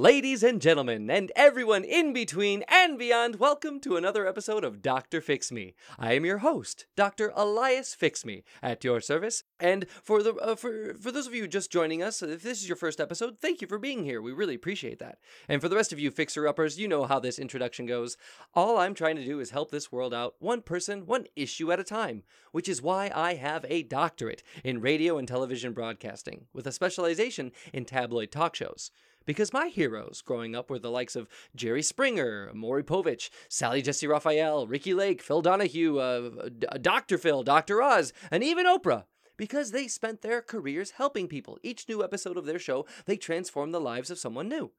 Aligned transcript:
Ladies 0.00 0.42
and 0.42 0.62
gentlemen, 0.62 1.10
and 1.10 1.30
everyone 1.36 1.84
in 1.84 2.14
between 2.14 2.64
and 2.68 2.98
beyond, 2.98 3.38
welcome 3.38 3.78
to 3.80 3.96
another 3.96 4.26
episode 4.26 4.64
of 4.64 4.80
Dr. 4.80 5.20
Fix 5.20 5.52
Me. 5.52 5.74
I 5.98 6.14
am 6.14 6.24
your 6.24 6.38
host, 6.38 6.86
Dr. 6.96 7.34
Elias 7.36 7.94
Fix 7.94 8.24
Me, 8.24 8.42
at 8.62 8.82
your 8.82 9.02
service. 9.02 9.44
And 9.60 9.84
for 10.02 10.22
the 10.22 10.32
uh, 10.36 10.56
for 10.56 10.94
for 10.94 11.12
those 11.12 11.26
of 11.26 11.34
you 11.34 11.46
just 11.46 11.70
joining 11.70 12.02
us, 12.02 12.22
if 12.22 12.42
this 12.42 12.62
is 12.62 12.66
your 12.66 12.76
first 12.76 12.98
episode, 12.98 13.40
thank 13.40 13.60
you 13.60 13.68
for 13.68 13.76
being 13.76 14.02
here. 14.02 14.22
We 14.22 14.32
really 14.32 14.54
appreciate 14.54 15.00
that. 15.00 15.18
And 15.50 15.60
for 15.60 15.68
the 15.68 15.76
rest 15.76 15.92
of 15.92 16.00
you 16.00 16.10
fixer 16.10 16.48
uppers, 16.48 16.78
you 16.78 16.88
know 16.88 17.04
how 17.04 17.20
this 17.20 17.38
introduction 17.38 17.84
goes. 17.84 18.16
All 18.54 18.78
I'm 18.78 18.94
trying 18.94 19.16
to 19.16 19.24
do 19.26 19.38
is 19.38 19.50
help 19.50 19.70
this 19.70 19.92
world 19.92 20.14
out, 20.14 20.34
one 20.38 20.62
person, 20.62 21.04
one 21.04 21.26
issue 21.36 21.72
at 21.72 21.78
a 21.78 21.84
time, 21.84 22.22
which 22.52 22.70
is 22.70 22.80
why 22.80 23.12
I 23.14 23.34
have 23.34 23.66
a 23.68 23.82
doctorate 23.82 24.42
in 24.64 24.80
radio 24.80 25.18
and 25.18 25.28
television 25.28 25.74
broadcasting, 25.74 26.46
with 26.54 26.66
a 26.66 26.72
specialization 26.72 27.52
in 27.70 27.84
tabloid 27.84 28.32
talk 28.32 28.56
shows 28.56 28.90
because 29.26 29.52
my 29.52 29.68
heroes 29.68 30.22
growing 30.22 30.54
up 30.54 30.70
were 30.70 30.78
the 30.78 30.90
likes 30.90 31.16
of 31.16 31.28
Jerry 31.54 31.82
Springer, 31.82 32.50
Maury 32.54 32.82
Povich, 32.82 33.30
Sally 33.48 33.82
Jessy 33.82 34.06
Raphael, 34.06 34.66
Ricki 34.66 34.94
Lake, 34.94 35.22
Phil 35.22 35.42
Donahue, 35.42 35.98
uh, 35.98 36.48
Dr. 36.80 37.18
Phil, 37.18 37.42
Dr. 37.42 37.82
Oz, 37.82 38.12
and 38.30 38.42
even 38.42 38.66
Oprah. 38.66 39.04
Because 39.36 39.70
they 39.70 39.88
spent 39.88 40.20
their 40.20 40.42
careers 40.42 40.92
helping 40.92 41.26
people. 41.26 41.58
Each 41.62 41.88
new 41.88 42.04
episode 42.04 42.36
of 42.36 42.44
their 42.44 42.58
show, 42.58 42.86
they 43.06 43.16
transformed 43.16 43.72
the 43.72 43.80
lives 43.80 44.10
of 44.10 44.18
someone 44.18 44.48
new. 44.48 44.72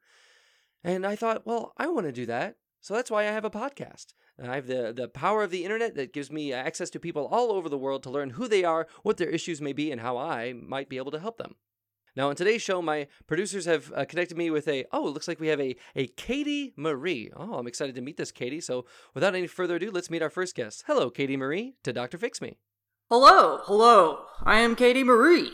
And 0.84 1.06
I 1.06 1.16
thought, 1.16 1.48
well, 1.48 1.74
I 1.78 1.88
want 1.88 2.06
to 2.06 2.12
do 2.12 2.28
that. 2.28 2.58
So 2.80 2.94
that's 2.94 3.10
why 3.10 3.22
I 3.22 3.32
have 3.32 3.46
a 3.46 3.50
podcast. 3.50 4.14
I 4.44 4.56
have 4.56 4.68
the, 4.68 4.92
the 4.96 5.08
power 5.08 5.44
of 5.44 5.52
the 5.52 5.64
internet 5.64 5.96
that 5.96 6.14
gives 6.14 6.32
me 6.32 6.52
access 6.52 6.90
to 6.92 7.00
people 7.00 7.28
all 7.28 7.52
over 7.52 7.70
the 7.70 7.78
world 7.78 8.02
to 8.04 8.10
learn 8.10 8.32
who 8.32 8.48
they 8.48 8.64
are, 8.64 8.88
what 9.04 9.18
their 9.18 9.30
issues 9.30 9.62
may 9.62 9.74
be, 9.74 9.92
and 9.92 10.02
how 10.02 10.18
I 10.18 10.54
might 10.54 10.90
be 10.90 10.98
able 10.98 11.12
to 11.12 11.20
help 11.20 11.38
them. 11.38 11.56
Now, 12.14 12.28
on 12.28 12.36
today's 12.36 12.62
show, 12.62 12.82
my 12.82 13.08
producers 13.26 13.64
have 13.66 13.90
uh, 13.96 14.04
connected 14.04 14.38
me 14.38 14.50
with 14.50 14.68
a, 14.68 14.84
oh, 14.92 15.08
it 15.08 15.12
looks 15.12 15.30
like 15.30 15.40
we 15.40 15.48
have 15.48 15.62
a, 15.62 15.78
a 15.96 16.08
Katie 16.08 16.74
Marie. 16.76 17.32
Oh, 17.34 17.54
I'm 17.54 17.68
excited 17.68 17.96
to 17.96 18.02
meet 18.02 18.18
this 18.18 18.34
Katie. 18.34 18.60
So, 18.60 18.86
without 19.14 19.34
any 19.34 19.48
further 19.48 19.78
ado, 19.78 19.92
let's 19.92 20.10
meet 20.10 20.22
our 20.22 20.30
first 20.30 20.54
guest. 20.54 20.84
Hello, 20.88 21.10
Katie 21.10 21.38
Marie, 21.38 21.76
to 21.84 21.94
Dr. 21.94 22.18
Fix 22.18 22.42
Me. 22.42 22.58
Hello, 23.10 23.62
hello. 23.64 24.26
I 24.44 24.60
am 24.60 24.76
Katie 24.76 25.06
Marie. 25.06 25.54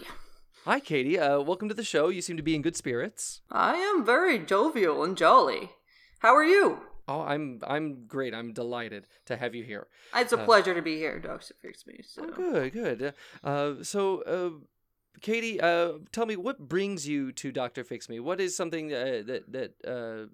Hi, 0.65 0.79
Katie. 0.79 1.19
Uh, 1.19 1.41
welcome 1.41 1.69
to 1.69 1.75
the 1.75 1.83
show. 1.83 2.09
You 2.09 2.23
seem 2.23 2.37
to 2.37 2.43
be 2.43 2.55
in 2.55 2.63
good 2.63 2.75
spirits. 2.75 3.41
I 3.51 3.75
am 3.75 4.03
very 4.03 4.39
jovial 4.39 5.03
and 5.03 5.15
jolly. 5.15 5.69
How 6.19 6.35
are 6.35 6.43
you? 6.43 6.79
Oh, 7.07 7.21
I'm 7.21 7.61
I'm 7.65 8.05
great. 8.05 8.33
I'm 8.33 8.51
delighted 8.51 9.07
to 9.27 9.37
have 9.37 9.55
you 9.55 9.63
here. 9.63 9.87
It's 10.13 10.33
a 10.33 10.39
uh, 10.39 10.43
pleasure 10.43 10.73
to 10.73 10.81
be 10.81 10.97
here, 10.97 11.19
Dr. 11.19 11.53
Fix 11.61 11.85
Me. 11.87 11.99
So. 12.03 12.23
Oh, 12.23 12.31
good, 12.31 12.73
good. 12.73 13.13
Uh, 13.43 13.75
so, 13.83 14.23
uh, 14.23 14.65
Katie, 15.21 15.59
uh, 15.59 15.93
tell 16.11 16.25
me 16.25 16.35
what 16.35 16.59
brings 16.59 17.07
you 17.07 17.31
to 17.33 17.51
Doctor 17.51 17.83
Fix 17.83 18.09
Me. 18.09 18.19
What 18.19 18.39
is 18.39 18.55
something 18.55 18.93
uh, 18.93 19.23
that 19.25 19.51
that 19.51 19.73
uh, 19.87 20.27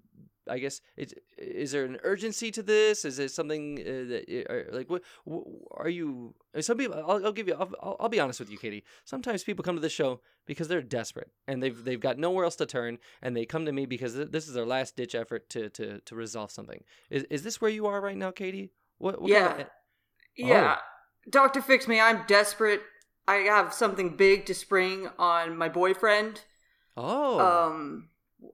I 0.50 0.58
guess 0.58 0.80
it's 0.96 1.14
is 1.38 1.72
there 1.72 1.84
an 1.84 1.98
urgency 2.02 2.50
to 2.50 2.62
this? 2.62 3.04
Is 3.04 3.18
it 3.18 3.30
something 3.30 3.78
uh, 3.80 4.08
that 4.10 4.46
are, 4.50 4.68
like 4.72 4.90
what, 4.90 5.02
what, 5.24 5.44
are 5.72 5.88
you? 5.88 6.34
Some 6.60 6.76
people, 6.78 6.96
I'll, 6.96 7.26
I'll 7.26 7.32
give 7.32 7.48
you. 7.48 7.54
I'll, 7.54 7.96
I'll, 8.00 8.08
be 8.08 8.20
honest 8.20 8.40
with 8.40 8.50
you, 8.50 8.58
Katie. 8.58 8.84
Sometimes 9.04 9.42
people 9.42 9.64
come 9.64 9.74
to 9.74 9.80
the 9.80 9.88
show 9.88 10.20
because 10.46 10.68
they're 10.68 10.82
desperate 10.82 11.30
and 11.48 11.62
they've 11.62 11.82
they've 11.82 12.00
got 12.00 12.18
nowhere 12.18 12.44
else 12.44 12.56
to 12.56 12.66
turn, 12.66 12.98
and 13.22 13.36
they 13.36 13.46
come 13.46 13.64
to 13.64 13.72
me 13.72 13.86
because 13.86 14.14
this 14.14 14.46
is 14.46 14.54
their 14.54 14.66
last 14.66 14.96
ditch 14.96 15.14
effort 15.14 15.48
to 15.50 15.70
to 15.70 16.00
to 16.00 16.14
resolve 16.14 16.50
something. 16.50 16.82
Is 17.10 17.24
is 17.24 17.42
this 17.42 17.60
where 17.60 17.70
you 17.70 17.86
are 17.86 18.00
right 18.00 18.16
now, 18.16 18.30
Katie? 18.30 18.70
What? 18.98 19.20
what 19.20 19.30
yeah, 19.30 19.48
kind 19.48 19.60
of, 19.62 19.68
yeah. 20.36 20.76
Oh. 20.78 20.82
Doctor 21.30 21.62
Fix 21.62 21.88
Me. 21.88 22.00
I'm 22.00 22.24
desperate 22.26 22.82
I 23.26 23.36
have 23.36 23.72
something 23.72 24.16
big 24.16 24.46
to 24.46 24.54
spring 24.54 25.08
on 25.18 25.56
my 25.56 25.68
boyfriend. 25.68 26.42
Oh. 26.96 27.38
Um, 27.40 28.08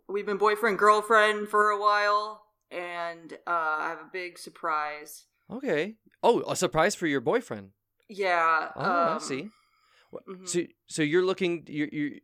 we've 0.08 0.26
been 0.26 0.38
boyfriend 0.38 0.78
girlfriend 0.78 1.48
for 1.48 1.70
a 1.70 1.80
while, 1.80 2.44
and 2.70 3.32
uh, 3.46 3.76
I 3.78 3.88
have 3.88 3.98
a 3.98 4.10
big 4.12 4.38
surprise. 4.38 5.24
Okay. 5.52 5.96
Oh, 6.22 6.42
a 6.48 6.54
surprise 6.54 6.94
for 6.94 7.06
your 7.06 7.20
boyfriend. 7.20 7.70
Yeah. 8.08 8.70
Oh, 8.76 8.80
um, 8.80 9.16
I 9.16 9.18
see. 9.18 9.48
Mm-hmm. 10.12 10.46
So, 10.46 10.60
so 10.86 11.02
you're 11.02 11.24
looking. 11.24 11.64
You, 11.68 11.88
you, 11.90 12.20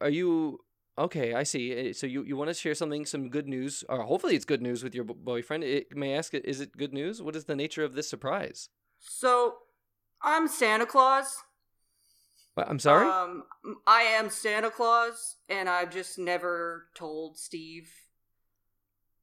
are 0.00 0.10
you? 0.10 0.60
Okay, 0.98 1.34
I 1.34 1.42
see. 1.42 1.72
Eh, 1.72 1.92
so 1.92 2.06
you, 2.06 2.24
you 2.24 2.36
want 2.36 2.48
to 2.48 2.54
share 2.54 2.74
something, 2.74 3.04
some 3.04 3.28
good 3.28 3.46
news, 3.46 3.84
or 3.88 4.02
hopefully 4.02 4.34
it's 4.34 4.46
good 4.46 4.62
news 4.62 4.82
with 4.82 4.94
your 4.94 5.04
boyfriend. 5.04 5.62
It, 5.62 5.94
may 5.94 6.14
I 6.14 6.18
ask, 6.18 6.32
is 6.32 6.60
it 6.60 6.76
good 6.76 6.94
news? 6.94 7.20
What 7.20 7.36
is 7.36 7.44
the 7.44 7.56
nature 7.56 7.84
of 7.84 7.94
this 7.94 8.08
surprise? 8.08 8.70
So, 8.98 9.56
I'm 10.22 10.48
Santa 10.48 10.86
Claus. 10.86 11.42
I'm 12.56 12.78
sorry. 12.78 13.06
Um, 13.06 13.44
I 13.86 14.02
am 14.02 14.30
Santa 14.30 14.70
Claus, 14.70 15.36
and 15.48 15.68
I've 15.68 15.92
just 15.92 16.18
never 16.18 16.86
told 16.94 17.36
Steve. 17.36 17.90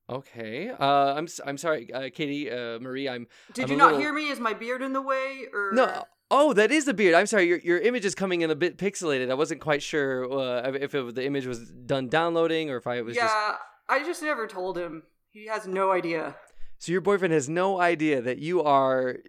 Okay. 0.09 0.69
Uh, 0.69 1.13
I'm 1.15 1.27
I'm 1.45 1.57
sorry, 1.57 1.91
uh, 1.91 2.09
Katie 2.13 2.51
uh, 2.51 2.79
Marie. 2.79 3.09
I'm. 3.09 3.27
Did 3.53 3.65
I'm 3.65 3.71
you 3.71 3.77
not 3.77 3.85
little... 3.93 4.01
hear 4.01 4.13
me? 4.13 4.29
Is 4.29 4.39
my 4.39 4.53
beard 4.53 4.81
in 4.81 4.93
the 4.93 5.01
way, 5.01 5.45
or 5.53 5.71
no? 5.73 6.05
Oh, 6.29 6.53
that 6.53 6.71
is 6.71 6.85
the 6.85 6.93
beard. 6.93 7.15
I'm 7.15 7.25
sorry. 7.25 7.47
Your 7.47 7.59
your 7.59 7.79
image 7.79 8.05
is 8.05 8.13
coming 8.15 8.41
in 8.41 8.51
a 8.51 8.55
bit 8.55 8.77
pixelated. 8.77 9.31
I 9.31 9.35
wasn't 9.35 9.61
quite 9.61 9.81
sure 9.81 10.31
uh, 10.31 10.71
if 10.71 10.93
it, 10.93 11.15
the 11.15 11.25
image 11.25 11.45
was 11.45 11.69
done 11.69 12.09
downloading 12.09 12.69
or 12.69 12.77
if 12.77 12.87
I 12.87 13.01
was. 13.01 13.15
Yeah, 13.15 13.23
just... 13.23 13.59
I 13.89 14.03
just 14.03 14.21
never 14.21 14.47
told 14.47 14.77
him. 14.77 15.03
He 15.31 15.47
has 15.47 15.65
no 15.65 15.91
idea. 15.91 16.35
So 16.79 16.91
your 16.91 17.01
boyfriend 17.01 17.33
has 17.33 17.47
no 17.47 17.79
idea 17.79 18.21
that 18.21 18.39
you 18.39 18.61
are 18.61 19.19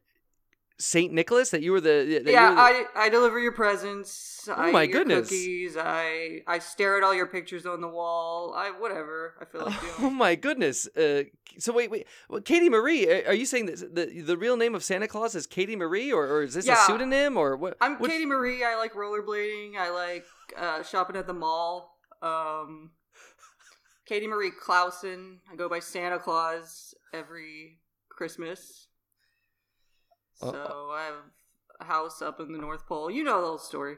Saint 0.78 1.12
Nicholas 1.12 1.50
that 1.50 1.62
you 1.62 1.70
were 1.70 1.80
the 1.80 2.04
yeah 2.26 2.50
were 2.50 2.54
the... 2.56 2.60
I 2.60 2.84
I 2.96 3.08
deliver 3.08 3.38
your 3.38 3.52
presents. 3.52 4.48
Oh 4.48 4.54
I 4.54 4.72
my 4.72 4.86
goodness! 4.86 5.28
Cookies. 5.28 5.76
I 5.78 6.40
I 6.48 6.58
stare 6.58 6.96
at 6.96 7.04
all 7.04 7.14
your 7.14 7.26
pictures 7.26 7.64
on 7.64 7.80
the 7.80 7.88
wall. 7.88 8.52
I 8.56 8.70
whatever 8.70 9.34
I 9.40 9.44
feel 9.44 9.66
like 9.66 9.80
doing. 9.80 9.92
Oh 10.00 10.10
my 10.10 10.34
goodness! 10.34 10.88
Uh, 10.96 11.24
so 11.58 11.72
wait 11.72 11.90
wait, 11.90 12.06
well, 12.28 12.40
Katie 12.40 12.68
Marie, 12.68 13.22
are 13.22 13.34
you 13.34 13.46
saying 13.46 13.66
that 13.66 13.94
the 13.94 14.20
the 14.20 14.36
real 14.36 14.56
name 14.56 14.74
of 14.74 14.82
Santa 14.82 15.06
Claus 15.06 15.36
is 15.36 15.46
Katie 15.46 15.76
Marie, 15.76 16.12
or, 16.12 16.26
or 16.26 16.42
is 16.42 16.54
this 16.54 16.66
yeah. 16.66 16.82
a 16.82 16.86
pseudonym, 16.86 17.36
or 17.36 17.56
what? 17.56 17.76
I'm 17.80 17.96
what... 17.98 18.10
Katie 18.10 18.26
Marie. 18.26 18.64
I 18.64 18.76
like 18.76 18.94
rollerblading. 18.94 19.76
I 19.76 19.90
like 19.90 20.24
uh, 20.58 20.82
shopping 20.82 21.16
at 21.16 21.28
the 21.28 21.34
mall. 21.34 21.98
Um, 22.20 22.90
Katie 24.06 24.26
Marie 24.26 24.50
Clausen. 24.50 25.38
I 25.52 25.56
go 25.56 25.68
by 25.68 25.78
Santa 25.78 26.18
Claus 26.18 26.94
every 27.12 27.78
Christmas. 28.08 28.88
Uh, 30.42 30.52
so 30.52 30.90
I 30.92 31.04
have 31.04 31.14
a 31.80 31.84
house 31.84 32.22
up 32.22 32.40
in 32.40 32.52
the 32.52 32.58
North 32.58 32.86
Pole. 32.86 33.10
You 33.10 33.24
know 33.24 33.40
the 33.40 33.46
whole 33.46 33.58
story. 33.58 33.96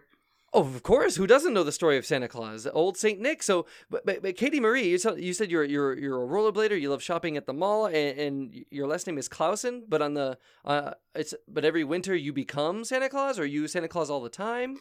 Oh, 0.53 0.61
of 0.61 0.83
course. 0.83 1.17
Who 1.17 1.27
doesn't 1.27 1.53
know 1.53 1.65
the 1.65 1.73
story 1.73 1.99
of 1.99 2.07
Santa 2.07 2.29
Claus, 2.29 2.67
old 2.73 2.97
Saint 2.97 3.21
Nick? 3.21 3.43
So, 3.43 3.67
but, 3.91 4.07
but, 4.07 4.23
but 4.23 4.37
Katie 4.37 4.61
Marie, 4.61 4.89
you, 4.89 4.99
you 5.17 5.33
said 5.35 5.51
you're 5.51 5.65
you're 5.65 5.99
you're 5.99 6.23
a 6.23 6.27
rollerblader. 6.27 6.81
You 6.81 6.89
love 6.89 7.03
shopping 7.03 7.37
at 7.37 7.47
the 7.47 7.53
mall, 7.53 7.87
and, 7.87 8.19
and 8.19 8.65
your 8.71 8.87
last 8.87 9.07
name 9.07 9.19
is 9.19 9.29
Clausen. 9.29 9.85
But 9.89 10.01
on 10.01 10.15
the 10.15 10.39
uh, 10.65 10.93
it's 11.15 11.35
but 11.47 11.65
every 11.65 11.85
winter 11.85 12.15
you 12.15 12.33
become 12.33 12.85
Santa 12.85 13.09
Claus, 13.09 13.39
or 13.39 13.45
you 13.45 13.69
Santa 13.69 13.89
Claus 13.89 14.09
all 14.09 14.23
the 14.23 14.31
time. 14.31 14.79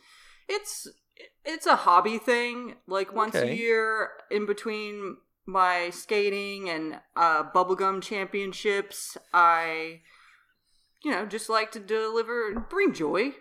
It's 0.48 0.88
it's 1.44 1.66
a 1.66 1.76
hobby 1.76 2.20
thing. 2.20 2.76
Like 2.88 3.14
once 3.14 3.36
okay. 3.36 3.52
a 3.52 3.56
year, 3.56 4.12
in 4.32 4.46
between 4.46 5.18
my 5.46 5.90
skating 5.90 6.70
and 6.70 7.00
uh, 7.16 7.44
bubblegum 7.52 8.02
championships, 8.02 9.18
I 9.34 10.02
you 11.06 11.12
know, 11.12 11.24
just 11.24 11.50
like 11.50 11.72
to 11.74 11.80
deliver, 11.80 12.66
bring 12.68 12.92
joy. 12.92 13.32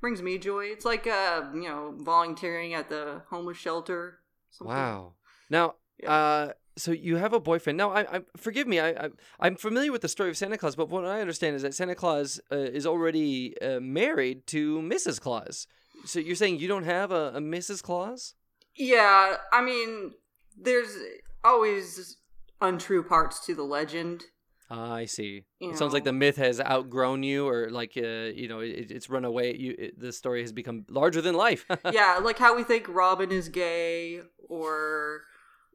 Brings 0.00 0.20
me 0.20 0.36
joy. 0.36 0.64
It's 0.64 0.84
like, 0.84 1.06
uh, 1.06 1.44
you 1.54 1.68
know, 1.68 1.94
volunteering 1.96 2.74
at 2.74 2.88
the 2.88 3.22
homeless 3.30 3.56
shelter. 3.56 4.18
Something. 4.50 4.74
Wow. 4.74 5.12
Now, 5.48 5.76
yeah. 6.02 6.12
uh, 6.12 6.52
so 6.76 6.90
you 6.90 7.16
have 7.16 7.32
a 7.32 7.38
boyfriend. 7.38 7.78
Now, 7.78 7.92
I, 7.92 8.16
I 8.16 8.20
forgive 8.36 8.66
me. 8.66 8.80
I, 8.80 9.10
I 9.38 9.46
am 9.46 9.54
familiar 9.54 9.92
with 9.92 10.02
the 10.02 10.08
story 10.08 10.28
of 10.28 10.36
Santa 10.36 10.58
Claus, 10.58 10.74
but 10.74 10.88
what 10.88 11.04
I 11.04 11.20
understand 11.20 11.54
is 11.54 11.62
that 11.62 11.72
Santa 11.72 11.94
Claus 11.94 12.40
uh, 12.50 12.56
is 12.56 12.84
already 12.84 13.54
uh, 13.62 13.78
married 13.78 14.48
to 14.48 14.80
Mrs. 14.80 15.20
Claus. 15.20 15.68
So 16.04 16.18
you're 16.18 16.34
saying 16.34 16.58
you 16.58 16.68
don't 16.68 16.84
have 16.84 17.12
a, 17.12 17.28
a 17.36 17.40
Mrs. 17.40 17.80
Claus? 17.80 18.34
Yeah, 18.74 19.36
I 19.52 19.62
mean, 19.62 20.14
there's 20.60 20.98
always 21.44 22.16
untrue 22.60 23.04
parts 23.04 23.46
to 23.46 23.54
the 23.54 23.62
legend. 23.62 24.24
Uh, 24.70 24.92
I 24.92 25.04
see. 25.04 25.44
You 25.60 25.68
it 25.68 25.72
know. 25.72 25.78
sounds 25.78 25.92
like 25.92 26.04
the 26.04 26.12
myth 26.12 26.36
has 26.36 26.60
outgrown 26.60 27.22
you, 27.22 27.46
or 27.46 27.70
like 27.70 27.92
uh, 27.96 28.32
you 28.34 28.48
know, 28.48 28.60
it, 28.60 28.90
it's 28.90 29.10
run 29.10 29.24
away. 29.24 29.54
You, 29.56 29.74
it, 29.78 30.00
the 30.00 30.12
story 30.12 30.40
has 30.40 30.52
become 30.52 30.86
larger 30.88 31.20
than 31.20 31.34
life. 31.34 31.66
yeah, 31.92 32.18
like 32.22 32.38
how 32.38 32.56
we 32.56 32.62
think 32.62 32.86
Robin 32.88 33.30
is 33.30 33.48
gay, 33.48 34.20
or 34.48 35.22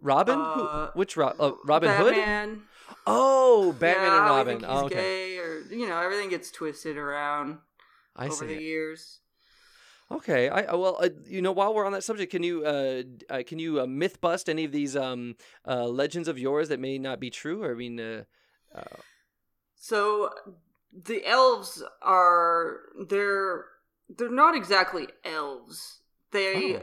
Robin, 0.02 0.40
uh, 0.40 0.88
Who, 0.88 1.00
which 1.00 1.18
uh, 1.18 1.34
Robin 1.66 1.90
Batman. 1.90 2.50
Hood? 2.50 2.62
Oh, 3.06 3.74
Batman 3.74 4.12
yeah, 4.12 4.18
and 4.18 4.26
Robin. 4.26 4.56
We 4.56 4.62
think 4.62 4.72
he's 4.72 4.82
oh, 4.82 4.86
okay. 4.86 4.96
gay, 4.96 5.38
or 5.38 5.62
you 5.72 5.88
know, 5.88 6.02
everything 6.02 6.30
gets 6.30 6.52
twisted 6.52 6.98
around 6.98 7.60
I 8.16 8.28
over 8.28 8.46
the 8.46 8.56
it. 8.56 8.62
years. 8.62 9.20
Okay, 10.12 10.50
I 10.50 10.74
well, 10.74 10.98
uh, 11.00 11.10
you 11.28 11.42
know, 11.42 11.52
while 11.52 11.74
we're 11.74 11.86
on 11.86 11.92
that 11.92 12.04
subject, 12.04 12.32
can 12.32 12.42
you 12.42 12.66
uh, 12.66 13.04
uh 13.30 13.44
can 13.46 13.60
you 13.60 13.82
uh, 13.82 13.86
myth 13.86 14.20
bust 14.20 14.50
any 14.50 14.64
of 14.64 14.72
these 14.72 14.96
um 14.96 15.36
uh 15.68 15.86
legends 15.86 16.28
of 16.28 16.40
yours 16.40 16.70
that 16.70 16.80
may 16.80 16.98
not 16.98 17.20
be 17.20 17.30
true? 17.30 17.64
Or 17.64 17.72
I 17.72 17.76
mean, 17.76 18.00
uh, 18.00 18.24
so 19.76 20.30
the 20.94 21.26
elves 21.26 21.84
are 22.02 22.80
they're 23.08 23.66
they're 24.10 24.30
not 24.30 24.56
exactly 24.56 25.08
elves. 25.24 26.00
They 26.32 26.78
oh. 26.78 26.82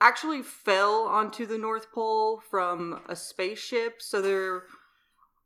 actually 0.00 0.42
fell 0.42 1.02
onto 1.04 1.46
the 1.46 1.58
North 1.58 1.90
Pole 1.92 2.42
from 2.50 3.00
a 3.08 3.16
spaceship. 3.16 4.02
So 4.02 4.20
they're, 4.20 4.64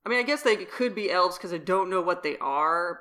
I 0.04 0.08
mean, 0.08 0.18
I 0.18 0.22
guess 0.22 0.42
they 0.42 0.56
could 0.56 0.94
be 0.94 1.10
elves 1.10 1.36
because 1.36 1.52
I 1.52 1.58
don't 1.58 1.90
know 1.90 2.00
what 2.00 2.22
they 2.22 2.36
are. 2.38 3.00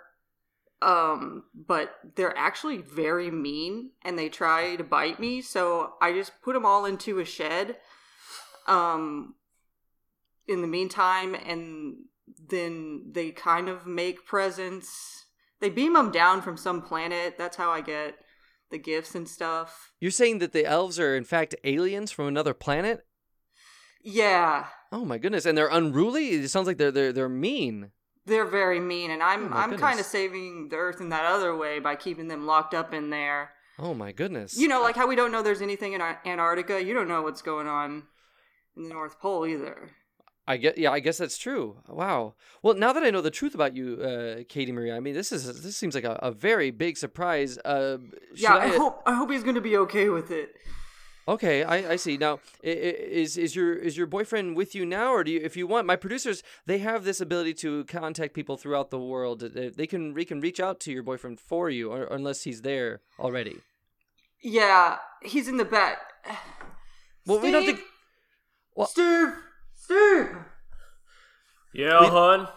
Um, 0.82 1.44
but 1.54 1.96
they're 2.16 2.38
actually 2.38 2.78
very 2.78 3.30
mean 3.30 3.90
and 4.04 4.18
they 4.18 4.30
try 4.30 4.76
to 4.78 4.84
bite 4.84 5.20
me. 5.20 5.42
So 5.42 5.96
I 6.02 6.14
just 6.14 6.42
put 6.42 6.54
them 6.54 6.66
all 6.66 6.86
into 6.86 7.20
a 7.20 7.26
shed. 7.26 7.78
Um, 8.68 9.34
in 10.48 10.62
the 10.62 10.68
meantime, 10.68 11.36
and 11.36 11.96
then 12.50 13.12
they 13.12 13.32
kind 13.32 13.70
of 13.70 13.86
make 13.86 14.26
presents. 14.26 15.26
They 15.60 15.70
beam 15.70 15.94
them 15.94 16.12
down 16.12 16.42
from 16.42 16.58
some 16.58 16.82
planet. 16.82 17.38
That's 17.38 17.58
how 17.58 17.72
I 17.72 17.82
get 17.82 18.16
the 18.70 18.78
gifts 18.78 19.16
and 19.16 19.28
stuff. 19.28 19.92
You're 20.00 20.12
saying 20.12 20.40
that 20.40 20.54
the 20.54 20.66
elves 20.66 21.00
are 21.00 21.16
in 21.16 21.24
fact 21.24 21.56
aliens 21.64 22.12
from 22.12 22.28
another 22.28 22.54
planet? 22.54 23.06
Yeah. 24.02 24.68
Oh 24.92 25.06
my 25.06 25.18
goodness, 25.18 25.46
and 25.46 25.58
they're 25.58 25.70
unruly. 25.70 26.30
It 26.30 26.50
sounds 26.50 26.68
like 26.68 26.78
they're 26.78 26.92
they're 26.92 27.14
they're 27.14 27.30
mean. 27.30 27.92
They're 28.26 28.46
very 28.46 28.80
mean, 28.80 29.12
and 29.12 29.24
I'm 29.24 29.52
oh 29.54 29.58
I'm 29.58 29.78
kind 29.78 30.00
of 30.00 30.06
saving 30.06 30.70
the 30.70 30.78
Earth 30.78 31.02
in 31.02 31.10
that 31.10 31.26
other 31.26 31.56
way 31.56 31.80
by 31.80 31.96
keeping 31.96 32.28
them 32.28 32.46
locked 32.46 32.74
up 32.74 32.94
in 32.94 33.10
there. 33.10 33.52
Oh 33.78 33.94
my 33.94 34.12
goodness! 34.12 34.58
You 34.58 34.68
know, 34.68 34.82
like 34.82 34.96
how 34.96 35.08
we 35.08 35.16
don't 35.16 35.32
know 35.32 35.42
there's 35.42 35.62
anything 35.62 35.94
in 35.94 36.02
Antarctica. 36.02 36.84
You 36.84 36.94
don't 36.94 37.08
know 37.08 37.22
what's 37.22 37.42
going 37.42 37.68
on 37.68 38.04
in 38.78 38.84
the 38.84 38.90
North 38.90 39.20
Pole 39.20 39.46
either. 39.46 39.92
I 40.50 40.58
get 40.58 40.80
yeah, 40.80 40.90
I 40.90 41.00
guess 41.00 41.20
that's 41.20 41.38
true. 41.38 41.78
Wow. 41.88 42.34
Well, 42.64 42.74
now 42.74 42.92
that 42.92 43.04
I 43.04 43.12
know 43.12 43.22
the 43.22 43.30
truth 43.30 43.54
about 43.54 43.76
you, 43.76 44.02
uh, 44.02 44.44
Katie 44.50 44.72
Marie, 44.72 44.92
I 44.92 45.00
mean, 45.00 45.14
this 45.14 45.32
is 45.32 45.62
this 45.62 45.78
seems 45.78 45.94
like 45.94 46.06
a, 46.06 46.14
a 46.24 46.32
very 46.32 46.72
big 46.72 46.98
surprise. 46.98 47.60
Uh, 47.60 48.00
yeah, 48.36 48.56
I, 48.56 48.64
I, 48.64 48.68
hope 48.70 49.04
I 49.06 49.14
hope 49.14 49.30
he's 49.30 49.44
going 49.44 49.56
to 49.56 49.62
be 49.62 49.78
okay 49.78 50.10
with 50.10 50.32
it. 50.32 50.56
Okay, 51.28 51.64
I, 51.64 51.92
I 51.92 51.96
see. 51.98 52.18
Now, 52.18 52.40
is 52.64 53.38
is 53.38 53.56
your 53.56 53.76
is 53.76 53.96
your 53.96 54.08
boyfriend 54.08 54.58
with 54.58 54.74
you 54.74 54.88
now, 54.88 55.14
or 55.14 55.24
do 55.24 55.30
you, 55.30 55.40
if 55.40 55.56
you 55.56 55.68
want, 55.68 55.86
my 55.86 55.96
producers 55.96 56.42
they 56.66 56.80
have 56.80 57.04
this 57.04 57.22
ability 57.22 57.54
to 57.66 57.84
contact 57.84 58.34
people 58.34 58.58
throughout 58.58 58.90
the 58.90 58.98
world. 58.98 59.42
They 59.42 59.86
can 59.86 60.16
they 60.16 60.26
can 60.26 60.42
reach 60.42 60.60
out 60.60 60.80
to 60.80 60.92
your 60.92 61.04
boyfriend 61.04 61.40
for 61.40 61.70
you, 61.70 61.92
or, 61.92 62.06
unless 62.06 62.42
he's 62.42 62.64
there 62.64 63.02
already. 63.20 63.58
Yeah, 64.42 64.98
he's 65.22 65.48
in 65.48 65.58
the 65.58 65.66
back. 65.66 66.00
Well, 67.28 67.38
Steve? 67.38 67.44
we 67.44 67.52
don't 67.52 67.66
think. 67.66 67.82
Well, 68.76 68.88
Steve. 68.88 69.36
Steve. 69.90 70.36
Yeah, 71.74 72.02
we... 72.02 72.08
hon. 72.10 72.48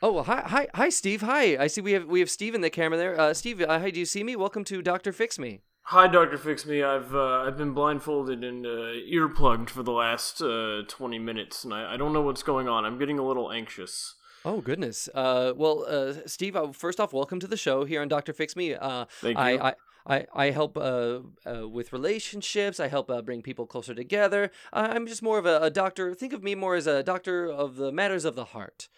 Oh, 0.00 0.12
well, 0.12 0.24
hi, 0.24 0.44
hi, 0.46 0.68
hi, 0.74 0.88
Steve. 0.88 1.20
Hi. 1.20 1.58
I 1.58 1.66
see 1.66 1.82
we 1.82 1.92
have 1.92 2.06
we 2.06 2.20
have 2.20 2.30
Steve 2.30 2.54
in 2.54 2.62
the 2.62 2.70
camera 2.70 2.96
there. 2.96 3.20
Uh, 3.20 3.34
Steve, 3.34 3.60
uh, 3.60 3.78
hi. 3.78 3.90
Do 3.90 4.00
you 4.00 4.06
see 4.06 4.24
me? 4.24 4.34
Welcome 4.34 4.64
to 4.64 4.80
Doctor 4.80 5.12
Fix 5.12 5.38
Me. 5.38 5.60
Hi, 5.82 6.08
Doctor 6.08 6.38
Fix 6.38 6.64
Me. 6.64 6.82
I've 6.82 7.14
uh, 7.14 7.42
I've 7.42 7.58
been 7.58 7.74
blindfolded 7.74 8.42
and 8.42 8.64
uh, 8.64 8.92
earplugged 9.06 9.68
for 9.68 9.82
the 9.82 9.92
last 9.92 10.40
uh, 10.40 10.84
twenty 10.88 11.18
minutes, 11.18 11.64
and 11.64 11.74
I, 11.74 11.92
I 11.92 11.96
don't 11.98 12.14
know 12.14 12.22
what's 12.22 12.42
going 12.42 12.66
on. 12.66 12.86
I'm 12.86 12.98
getting 12.98 13.18
a 13.18 13.26
little 13.26 13.52
anxious. 13.52 14.14
Oh 14.42 14.62
goodness. 14.62 15.10
Uh, 15.12 15.52
well, 15.54 15.84
uh, 15.86 16.14
Steve, 16.24 16.56
uh, 16.56 16.72
first 16.72 16.98
off, 16.98 17.12
welcome 17.12 17.40
to 17.40 17.46
the 17.46 17.58
show 17.58 17.84
here 17.84 18.00
on 18.00 18.08
Doctor 18.08 18.32
Fix 18.32 18.56
Me. 18.56 18.74
Uh, 18.74 19.04
Thank 19.20 19.36
you. 19.36 19.44
I, 19.44 19.68
I, 19.68 19.74
I, 20.06 20.26
I 20.34 20.50
help 20.50 20.76
uh, 20.76 21.20
uh, 21.44 21.68
with 21.68 21.92
relationships. 21.92 22.78
I 22.78 22.88
help 22.88 23.10
uh, 23.10 23.22
bring 23.22 23.42
people 23.42 23.66
closer 23.66 23.94
together. 23.94 24.50
I'm 24.72 25.06
just 25.06 25.22
more 25.22 25.38
of 25.38 25.46
a, 25.46 25.60
a, 25.62 25.70
doctor. 25.70 26.14
Think 26.14 26.32
of 26.32 26.42
me 26.42 26.54
more 26.54 26.76
as 26.76 26.86
a 26.86 27.02
doctor 27.02 27.46
of 27.46 27.76
the 27.76 27.90
matters 27.90 28.24
of 28.24 28.36
the 28.36 28.46
heart, 28.46 28.88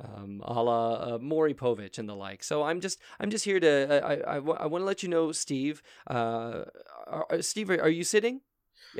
um, 0.00 0.42
a 0.44 0.62
la 0.62 0.94
uh, 0.94 1.18
Maury 1.20 1.54
Povich 1.54 1.98
and 1.98 2.08
the 2.08 2.16
like. 2.16 2.42
So 2.42 2.64
I'm 2.64 2.80
just 2.80 2.98
I'm 3.20 3.30
just 3.30 3.44
here 3.44 3.60
to 3.60 4.04
I 4.04 4.14
I, 4.14 4.36
I 4.36 4.38
want 4.38 4.82
to 4.82 4.84
let 4.84 5.02
you 5.02 5.08
know, 5.08 5.32
Steve. 5.32 5.82
Uh, 6.06 6.64
are, 7.06 7.42
Steve, 7.42 7.70
are, 7.70 7.80
are 7.80 7.88
you 7.88 8.04
sitting? 8.04 8.40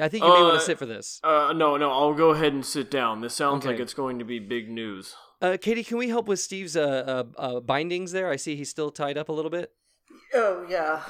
I 0.01 0.09
think 0.09 0.25
you 0.25 0.31
may 0.31 0.43
want 0.43 0.55
to 0.55 0.59
uh, 0.59 0.61
sit 0.61 0.79
for 0.79 0.87
this. 0.87 1.21
Uh, 1.25 1.53
no, 1.55 1.77
no, 1.77 1.91
I'll 1.91 2.15
go 2.15 2.31
ahead 2.31 2.53
and 2.53 2.65
sit 2.65 2.91
down. 2.91 3.21
This 3.21 3.35
sounds 3.35 3.65
okay. 3.65 3.73
like 3.73 3.81
it's 3.81 3.95
going 3.95 4.19
to 4.19 4.25
be 4.25 4.39
big 4.39 4.69
news. 4.69 5.15
Uh, 5.41 5.57
Katie, 5.61 5.85
can 5.85 5.99
we 5.99 6.09
help 6.09 6.29
with 6.29 6.41
Steve's 6.41 6.77
uh, 6.77 7.25
uh, 7.39 7.41
uh, 7.41 7.61
bindings 7.61 8.13
there? 8.13 8.31
I 8.31 8.37
see 8.37 8.57
he's 8.57 8.71
still 8.71 8.91
tied 8.91 9.17
up 9.19 9.29
a 9.29 9.33
little 9.33 9.51
bit. 9.51 9.73
Oh 10.35 10.67
yeah. 10.69 11.03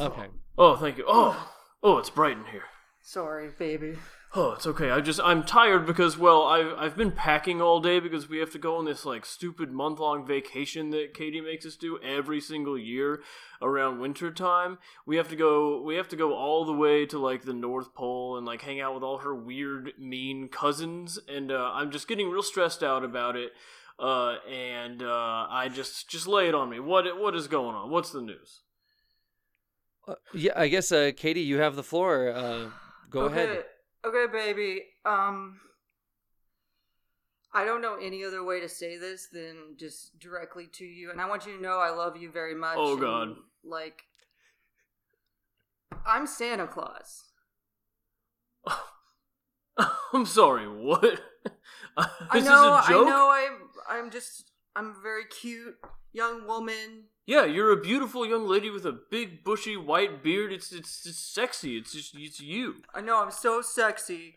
Okay. 0.00 0.26
Oh, 0.56 0.76
thank 0.76 0.96
you. 0.96 1.04
Oh, 1.06 1.52
oh, 1.82 1.98
it's 1.98 2.10
bright 2.10 2.38
in 2.38 2.46
here. 2.46 2.64
Sorry, 3.02 3.50
baby. 3.58 3.96
Oh, 4.32 4.52
it's 4.52 4.66
okay. 4.66 4.90
I 4.90 5.00
just 5.00 5.20
I'm 5.20 5.42
tired 5.42 5.86
because 5.86 6.16
well, 6.16 6.44
I've 6.44 6.72
I've 6.78 6.96
been 6.96 7.10
packing 7.10 7.60
all 7.60 7.80
day 7.80 7.98
because 7.98 8.28
we 8.28 8.38
have 8.38 8.52
to 8.52 8.58
go 8.58 8.76
on 8.76 8.84
this 8.84 9.04
like 9.04 9.26
stupid 9.26 9.72
month 9.72 9.98
long 9.98 10.24
vacation 10.24 10.90
that 10.90 11.14
Katie 11.14 11.40
makes 11.40 11.66
us 11.66 11.74
do 11.74 11.98
every 12.00 12.40
single 12.40 12.78
year 12.78 13.22
around 13.60 13.98
winter 13.98 14.30
time. 14.30 14.78
We 15.04 15.16
have 15.16 15.28
to 15.30 15.36
go 15.36 15.82
we 15.82 15.96
have 15.96 16.08
to 16.10 16.16
go 16.16 16.34
all 16.34 16.64
the 16.64 16.72
way 16.72 17.06
to 17.06 17.18
like 17.18 17.42
the 17.42 17.52
North 17.52 17.92
Pole 17.92 18.36
and 18.36 18.46
like 18.46 18.62
hang 18.62 18.80
out 18.80 18.94
with 18.94 19.02
all 19.02 19.18
her 19.18 19.34
weird 19.34 19.92
mean 19.98 20.48
cousins 20.48 21.18
and 21.28 21.50
uh, 21.50 21.72
I'm 21.74 21.90
just 21.90 22.06
getting 22.06 22.30
real 22.30 22.42
stressed 22.42 22.84
out 22.84 23.04
about 23.04 23.34
it. 23.34 23.50
Uh, 23.98 24.36
and 24.48 25.02
uh, 25.02 25.46
I 25.50 25.68
just 25.74 26.08
just 26.08 26.28
lay 26.28 26.48
it 26.48 26.54
on 26.54 26.70
me. 26.70 26.78
What 26.78 27.20
what 27.20 27.34
is 27.34 27.48
going 27.48 27.74
on? 27.74 27.90
What's 27.90 28.12
the 28.12 28.22
news? 28.22 28.60
Uh, 30.10 30.14
yeah, 30.34 30.52
I 30.56 30.66
guess 30.66 30.90
uh, 30.90 31.12
Katie, 31.16 31.42
you 31.42 31.58
have 31.58 31.76
the 31.76 31.82
floor. 31.84 32.30
Uh, 32.30 32.70
go 33.10 33.20
okay. 33.26 33.44
ahead. 33.44 33.64
Okay, 34.04 34.26
baby. 34.32 34.82
Um, 35.04 35.60
I 37.52 37.64
don't 37.64 37.80
know 37.80 37.96
any 37.96 38.24
other 38.24 38.42
way 38.42 38.60
to 38.60 38.68
say 38.68 38.98
this 38.98 39.28
than 39.32 39.76
just 39.76 40.18
directly 40.18 40.66
to 40.74 40.84
you, 40.84 41.10
and 41.10 41.20
I 41.20 41.28
want 41.28 41.46
you 41.46 41.56
to 41.56 41.62
know 41.62 41.78
I 41.78 41.90
love 41.90 42.16
you 42.16 42.30
very 42.30 42.54
much. 42.54 42.76
Oh 42.76 42.96
God! 42.96 43.28
And, 43.28 43.36
like, 43.62 44.02
I'm 46.06 46.26
Santa 46.26 46.66
Claus. 46.66 47.24
I'm 50.12 50.26
sorry. 50.26 50.66
What? 50.66 51.20
I 51.96 52.40
know. 52.40 52.80
I 52.82 52.90
know. 52.90 53.30
I'm. 53.30 53.58
I'm 53.88 54.10
just. 54.10 54.49
I'm 54.76 54.94
a 54.96 55.02
very 55.02 55.24
cute 55.24 55.76
young 56.12 56.46
woman 56.46 57.04
yeah, 57.30 57.44
you're 57.44 57.70
a 57.70 57.80
beautiful 57.80 58.26
young 58.26 58.48
lady 58.48 58.70
with 58.70 58.84
a 58.84 58.98
big 59.08 59.44
bushy 59.44 59.76
white 59.76 60.20
beard. 60.20 60.52
It's 60.52 60.72
it's, 60.72 61.06
it's 61.06 61.32
sexy. 61.32 61.76
It's 61.76 61.92
just 61.92 62.12
it's 62.18 62.40
you. 62.40 62.82
I 62.92 63.02
know 63.02 63.22
I'm 63.22 63.30
so 63.30 63.62
sexy. 63.62 64.34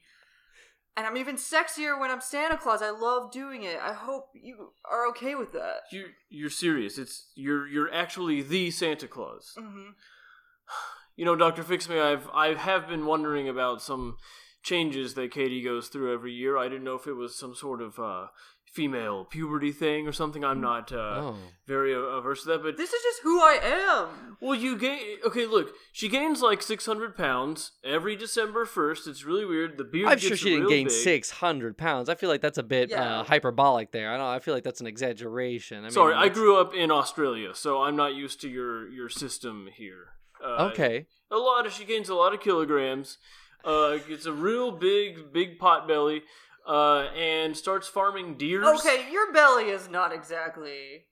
And 0.95 1.07
I'm 1.07 1.18
even 1.18 1.38
sexier 1.38 2.00
when 2.00 2.12
I'm 2.12 2.21
Santa 2.21 2.56
Claus. 2.56 2.83
I 2.83 2.91
love 2.91 3.31
doing 3.31 3.63
it. 3.63 3.80
I 3.81 3.94
hope 3.94 4.27
you 4.35 4.74
are 4.88 5.07
okay 5.07 5.33
with 5.33 5.53
that. 5.53 5.77
You 5.91 6.09
you're 6.30 6.51
serious. 6.51 7.00
It's 7.00 7.31
you're 7.33 7.68
you're 7.68 7.91
actually 7.91 8.44
the 8.44 8.69
Santa 8.69 9.07
Claus. 9.07 9.54
hmm 9.57 9.90
You 11.16 11.25
know, 11.25 11.35
Doctor 11.35 11.63
Fix 11.63 11.90
Me. 11.90 11.99
I've 11.99 12.30
I 12.31 12.54
have 12.54 12.87
been 12.87 13.07
wondering 13.07 13.49
about 13.49 13.81
some 13.81 14.18
changes 14.61 15.16
that 15.16 15.31
Katie 15.31 15.63
goes 15.63 15.87
through 15.87 16.13
every 16.13 16.31
year. 16.31 16.59
I 16.59 16.68
didn't 16.69 16.83
know 16.83 16.95
if 16.95 17.07
it 17.07 17.13
was 17.13 17.35
some 17.35 17.56
sort 17.56 17.81
of 17.81 17.97
uh, 17.97 18.28
female 18.73 19.23
puberty 19.23 19.71
thing 19.71 20.07
or 20.07 20.11
something. 20.11 20.44
I'm 20.44 20.59
not 20.59 20.92
uh, 20.92 20.95
oh. 20.95 21.35
very 21.68 21.94
averse 21.94 22.42
to 22.44 22.49
that, 22.49 22.63
but 22.63 22.75
this 22.75 22.92
is 22.92 23.01
just 23.03 23.21
who 23.21 23.39
I 23.39 23.59
am. 23.61 24.37
Well, 24.42 24.56
you 24.56 24.77
gain. 24.77 24.99
Okay, 25.25 25.45
look, 25.45 25.73
she 25.92 26.09
gains 26.09 26.42
like 26.42 26.61
600 26.61 27.15
pounds 27.15 27.71
every 27.83 28.15
December 28.15 28.65
1st. 28.65 29.07
It's 29.07 29.23
really 29.23 29.45
weird. 29.45 29.77
The 29.77 29.83
beard. 29.83 30.07
I'm 30.07 30.18
sure 30.18 30.35
she 30.35 30.49
didn't 30.49 30.69
gain 30.69 30.87
big. 30.87 30.92
600 30.92 31.77
pounds. 31.77 32.09
I 32.09 32.15
feel 32.15 32.30
like 32.30 32.42
that's 32.42 32.57
a 32.57 32.63
bit 32.63 32.89
yeah. 32.89 33.19
uh, 33.19 33.23
hyperbolic 33.23 33.92
there. 33.92 34.11
I 34.11 34.18
don't. 34.18 34.25
I 34.25 34.39
feel 34.39 34.56
like 34.56 34.63
that's 34.63 34.81
an 34.81 34.87
exaggeration. 34.87 35.85
I 35.85 35.89
Sorry, 35.89 36.15
I 36.15 36.30
grew 36.30 36.59
up 36.59 36.73
in 36.73 36.89
Australia, 36.89 37.53
so 37.53 37.83
I'm 37.83 37.95
not 37.95 38.15
used 38.15 38.42
to 38.42 38.49
your 38.49 38.89
your 38.89 39.09
system 39.09 39.69
here. 39.73 40.07
Uh, 40.44 40.69
okay. 40.71 41.06
A 41.31 41.37
lot 41.37 41.65
of 41.65 41.73
she 41.73 41.85
gains 41.85 42.09
a 42.09 42.15
lot 42.15 42.33
of 42.33 42.42
kilograms. 42.42 43.18
Uh, 43.63 43.95
gets 43.97 44.25
a 44.25 44.33
real 44.33 44.71
big, 44.71 45.31
big 45.31 45.57
pot 45.57 45.87
belly 45.87 46.23
uh, 46.66 47.08
and 47.16 47.56
starts 47.56 47.88
farming 47.88 48.36
deers. 48.38 48.66
Okay, 48.80 49.12
your 49.12 49.32
belly 49.32 49.66
is 49.66 49.90
not 49.90 50.14
exactly 50.14 51.06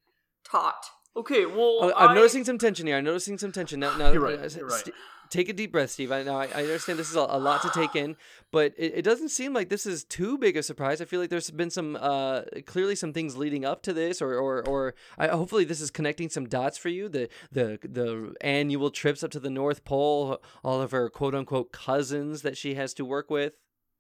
taut. 0.44 0.86
Okay, 1.16 1.46
well, 1.46 1.80
oh, 1.82 1.94
I'm 1.96 2.10
I... 2.10 2.16
noticing 2.16 2.46
some 2.46 2.58
tension 2.58 2.88
here. 2.88 2.98
I'm 2.98 3.04
noticing 3.04 3.38
some 3.38 3.52
tension 3.52 3.80
now. 3.80 3.98
now 3.98 4.12
you're 4.12 4.22
right. 4.22 4.40
Uh, 4.40 4.50
you're 4.56 4.68
right. 4.68 4.86
St- 4.86 4.96
take 5.32 5.50
a 5.50 5.54
deep 5.54 5.72
breath, 5.72 5.92
Steve. 5.92 6.12
I 6.12 6.24
know 6.24 6.36
I, 6.36 6.48
I 6.54 6.64
understand 6.64 7.00
this 7.00 7.10
is 7.10 7.16
a, 7.16 7.22
a, 7.22 7.40
lot 7.40 7.62
to 7.62 7.70
take 7.70 7.96
in, 7.96 8.18
but 8.52 8.74
it, 8.78 8.94
it, 8.98 9.02
doesn't 9.02 9.30
seem 9.30 9.54
like 9.54 9.70
this 9.70 9.86
is 9.86 10.04
too 10.04 10.38
big 10.38 10.58
a 10.58 10.62
surprise. 10.62 11.02
I 11.02 11.06
feel 11.06 11.20
like 11.20 11.30
there's 11.30 11.50
been 11.50 11.70
some 11.70 11.98
uh, 12.00 12.42
clearly 12.66 12.96
some 12.96 13.14
things 13.14 13.38
leading 13.38 13.66
up 13.66 13.82
to 13.84 13.94
this, 13.94 14.22
or 14.22 14.36
or 14.36 14.68
or 14.68 14.94
I, 15.18 15.30
hopefully 15.30 15.64
this 15.64 15.82
is 15.82 15.90
connecting 15.90 16.30
some 16.30 16.48
dots 16.48 16.78
for 16.78 16.90
you. 16.90 17.10
The 17.10 17.30
the 17.52 17.80
the 17.82 18.36
annual 18.42 18.92
trips 18.92 19.24
up 19.24 19.32
to 19.32 19.40
the 19.40 19.50
North 19.50 19.84
Pole, 19.86 20.42
all 20.64 20.82
of 20.82 20.92
her 20.92 21.10
quote 21.10 21.34
unquote 21.34 21.72
cousins 21.72 22.42
that 22.44 22.58
she 22.58 22.76
has 22.76 22.94
to 22.96 23.06
work 23.06 23.32
with. 23.32 23.54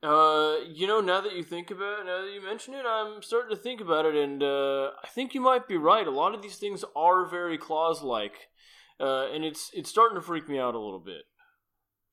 Uh, 0.03 0.55
you 0.67 0.87
know, 0.87 0.99
now 0.99 1.21
that 1.21 1.35
you 1.35 1.43
think 1.43 1.69
about 1.69 1.99
it, 1.99 2.05
now 2.07 2.21
that 2.21 2.31
you 2.33 2.43
mention 2.43 2.73
it, 2.73 2.85
I'm 2.87 3.21
starting 3.21 3.55
to 3.55 3.61
think 3.61 3.81
about 3.81 4.05
it, 4.05 4.15
and 4.15 4.41
uh, 4.41 4.91
I 5.03 5.07
think 5.13 5.35
you 5.35 5.41
might 5.41 5.67
be 5.67 5.77
right. 5.77 6.07
A 6.07 6.11
lot 6.11 6.33
of 6.33 6.41
these 6.41 6.55
things 6.55 6.83
are 6.95 7.29
very 7.29 7.57
Claus-like, 7.57 8.49
uh, 8.99 9.27
and 9.31 9.45
it's 9.45 9.69
it's 9.73 9.91
starting 9.91 10.15
to 10.15 10.21
freak 10.21 10.49
me 10.49 10.57
out 10.57 10.73
a 10.73 10.79
little 10.79 10.99
bit. 10.99 11.23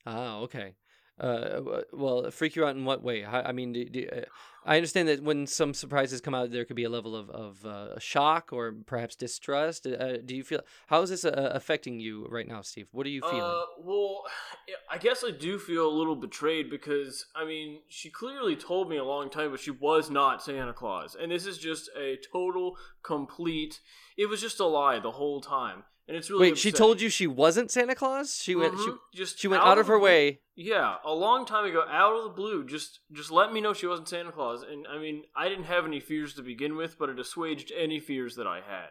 Ah, 0.04 0.36
okay. 0.40 0.74
Uh, 1.20 1.82
well, 1.92 2.30
freak 2.30 2.56
you 2.56 2.64
out 2.64 2.76
in 2.76 2.84
what 2.84 3.02
way? 3.02 3.24
I, 3.24 3.48
I 3.48 3.52
mean, 3.52 3.72
do, 3.72 3.84
do, 3.84 4.08
uh, 4.12 4.20
I 4.64 4.76
understand 4.76 5.08
that 5.08 5.22
when 5.22 5.46
some 5.46 5.74
surprises 5.74 6.20
come 6.20 6.34
out, 6.34 6.50
there 6.50 6.64
could 6.64 6.76
be 6.76 6.84
a 6.84 6.90
level 6.90 7.16
of 7.16 7.30
of 7.30 7.64
uh, 7.64 7.98
shock 7.98 8.52
or 8.52 8.74
perhaps 8.86 9.16
distrust. 9.16 9.86
Uh, 9.86 10.18
do 10.18 10.36
you 10.36 10.44
feel 10.44 10.60
how 10.88 11.02
is 11.02 11.10
this 11.10 11.24
uh, 11.24 11.50
affecting 11.54 11.98
you 11.98 12.26
right 12.28 12.46
now, 12.46 12.60
Steve? 12.60 12.88
What 12.92 13.06
are 13.06 13.10
you 13.10 13.22
feeling? 13.22 13.40
Uh, 13.40 13.62
well, 13.80 14.24
I 14.90 14.98
guess 14.98 15.24
I 15.26 15.30
do 15.30 15.58
feel 15.58 15.88
a 15.88 15.96
little 15.96 16.16
betrayed 16.16 16.70
because 16.70 17.26
I 17.34 17.44
mean, 17.44 17.80
she 17.88 18.10
clearly 18.10 18.56
told 18.56 18.88
me 18.88 18.96
a 18.96 19.04
long 19.04 19.30
time, 19.30 19.50
but 19.50 19.60
she 19.60 19.70
was 19.70 20.10
not 20.10 20.42
Santa 20.42 20.72
Claus, 20.72 21.16
and 21.20 21.32
this 21.32 21.46
is 21.46 21.58
just 21.58 21.90
a 21.98 22.18
total, 22.32 22.76
complete. 23.02 23.80
It 24.16 24.26
was 24.26 24.40
just 24.40 24.60
a 24.60 24.66
lie 24.66 24.98
the 24.98 25.12
whole 25.12 25.40
time 25.40 25.84
and 26.08 26.16
it's 26.16 26.30
really 26.30 26.40
wait. 26.40 26.52
Upsetting. 26.52 26.72
She 26.72 26.76
told 26.76 27.00
you 27.00 27.10
she 27.10 27.26
wasn't 27.26 27.70
Santa 27.70 27.94
Claus. 27.94 28.40
She 28.42 28.54
went. 28.54 28.74
Mm-hmm. 28.74 28.90
She 29.12 29.18
just 29.18 29.38
she 29.38 29.46
went 29.46 29.62
out, 29.62 29.68
out 29.68 29.78
of 29.78 29.86
her 29.86 29.98
way. 29.98 30.40
Yeah, 30.56 30.96
a 31.04 31.12
long 31.12 31.44
time 31.44 31.66
ago, 31.66 31.84
out 31.88 32.16
of 32.16 32.24
the 32.24 32.30
blue, 32.30 32.64
just 32.64 33.00
just 33.12 33.30
let 33.30 33.52
me 33.52 33.60
know 33.60 33.74
she 33.74 33.86
wasn't 33.86 34.08
Santa 34.08 34.32
Claus. 34.32 34.62
And 34.62 34.86
I 34.88 34.98
mean, 34.98 35.24
I 35.36 35.48
didn't 35.48 35.64
have 35.64 35.84
any 35.84 36.00
fears 36.00 36.34
to 36.34 36.42
begin 36.42 36.76
with, 36.76 36.98
but 36.98 37.10
it 37.10 37.18
assuaged 37.18 37.70
any 37.76 38.00
fears 38.00 38.36
that 38.36 38.46
I 38.46 38.56
had. 38.56 38.88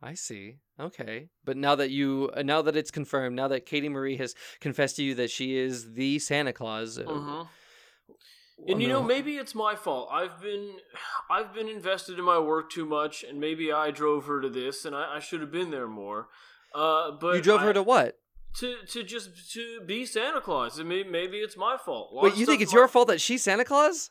I 0.00 0.14
see. 0.14 0.56
Okay, 0.80 1.28
but 1.44 1.56
now 1.56 1.74
that 1.74 1.90
you, 1.90 2.30
uh, 2.34 2.42
now 2.42 2.62
that 2.62 2.76
it's 2.76 2.90
confirmed, 2.90 3.36
now 3.36 3.48
that 3.48 3.66
Katie 3.66 3.88
Marie 3.88 4.16
has 4.16 4.34
confessed 4.60 4.96
to 4.96 5.04
you 5.04 5.14
that 5.16 5.30
she 5.30 5.56
is 5.56 5.92
the 5.92 6.18
Santa 6.18 6.52
Claus. 6.52 6.98
Uh, 6.98 7.02
mm-hmm. 7.02 7.42
And 8.68 8.80
you 8.80 8.88
know, 8.88 9.02
maybe 9.02 9.36
it's 9.36 9.54
my 9.54 9.74
fault. 9.74 10.08
I've 10.12 10.40
been, 10.40 10.76
I've 11.30 11.52
been 11.52 11.68
invested 11.68 12.18
in 12.18 12.24
my 12.24 12.38
work 12.38 12.70
too 12.70 12.84
much, 12.84 13.24
and 13.24 13.40
maybe 13.40 13.72
I 13.72 13.90
drove 13.90 14.26
her 14.26 14.40
to 14.40 14.48
this, 14.48 14.84
and 14.84 14.94
I, 14.94 15.16
I 15.16 15.18
should 15.18 15.40
have 15.40 15.50
been 15.50 15.70
there 15.70 15.88
more. 15.88 16.28
Uh, 16.74 17.12
but 17.12 17.34
you 17.36 17.42
drove 17.42 17.60
I, 17.60 17.64
her 17.64 17.72
to 17.74 17.82
what? 17.82 18.18
To 18.58 18.76
to 18.88 19.02
just 19.02 19.52
to 19.52 19.80
be 19.86 20.04
Santa 20.04 20.40
Claus. 20.40 20.78
I 20.78 20.82
mean, 20.82 21.10
maybe 21.10 21.38
it's 21.38 21.56
my 21.56 21.76
fault. 21.82 22.10
Wait, 22.12 22.36
you 22.36 22.46
think 22.46 22.60
it's 22.60 22.72
your 22.72 22.88
fault 22.88 23.08
that 23.08 23.20
she's 23.20 23.42
Santa 23.42 23.64
Claus? 23.64 24.10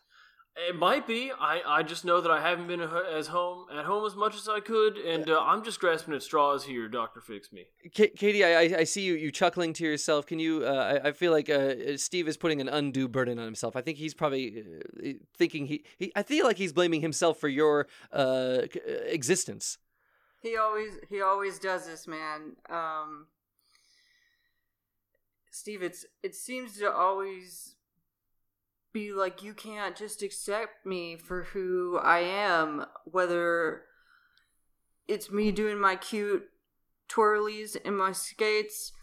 It 0.58 0.76
might 0.76 1.08
be. 1.08 1.32
I, 1.32 1.62
I 1.66 1.84
just 1.84 2.04
know 2.04 2.20
that 2.20 2.30
I 2.30 2.42
haven't 2.42 2.68
been 2.68 2.82
as 2.82 3.28
home 3.28 3.68
at 3.74 3.86
home 3.86 4.06
as 4.06 4.18
much 4.18 4.36
as 4.36 4.50
I 4.50 4.60
could, 4.60 4.98
and 4.98 5.30
uh, 5.30 5.40
I'm 5.40 5.64
just 5.64 5.80
grasping 5.80 6.14
at 6.14 6.22
straws 6.22 6.66
here. 6.66 6.90
Doctor, 6.90 7.22
fix 7.22 7.54
me. 7.54 7.68
K- 7.94 8.10
Katie, 8.10 8.44
I, 8.44 8.80
I 8.80 8.84
see 8.84 9.02
you 9.02 9.14
you 9.14 9.32
chuckling 9.32 9.72
to 9.74 9.86
yourself. 9.86 10.26
Can 10.26 10.40
you? 10.40 10.66
Uh, 10.66 11.00
I, 11.04 11.08
I 11.08 11.12
feel 11.14 11.32
like 11.32 11.50
uh, 11.50 11.96
Steve 11.96 12.28
is 12.28 12.36
putting 12.36 12.60
an 12.60 12.68
undue 12.68 13.08
burden 13.08 13.40
on 13.40 13.46
himself. 13.46 13.78
I 13.78 13.82
think 13.82 13.98
he's 13.98 14.14
probably 14.14 14.66
uh, 15.02 15.10
thinking 15.38 15.68
he, 15.68 15.86
he. 15.98 16.12
I 16.18 16.24
feel 16.24 16.46
like 16.46 16.58
he's 16.58 16.74
blaming 16.74 17.00
himself 17.00 17.40
for 17.40 17.48
your 17.48 17.88
uh, 18.12 18.16
uh, 18.16 18.66
existence. 19.06 19.78
He 20.42 20.58
always 20.58 20.98
he 21.10 21.22
always 21.22 21.60
does 21.60 21.88
this, 21.88 22.08
man. 22.10 22.58
Um, 22.70 23.28
Steve, 25.50 25.82
it's 25.82 26.06
it 26.24 26.36
seems 26.36 26.78
to 26.80 26.92
always 26.92 27.76
be 28.94 29.14
like, 29.14 29.44
you 29.44 29.54
can't 29.54 29.96
just 29.96 30.22
accept 30.22 30.86
me 30.86 31.16
for 31.16 31.44
who 31.44 31.98
I 31.98 32.20
am, 32.20 32.86
whether 33.06 33.84
it's 35.08 35.32
me 35.32 35.52
doing 35.52 35.80
my 35.80 35.96
cute 35.96 36.44
twirlies 37.08 37.76
in 37.76 37.96
my 37.96 38.12
skates 38.12 38.94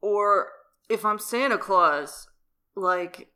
or 0.00 0.48
if 0.88 1.04
I'm 1.04 1.18
Santa 1.18 1.58
Claus. 1.58 2.28
Like, 2.74 3.28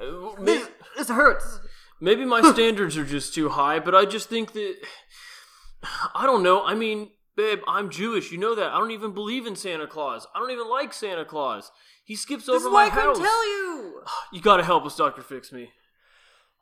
uh, 0.00 0.30
maybe, 0.38 0.58
this, 0.58 0.68
this 0.96 1.08
hurts. 1.08 1.60
Maybe 2.00 2.24
my 2.24 2.40
standards 2.52 2.96
are 2.96 3.04
just 3.04 3.34
too 3.34 3.50
high, 3.50 3.78
but 3.78 3.94
I 3.94 4.04
just 4.04 4.28
think 4.28 4.52
that. 4.52 4.76
I 6.14 6.26
don't 6.26 6.42
know. 6.42 6.64
I 6.64 6.74
mean, 6.74 7.10
babe, 7.36 7.60
I'm 7.66 7.90
Jewish. 7.90 8.30
You 8.30 8.38
know 8.38 8.54
that. 8.54 8.72
I 8.72 8.78
don't 8.78 8.90
even 8.90 9.12
believe 9.12 9.46
in 9.46 9.56
Santa 9.56 9.86
Claus. 9.86 10.26
I 10.34 10.38
don't 10.38 10.50
even 10.50 10.68
like 10.68 10.92
Santa 10.92 11.24
Claus. 11.24 11.70
He 12.04 12.16
skips 12.16 12.46
this 12.46 12.54
over 12.54 12.70
my 12.70 12.86
is 12.86 12.90
why 12.92 12.98
I 12.98 13.02
couldn't 13.02 13.22
tell 13.22 13.48
you. 13.48 14.02
You 14.32 14.40
gotta 14.40 14.64
help 14.64 14.86
us, 14.86 14.96
Doctor. 14.96 15.22
Fix 15.22 15.52
me. 15.52 15.70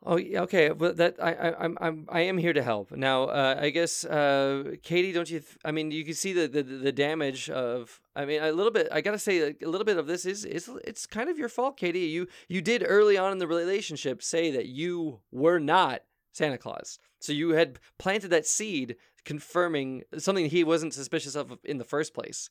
Oh, 0.05 0.17
okay. 0.17 0.69
But 0.69 0.97
that 0.97 1.15
I, 1.21 1.33
I, 1.33 1.63
I'm, 1.63 1.77
I'm, 1.81 2.05
I 2.09 2.21
am 2.21 2.37
here 2.37 2.53
to 2.53 2.63
help. 2.63 2.91
Now, 2.91 3.23
uh, 3.23 3.57
I 3.59 3.69
guess, 3.69 4.05
uh, 4.05 4.75
Katie, 4.81 5.11
don't 5.11 5.29
you? 5.29 5.39
Th- 5.39 5.57
I 5.65 5.71
mean, 5.71 5.91
you 5.91 6.05
can 6.05 6.13
see 6.13 6.31
the, 6.31 6.47
the, 6.47 6.63
the 6.63 6.91
damage 6.91 7.49
of. 7.49 7.99
I 8.15 8.25
mean, 8.25 8.41
a 8.41 8.51
little 8.51 8.71
bit. 8.71 8.87
I 8.91 9.01
gotta 9.01 9.19
say, 9.19 9.55
a 9.61 9.67
little 9.67 9.85
bit 9.85 9.97
of 9.97 10.07
this 10.07 10.25
is, 10.25 10.45
is, 10.45 10.69
it's 10.85 11.05
kind 11.05 11.29
of 11.29 11.37
your 11.37 11.49
fault, 11.49 11.77
Katie. 11.77 11.99
You, 11.99 12.27
you 12.47 12.61
did 12.61 12.83
early 12.85 13.17
on 13.17 13.31
in 13.31 13.39
the 13.39 13.47
relationship 13.47 14.23
say 14.23 14.51
that 14.51 14.67
you 14.67 15.19
were 15.31 15.59
not 15.59 16.01
Santa 16.31 16.57
Claus. 16.57 16.99
So 17.19 17.33
you 17.33 17.49
had 17.49 17.79
planted 17.97 18.29
that 18.29 18.45
seed, 18.45 18.95
confirming 19.25 20.03
something 20.17 20.49
he 20.49 20.63
wasn't 20.63 20.93
suspicious 20.93 21.35
of 21.35 21.57
in 21.63 21.77
the 21.77 21.83
first 21.83 22.13
place. 22.13 22.49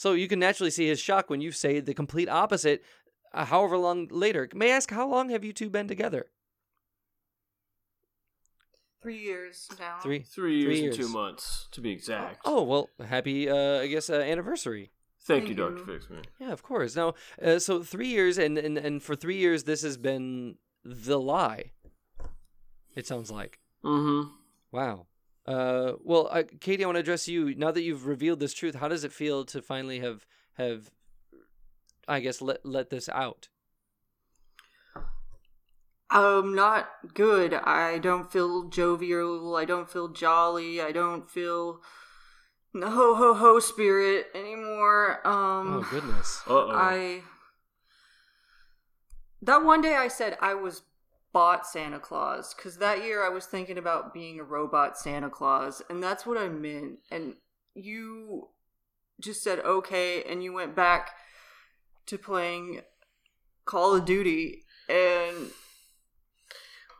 So 0.00 0.14
you 0.14 0.28
can 0.28 0.38
naturally 0.38 0.70
see 0.70 0.88
his 0.88 0.98
shock 0.98 1.28
when 1.28 1.42
you 1.42 1.52
say 1.52 1.78
the 1.78 1.92
complete 1.92 2.30
opposite, 2.30 2.82
uh, 3.34 3.44
however 3.44 3.76
long 3.76 4.08
later. 4.10 4.48
May 4.54 4.72
I 4.72 4.76
ask, 4.76 4.90
how 4.90 5.06
long 5.06 5.28
have 5.28 5.44
you 5.44 5.52
two 5.52 5.68
been 5.68 5.88
together? 5.88 6.30
Three 9.02 9.18
years 9.18 9.68
now. 9.78 9.98
Three, 10.02 10.20
three 10.20 10.60
years, 10.60 10.64
three 10.64 10.80
years. 10.80 10.96
and 10.96 11.06
two 11.06 11.12
months, 11.12 11.68
to 11.72 11.82
be 11.82 11.90
exact. 11.90 12.40
Oh, 12.46 12.62
well, 12.62 12.88
happy, 13.06 13.50
uh, 13.50 13.80
I 13.80 13.88
guess, 13.88 14.08
uh, 14.08 14.14
anniversary. 14.14 14.90
Thank, 15.20 15.44
Thank 15.44 15.48
you, 15.50 15.54
Dr. 15.54 15.84
Fixman. 15.84 16.24
Yeah, 16.38 16.52
of 16.52 16.62
course. 16.62 16.96
Now, 16.96 17.12
uh, 17.42 17.58
so 17.58 17.82
three 17.82 18.08
years, 18.08 18.38
and, 18.38 18.56
and, 18.56 18.78
and 18.78 19.02
for 19.02 19.14
three 19.14 19.36
years, 19.36 19.64
this 19.64 19.82
has 19.82 19.98
been 19.98 20.54
the 20.82 21.20
lie. 21.20 21.72
It 22.94 23.06
sounds 23.06 23.30
like. 23.30 23.58
Mm-hmm. 23.84 24.30
Wow. 24.72 25.08
Uh, 25.46 25.92
well, 26.04 26.28
uh, 26.30 26.42
Katie, 26.60 26.84
I 26.84 26.86
want 26.86 26.96
to 26.96 27.00
address 27.00 27.26
you. 27.26 27.54
Now 27.54 27.70
that 27.70 27.82
you've 27.82 28.06
revealed 28.06 28.40
this 28.40 28.54
truth, 28.54 28.76
how 28.76 28.88
does 28.88 29.04
it 29.04 29.12
feel 29.12 29.44
to 29.46 29.62
finally 29.62 30.00
have 30.00 30.26
have, 30.54 30.90
I 32.06 32.20
guess, 32.20 32.40
let 32.40 32.64
let 32.64 32.90
this 32.90 33.08
out? 33.08 33.48
Um, 36.10 36.54
not 36.56 36.88
good. 37.14 37.54
I 37.54 37.98
don't 37.98 38.30
feel 38.30 38.68
jovial. 38.68 39.54
I 39.56 39.64
don't 39.64 39.88
feel 39.88 40.08
jolly. 40.08 40.80
I 40.80 40.90
don't 40.90 41.30
feel 41.30 41.80
the 42.74 42.90
ho 42.90 43.14
ho 43.14 43.34
ho 43.34 43.60
spirit 43.60 44.26
anymore. 44.34 45.26
Um, 45.26 45.74
oh 45.74 45.86
goodness. 45.90 46.42
Uh-oh. 46.46 46.70
I 46.72 47.22
that 49.42 49.64
one 49.64 49.80
day 49.80 49.94
I 49.94 50.08
said 50.08 50.36
I 50.40 50.54
was 50.54 50.82
bought 51.32 51.66
Santa 51.66 51.98
Claus 51.98 52.54
because 52.54 52.78
that 52.78 53.04
year 53.04 53.24
I 53.24 53.28
was 53.28 53.46
thinking 53.46 53.78
about 53.78 54.12
being 54.12 54.40
a 54.40 54.44
robot 54.44 54.98
Santa 54.98 55.30
Claus, 55.30 55.82
and 55.88 56.02
that's 56.02 56.26
what 56.26 56.38
I 56.38 56.48
meant. 56.48 57.00
And 57.10 57.34
you 57.74 58.48
just 59.20 59.42
said 59.42 59.60
okay, 59.60 60.22
and 60.24 60.42
you 60.42 60.52
went 60.52 60.74
back 60.74 61.10
to 62.06 62.18
playing 62.18 62.80
Call 63.64 63.94
of 63.94 64.04
Duty, 64.04 64.64
and 64.88 65.50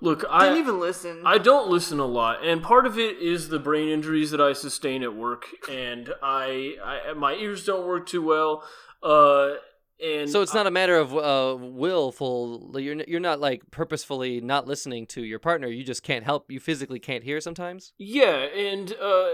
Look, 0.02 0.25
I 0.30 0.44
didn't 0.44 0.60
even 0.60 0.80
listen. 0.80 1.22
I 1.26 1.37
don't 1.37 1.68
listen 1.68 1.99
a 1.99 2.06
lot, 2.06 2.44
and 2.44 2.62
part 2.62 2.87
of 2.87 2.99
it 2.99 3.18
is 3.18 3.50
the 3.50 3.58
brain 3.58 3.88
injuries 3.88 4.30
that 4.30 4.40
I 4.40 4.54
sustain 4.54 5.02
at 5.02 5.14
work, 5.14 5.44
and 5.70 6.14
I, 6.22 6.76
I 6.82 7.12
my 7.12 7.34
ears 7.34 7.66
don't 7.66 7.87
work 7.87 8.06
too 8.06 8.22
well. 8.22 8.64
Uh, 9.02 9.56
and 10.02 10.30
so 10.30 10.42
it's 10.42 10.54
not 10.54 10.66
a 10.66 10.71
matter 10.71 10.97
of 10.97 11.16
uh, 11.16 11.57
willful. 11.59 12.73
You're 12.75 13.02
you're 13.07 13.21
not 13.21 13.40
like 13.40 13.71
purposefully 13.71 14.40
not 14.40 14.66
listening 14.66 15.07
to 15.09 15.25
your 15.25 15.38
partner. 15.38 15.69
You 15.69 15.85
just 15.85 16.02
can't 16.02 16.25
help. 16.25 16.50
You 16.50 16.61
physically 16.61 16.99
can't 16.99 17.25
hear 17.25 17.40
sometimes. 17.40 17.92
Yeah, 17.99 18.37
and 18.37 18.95
uh, 19.00 19.28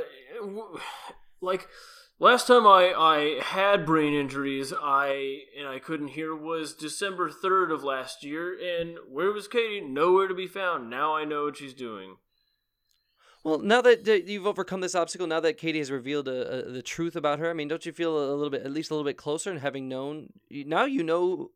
like 1.40 1.68
last 2.18 2.46
time 2.46 2.66
I 2.66 2.92
I 2.96 3.40
had 3.42 3.86
brain 3.86 4.14
injuries, 4.14 4.72
I 4.80 5.40
and 5.58 5.68
I 5.68 5.78
couldn't 5.78 6.08
hear 6.08 6.34
was 6.34 6.74
December 6.74 7.30
third 7.30 7.70
of 7.70 7.84
last 7.84 8.24
year. 8.24 8.56
And 8.58 8.98
where 9.10 9.32
was 9.32 9.48
Katie? 9.48 9.80
Nowhere 9.80 10.28
to 10.28 10.34
be 10.34 10.46
found. 10.46 10.90
Now 10.90 11.14
I 11.14 11.24
know 11.24 11.44
what 11.44 11.56
she's 11.56 11.74
doing. 11.74 12.16
Well, 13.46 13.60
now 13.60 13.80
that 13.82 14.24
you've 14.26 14.44
overcome 14.44 14.80
this 14.80 14.96
obstacle, 14.96 15.28
now 15.28 15.38
that 15.38 15.56
Katie 15.56 15.78
has 15.78 15.92
revealed 15.92 16.26
a, 16.26 16.66
a, 16.66 16.70
the 16.72 16.82
truth 16.82 17.14
about 17.14 17.38
her, 17.38 17.48
I 17.48 17.52
mean, 17.52 17.68
don't 17.68 17.86
you 17.86 17.92
feel 17.92 18.18
a 18.18 18.34
little 18.34 18.50
bit, 18.50 18.64
at 18.64 18.72
least 18.72 18.90
a 18.90 18.94
little 18.94 19.08
bit 19.08 19.16
closer, 19.16 19.52
and 19.52 19.60
having 19.60 19.88
known 19.88 20.32
now 20.50 20.84
you 20.84 21.04
know 21.04 21.52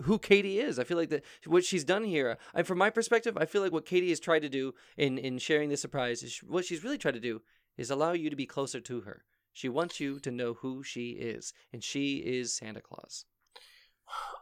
who 0.00 0.18
Katie 0.18 0.58
is. 0.58 0.80
I 0.80 0.84
feel 0.84 0.96
like 0.96 1.10
that 1.10 1.22
what 1.46 1.64
she's 1.64 1.84
done 1.84 2.02
here, 2.02 2.38
and 2.54 2.66
from 2.66 2.78
my 2.78 2.90
perspective, 2.90 3.38
I 3.38 3.44
feel 3.44 3.62
like 3.62 3.70
what 3.70 3.86
Katie 3.86 4.08
has 4.08 4.18
tried 4.18 4.42
to 4.42 4.48
do 4.48 4.74
in 4.96 5.16
in 5.16 5.38
sharing 5.38 5.68
the 5.68 5.76
surprise 5.76 6.24
is 6.24 6.38
what 6.38 6.64
she's 6.64 6.82
really 6.82 6.98
tried 6.98 7.14
to 7.14 7.20
do 7.20 7.40
is 7.76 7.88
allow 7.88 8.14
you 8.14 8.28
to 8.28 8.34
be 8.34 8.44
closer 8.44 8.80
to 8.80 9.02
her. 9.02 9.22
She 9.52 9.68
wants 9.68 10.00
you 10.00 10.18
to 10.18 10.30
know 10.32 10.54
who 10.54 10.82
she 10.82 11.10
is, 11.10 11.52
and 11.72 11.84
she 11.84 12.16
is 12.16 12.52
Santa 12.52 12.80
Claus. 12.80 13.26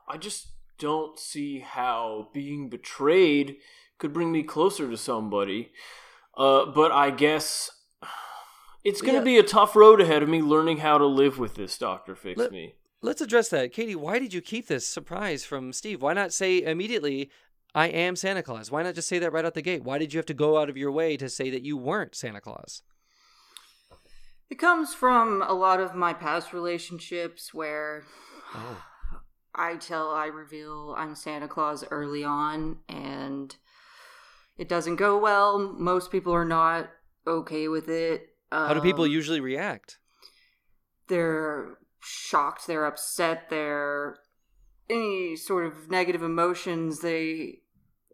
I 0.08 0.16
just 0.16 0.52
don't 0.78 1.18
see 1.18 1.58
how 1.58 2.30
being 2.32 2.70
betrayed 2.70 3.58
could 3.98 4.14
bring 4.14 4.32
me 4.32 4.42
closer 4.42 4.88
to 4.88 4.96
somebody. 4.96 5.72
Uh, 6.36 6.66
but 6.66 6.92
I 6.92 7.10
guess 7.10 7.70
it's 8.84 9.02
going 9.02 9.14
to 9.14 9.20
yeah. 9.20 9.36
be 9.36 9.38
a 9.38 9.42
tough 9.42 9.76
road 9.76 10.00
ahead 10.00 10.22
of 10.22 10.28
me 10.28 10.40
learning 10.42 10.78
how 10.78 10.98
to 10.98 11.06
live 11.06 11.38
with 11.38 11.54
this, 11.54 11.76
Doctor 11.76 12.14
Fix 12.14 12.38
Let, 12.38 12.52
Me. 12.52 12.74
Let's 13.02 13.20
address 13.20 13.48
that. 13.48 13.72
Katie, 13.72 13.96
why 13.96 14.18
did 14.18 14.32
you 14.32 14.40
keep 14.40 14.66
this 14.66 14.86
surprise 14.86 15.44
from 15.44 15.72
Steve? 15.72 16.02
Why 16.02 16.12
not 16.12 16.32
say 16.32 16.62
immediately, 16.62 17.30
I 17.74 17.88
am 17.88 18.16
Santa 18.16 18.42
Claus? 18.42 18.70
Why 18.70 18.82
not 18.82 18.94
just 18.94 19.08
say 19.08 19.18
that 19.18 19.32
right 19.32 19.44
out 19.44 19.54
the 19.54 19.62
gate? 19.62 19.84
Why 19.84 19.98
did 19.98 20.12
you 20.12 20.18
have 20.18 20.26
to 20.26 20.34
go 20.34 20.58
out 20.58 20.70
of 20.70 20.76
your 20.76 20.92
way 20.92 21.16
to 21.16 21.28
say 21.28 21.50
that 21.50 21.62
you 21.62 21.76
weren't 21.76 22.14
Santa 22.14 22.40
Claus? 22.40 22.82
It 24.48 24.58
comes 24.58 24.94
from 24.94 25.42
a 25.42 25.52
lot 25.52 25.80
of 25.80 25.94
my 25.94 26.12
past 26.12 26.52
relationships 26.52 27.54
where 27.54 28.04
Oh. 28.54 28.82
I 29.54 29.76
tell, 29.76 30.10
I 30.10 30.26
reveal 30.26 30.94
I'm 30.96 31.14
Santa 31.14 31.48
Claus 31.48 31.84
early 31.90 32.24
on, 32.24 32.78
and 32.88 33.54
it 34.60 34.68
doesn't 34.68 34.96
go 34.96 35.18
well. 35.18 35.58
Most 35.92 36.10
people 36.12 36.32
are 36.34 36.44
not 36.60 36.90
okay 37.26 37.66
with 37.66 37.88
it. 37.88 38.18
How 38.52 38.74
do 38.74 38.80
people 38.80 39.04
Um, 39.04 39.10
usually 39.10 39.40
react? 39.40 39.98
They're 41.08 41.78
shocked, 42.00 42.66
they're 42.66 42.86
upset, 42.92 43.48
they're 43.50 44.16
any 44.88 45.36
sort 45.36 45.64
of 45.66 45.90
negative 45.90 46.22
emotions. 46.22 47.00
They 47.00 47.60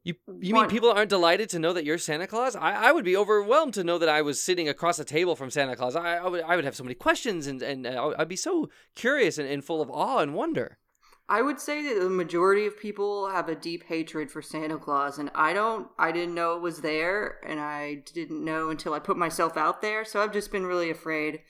You 0.04 0.14
you 0.46 0.54
mean 0.54 0.68
people 0.68 0.90
aren't 0.90 1.10
delighted 1.10 1.48
to 1.50 1.58
know 1.58 1.72
that 1.72 1.84
you're 1.84 1.98
Santa 1.98 2.26
Claus? 2.26 2.54
I, 2.54 2.72
I 2.88 2.92
would 2.92 3.04
be 3.04 3.16
overwhelmed 3.16 3.74
to 3.74 3.84
know 3.88 3.98
that 3.98 4.08
I 4.08 4.22
was 4.22 4.36
sitting 4.48 4.68
across 4.68 4.98
a 4.98 5.04
table 5.04 5.34
from 5.36 5.50
Santa 5.50 5.74
Claus. 5.74 5.96
I, 5.96 6.16
I 6.24 6.28
would 6.28 6.42
I 6.50 6.54
would 6.56 6.64
have 6.64 6.76
so 6.76 6.84
many 6.84 6.94
questions 6.94 7.46
and 7.46 7.60
and 7.62 7.86
uh, 7.86 8.14
I'd 8.18 8.28
be 8.28 8.36
so 8.36 8.68
curious 8.94 9.38
and, 9.38 9.48
and 9.48 9.64
full 9.64 9.80
of 9.82 9.90
awe 9.90 10.18
and 10.24 10.32
wonder. 10.34 10.78
I 11.28 11.42
would 11.42 11.58
say 11.58 11.82
that 11.82 12.00
the 12.00 12.08
majority 12.08 12.66
of 12.66 12.78
people 12.78 13.28
have 13.28 13.48
a 13.48 13.56
deep 13.56 13.84
hatred 13.84 14.30
for 14.30 14.40
Santa 14.40 14.78
Claus, 14.78 15.18
and 15.18 15.30
I 15.34 15.52
don't. 15.52 15.88
I 15.98 16.12
didn't 16.12 16.34
know 16.34 16.54
it 16.54 16.62
was 16.62 16.82
there, 16.82 17.38
and 17.44 17.58
I 17.58 18.04
didn't 18.14 18.44
know 18.44 18.70
until 18.70 18.94
I 18.94 19.00
put 19.00 19.16
myself 19.16 19.56
out 19.56 19.82
there. 19.82 20.04
So 20.04 20.22
I've 20.22 20.32
just 20.32 20.52
been 20.52 20.66
really 20.66 20.88
afraid 20.88 21.40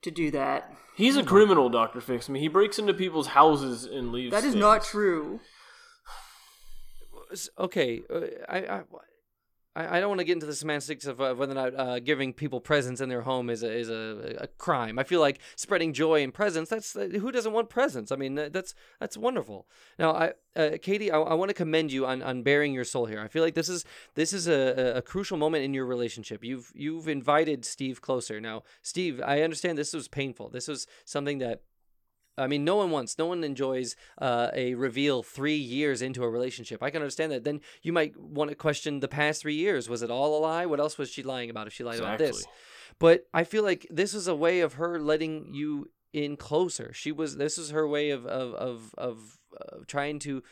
to 0.00 0.10
do 0.10 0.30
that. 0.30 0.74
He's 0.94 1.16
a 1.16 1.22
criminal, 1.22 1.68
Doctor 1.68 2.00
Fix 2.00 2.30
Me. 2.30 2.40
He 2.40 2.48
breaks 2.48 2.78
into 2.78 2.94
people's 2.94 3.26
houses 3.28 3.84
and 3.84 4.12
leaves. 4.12 4.30
That 4.30 4.44
is 4.44 4.52
things. 4.52 4.56
not 4.56 4.82
true. 4.82 5.40
Okay, 7.58 8.02
uh, 8.08 8.20
I. 8.48 8.58
I 8.58 8.82
I 9.76 9.96
I 9.96 10.00
don't 10.00 10.08
want 10.08 10.20
to 10.20 10.24
get 10.24 10.32
into 10.32 10.46
the 10.46 10.54
semantics 10.54 11.06
of 11.06 11.18
whether 11.18 11.52
or 11.52 11.54
not 11.54 11.74
uh, 11.78 11.98
giving 12.00 12.32
people 12.32 12.60
presents 12.60 13.00
in 13.00 13.08
their 13.08 13.22
home 13.22 13.50
is 13.50 13.62
a 13.62 13.72
is 13.72 13.90
a, 13.90 14.36
a 14.40 14.46
crime. 14.46 14.98
I 14.98 15.04
feel 15.04 15.20
like 15.20 15.38
spreading 15.56 15.92
joy 15.92 16.22
and 16.22 16.32
presents. 16.32 16.70
That's 16.70 16.96
uh, 16.96 17.08
who 17.20 17.30
doesn't 17.30 17.52
want 17.52 17.68
presents. 17.68 18.10
I 18.10 18.16
mean, 18.16 18.34
that's 18.34 18.74
that's 19.00 19.16
wonderful. 19.16 19.68
Now, 19.98 20.12
I, 20.12 20.32
uh, 20.56 20.70
Katie, 20.80 21.10
I, 21.10 21.18
I 21.18 21.34
want 21.34 21.50
to 21.50 21.54
commend 21.54 21.92
you 21.92 22.06
on, 22.06 22.22
on 22.22 22.42
bearing 22.42 22.72
your 22.72 22.84
soul 22.84 23.06
here. 23.06 23.20
I 23.20 23.28
feel 23.28 23.42
like 23.42 23.54
this 23.54 23.68
is 23.68 23.84
this 24.14 24.32
is 24.32 24.48
a- 24.48 24.96
a 24.96 25.02
crucial 25.02 25.36
moment 25.36 25.64
in 25.64 25.74
your 25.74 25.86
relationship. 25.86 26.42
You've 26.42 26.72
you've 26.74 27.08
invited 27.08 27.64
Steve 27.64 28.00
closer. 28.00 28.40
Now, 28.40 28.62
Steve, 28.82 29.20
I 29.24 29.42
understand 29.42 29.76
this 29.76 29.92
was 29.92 30.08
painful. 30.08 30.48
This 30.48 30.68
was 30.68 30.86
something 31.04 31.38
that 31.38 31.62
I 32.38 32.46
mean, 32.46 32.64
no 32.64 32.76
one 32.76 32.90
wants, 32.90 33.18
no 33.18 33.26
one 33.26 33.44
enjoys 33.44 33.96
uh, 34.18 34.50
a 34.54 34.74
reveal 34.74 35.22
three 35.22 35.56
years 35.56 36.02
into 36.02 36.22
a 36.22 36.28
relationship. 36.28 36.82
I 36.82 36.90
can 36.90 37.02
understand 37.02 37.32
that. 37.32 37.44
Then 37.44 37.60
you 37.82 37.92
might 37.92 38.18
want 38.18 38.50
to 38.50 38.56
question 38.56 39.00
the 39.00 39.08
past 39.08 39.42
three 39.42 39.54
years. 39.54 39.88
Was 39.88 40.02
it 40.02 40.10
all 40.10 40.38
a 40.38 40.40
lie? 40.40 40.66
What 40.66 40.80
else 40.80 40.98
was 40.98 41.10
she 41.10 41.22
lying 41.22 41.50
about 41.50 41.66
if 41.66 41.72
she 41.72 41.84
lied 41.84 41.98
about 41.98 42.18
this? 42.18 42.44
But 42.98 43.26
I 43.32 43.44
feel 43.44 43.62
like 43.62 43.86
this 43.90 44.14
is 44.14 44.28
a 44.28 44.34
way 44.34 44.60
of 44.60 44.74
her 44.74 44.98
letting 44.98 45.54
you 45.54 45.90
in 46.12 46.36
closer. 46.36 46.92
She 46.92 47.12
was. 47.12 47.36
This 47.36 47.58
is 47.58 47.70
her 47.70 47.86
way 47.86 48.10
of 48.10 48.26
of 48.26 48.54
of 48.54 48.94
of. 48.96 49.38
Uh, 49.58 49.78
trying 49.86 50.18
to 50.18 50.42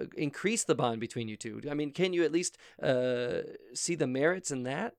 uh, 0.00 0.04
increase 0.16 0.62
the 0.62 0.74
bond 0.76 1.00
between 1.00 1.26
you 1.26 1.36
two. 1.36 1.60
I 1.68 1.74
mean, 1.74 1.90
can 1.90 2.12
you 2.12 2.22
at 2.22 2.30
least 2.30 2.56
uh, 2.80 3.38
see 3.74 3.96
the 3.96 4.06
merits 4.06 4.52
in 4.52 4.62
that? 4.62 4.94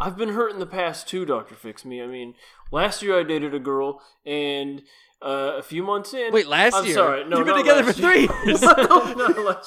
I've 0.00 0.16
been 0.16 0.30
hurt 0.30 0.52
in 0.52 0.58
the 0.58 0.66
past 0.66 1.08
too, 1.08 1.24
Doctor 1.24 1.54
Fix 1.54 1.84
Me. 1.84 2.00
I 2.02 2.06
mean, 2.06 2.34
last 2.70 3.02
year 3.02 3.18
I 3.18 3.22
dated 3.22 3.54
a 3.54 3.58
girl, 3.58 4.00
and 4.24 4.82
uh, 5.20 5.54
a 5.58 5.62
few 5.62 5.82
months 5.82 6.14
in. 6.14 6.32
Wait, 6.32 6.46
last 6.46 6.74
I'm 6.74 6.84
year? 6.84 6.94
sorry, 6.94 7.24
no, 7.28 7.38
You've 7.38 7.46
been 7.46 7.56
together 7.56 7.82
for 7.82 7.92
three 7.92 8.20
years. 8.46 8.60
Fuck! 8.60 8.78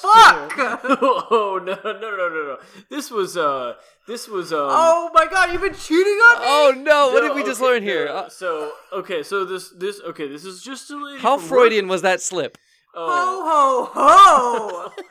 oh 0.10 1.60
no, 1.62 1.78
no, 1.84 1.92
no, 1.92 2.16
no, 2.16 2.28
no! 2.28 2.58
This 2.88 3.10
was 3.10 3.36
uh, 3.36 3.74
this 4.08 4.28
was 4.28 4.52
um. 4.52 4.60
oh 4.70 5.10
my 5.12 5.26
god, 5.26 5.52
you've 5.52 5.60
been 5.62 5.74
cheating 5.74 6.12
on 6.14 6.40
me. 6.40 6.46
Oh 6.48 6.74
no! 6.78 7.10
What 7.12 7.20
did 7.20 7.34
we 7.34 7.42
just 7.44 7.60
okay, 7.60 7.70
learn 7.70 7.82
here? 7.82 8.06
no, 8.06 8.14
Uh, 8.16 8.28
so 8.30 8.72
okay, 8.92 9.22
so 9.22 9.44
this 9.44 9.70
this 9.76 10.00
okay, 10.00 10.26
this 10.28 10.44
is 10.44 10.62
just 10.62 10.90
a 10.90 10.96
lady. 10.96 11.20
how 11.20 11.36
Freudian 11.36 11.86
was 11.88 12.00
that 12.02 12.22
slip? 12.22 12.56
Oh. 12.94 13.90
Ho 13.90 13.90
ho 13.94 14.90
ho! 14.90 15.02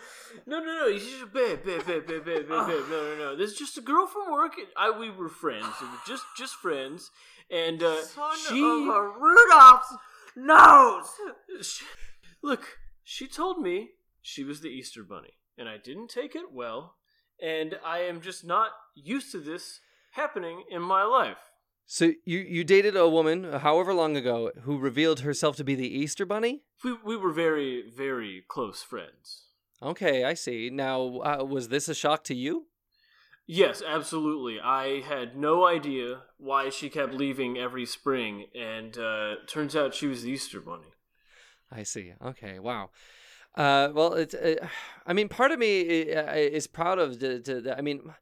No, 0.45 0.59
no, 0.59 0.65
no. 0.65 0.91
He's 0.91 1.05
just 1.05 1.33
babe, 1.33 1.63
babe, 1.63 1.85
babe, 1.85 2.07
babe, 2.07 2.25
babe, 2.25 2.25
babe, 2.25 2.47
babe. 2.47 2.49
No, 2.49 2.67
no, 2.67 3.15
no. 3.17 3.35
This 3.35 3.51
is 3.51 3.57
just 3.57 3.77
a 3.77 3.81
girl 3.81 4.07
from 4.07 4.31
work. 4.31 4.53
I 4.77 4.91
we 4.91 5.09
were 5.09 5.29
friends. 5.29 5.67
We 5.81 5.87
were 5.87 6.01
just 6.07 6.23
just 6.37 6.55
friends, 6.55 7.11
and 7.49 7.81
uh, 7.81 8.03
Son 8.03 8.37
she, 8.49 8.63
of 8.63 8.87
a 8.87 9.11
Rudolph's 9.19 9.95
nose. 10.35 11.07
she 11.61 11.85
look. 12.41 12.79
She 13.03 13.27
told 13.27 13.59
me 13.61 13.91
she 14.21 14.43
was 14.43 14.61
the 14.61 14.69
Easter 14.69 15.03
Bunny, 15.03 15.33
and 15.57 15.67
I 15.67 15.77
didn't 15.77 16.09
take 16.09 16.35
it 16.35 16.51
well, 16.53 16.95
and 17.41 17.77
I 17.85 17.99
am 17.99 18.21
just 18.21 18.45
not 18.45 18.71
used 18.95 19.31
to 19.31 19.39
this 19.39 19.79
happening 20.11 20.63
in 20.69 20.81
my 20.81 21.03
life. 21.03 21.51
So 21.85 22.13
you 22.25 22.39
you 22.39 22.63
dated 22.63 22.95
a 22.95 23.09
woman, 23.09 23.51
however 23.51 23.93
long 23.93 24.15
ago, 24.15 24.51
who 24.61 24.77
revealed 24.77 25.21
herself 25.21 25.57
to 25.57 25.63
be 25.63 25.75
the 25.75 25.87
Easter 25.87 26.25
Bunny? 26.25 26.63
We 26.83 26.95
we 27.03 27.17
were 27.17 27.33
very 27.33 27.83
very 27.89 28.43
close 28.47 28.81
friends. 28.81 29.50
Okay, 29.81 30.23
I 30.23 30.35
see. 30.35 30.69
Now, 30.69 31.21
uh, 31.21 31.43
was 31.43 31.69
this 31.69 31.89
a 31.89 31.95
shock 31.95 32.23
to 32.25 32.35
you? 32.35 32.67
Yes, 33.47 33.81
absolutely. 33.85 34.59
I 34.59 35.01
had 35.01 35.35
no 35.35 35.65
idea 35.65 36.21
why 36.37 36.69
she 36.69 36.89
kept 36.89 37.13
leaving 37.13 37.57
every 37.57 37.85
spring, 37.85 38.45
and 38.55 38.97
uh, 38.97 39.35
turns 39.47 39.75
out 39.75 39.95
she 39.95 40.07
was 40.07 40.23
the 40.23 40.31
Easter 40.31 40.61
Bunny. 40.61 40.93
I 41.71 41.83
see. 41.83 42.13
Okay, 42.23 42.59
wow. 42.59 42.91
Uh, 43.55 43.89
well, 43.93 44.13
it's. 44.13 44.35
Uh, 44.35 44.67
I 45.07 45.13
mean, 45.13 45.29
part 45.29 45.51
of 45.51 45.59
me 45.59 46.13
uh, 46.13 46.33
is 46.33 46.67
proud 46.67 46.99
of 46.99 47.19
the. 47.19 47.41
the, 47.43 47.61
the 47.61 47.77
I 47.77 47.81
mean, 47.81 48.13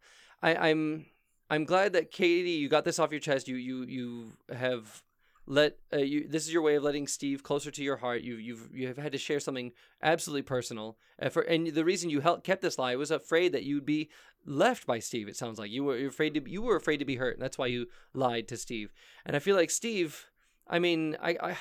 I, 0.42 0.70
I'm. 0.70 1.06
I'm 1.52 1.66
glad 1.66 1.94
that 1.94 2.12
Katie, 2.12 2.52
you 2.52 2.70
got 2.70 2.86
this 2.86 3.00
off 3.00 3.12
your 3.12 3.20
chest. 3.20 3.48
You 3.48 3.56
you 3.56 3.84
you 3.84 4.32
have 4.56 5.04
let 5.50 5.78
uh, 5.92 5.98
you. 5.98 6.28
This 6.28 6.46
is 6.46 6.54
your 6.54 6.62
way 6.62 6.76
of 6.76 6.84
letting 6.84 7.08
Steve 7.08 7.42
closer 7.44 7.72
to 7.72 7.84
your 7.84 7.98
heart. 7.98 8.22
You 8.22 8.36
you've 8.36 8.70
you 8.72 8.88
have 8.88 8.98
had 8.98 9.12
to 9.12 9.18
share 9.18 9.40
something 9.40 9.72
absolutely 10.02 10.44
personal. 10.44 10.98
Uh, 11.22 11.30
for, 11.30 11.42
and 11.42 11.68
the 11.68 11.84
reason 11.84 12.12
you 12.12 12.22
kept 12.44 12.62
this 12.62 12.78
lie 12.78 12.96
was 12.96 13.12
afraid 13.12 13.52
that 13.52 13.64
you'd 13.64 13.86
be 13.86 14.10
left 14.46 14.86
by 14.86 15.00
Steve. 15.00 15.28
It 15.28 15.36
sounds 15.36 15.58
like 15.58 15.72
you 15.72 15.84
were 15.84 16.08
afraid 16.08 16.36
to 16.36 16.50
you 16.50 16.62
were 16.62 16.76
afraid 16.76 16.98
to 16.98 17.06
be 17.06 17.16
hurt, 17.16 17.34
and 17.34 17.42
that's 17.42 17.58
why 17.58 17.66
you 17.66 17.88
lied 18.14 18.48
to 18.50 18.58
Steve. 18.58 18.94
And 19.26 19.36
I 19.36 19.40
feel 19.40 19.56
like 19.56 19.72
Steve. 19.72 20.28
I 20.68 20.78
mean, 20.78 21.18
I, 21.20 21.36
I 21.42 21.58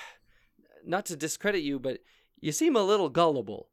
not 0.85 1.07
to 1.07 1.17
discredit 1.17 1.63
you, 1.63 1.79
but 1.79 2.01
you 2.41 2.53
seem 2.53 2.77
a 2.77 2.83
little 2.83 3.09
gullible. 3.09 3.71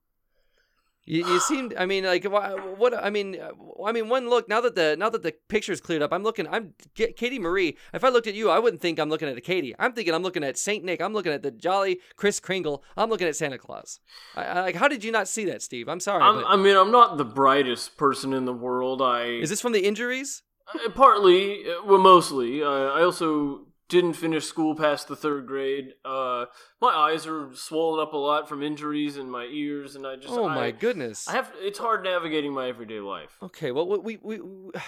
You, 1.07 1.25
you 1.25 1.39
seem. 1.39 1.71
I 1.77 1.85
mean, 1.85 2.03
like 2.03 2.23
what? 2.25 2.93
I 2.95 3.11
mean, 3.11 3.37
I 3.85 3.91
mean, 3.91 4.09
one 4.09 4.27
look. 4.27 4.49
Now 4.49 4.59
that 4.61 4.73
the 4.73 4.95
now 4.97 5.09
that 5.09 5.21
the 5.21 5.33
picture's 5.49 5.79
cleared 5.79 6.01
up, 6.01 6.11
I'm 6.11 6.23
looking. 6.23 6.47
I'm 6.47 6.73
Katie 6.95 7.37
Marie. 7.37 7.77
If 7.93 8.03
I 8.03 8.09
looked 8.09 8.25
at 8.25 8.33
you, 8.33 8.49
I 8.49 8.57
wouldn't 8.57 8.81
think 8.81 8.99
I'm 8.99 9.09
looking 9.09 9.27
at 9.27 9.37
a 9.37 9.41
Katie. 9.41 9.75
I'm 9.77 9.93
thinking 9.93 10.15
I'm 10.15 10.23
looking 10.23 10.43
at 10.43 10.57
Saint 10.57 10.83
Nick. 10.83 11.01
I'm 11.01 11.13
looking 11.13 11.31
at 11.31 11.43
the 11.43 11.51
jolly 11.51 11.99
Kris 12.15 12.39
Kringle. 12.39 12.83
I'm 12.97 13.09
looking 13.09 13.27
at 13.27 13.35
Santa 13.35 13.59
Claus. 13.59 13.99
I, 14.35 14.43
I, 14.45 14.61
like, 14.61 14.75
how 14.75 14.87
did 14.87 15.03
you 15.03 15.11
not 15.11 15.27
see 15.27 15.45
that, 15.45 15.61
Steve? 15.61 15.87
I'm 15.87 15.99
sorry. 15.99 16.23
I'm, 16.23 16.35
but 16.35 16.45
I 16.47 16.55
mean, 16.55 16.75
I'm 16.75 16.91
not 16.91 17.17
the 17.17 17.25
brightest 17.25 17.97
person 17.97 18.33
in 18.33 18.45
the 18.45 18.53
world. 18.53 19.01
I 19.01 19.25
is 19.25 19.51
this 19.51 19.61
from 19.61 19.73
the 19.73 19.85
injuries? 19.85 20.41
uh, 20.73 20.89
partly, 20.89 21.69
uh, 21.69 21.85
well, 21.85 21.99
mostly. 21.99 22.63
Uh, 22.63 22.67
I 22.67 23.03
also 23.03 23.67
didn't 23.87 24.13
finish 24.13 24.45
school 24.45 24.75
past 24.75 25.07
the 25.07 25.15
third 25.15 25.45
grade. 25.45 25.93
Uh, 26.03 26.45
my 26.81 26.89
eyes 26.89 27.27
are 27.27 27.53
swollen 27.53 28.01
up 28.01 28.13
a 28.13 28.17
lot 28.17 28.49
from 28.49 28.63
injuries 28.63 29.17
in 29.17 29.29
my 29.29 29.45
ears, 29.45 29.95
and 29.95 30.05
I 30.07 30.15
just 30.15 30.33
Oh 30.33 30.47
I, 30.47 30.55
my 30.55 30.71
goodness. 30.71 31.27
I 31.27 31.33
have 31.33 31.51
it's 31.59 31.79
hard 31.79 32.03
navigating 32.03 32.53
my 32.53 32.67
everyday 32.67 32.99
life. 32.99 33.37
Okay, 33.41 33.71
well, 33.71 33.87
we, 33.87 34.17
we, 34.17 34.39
we 34.39 34.71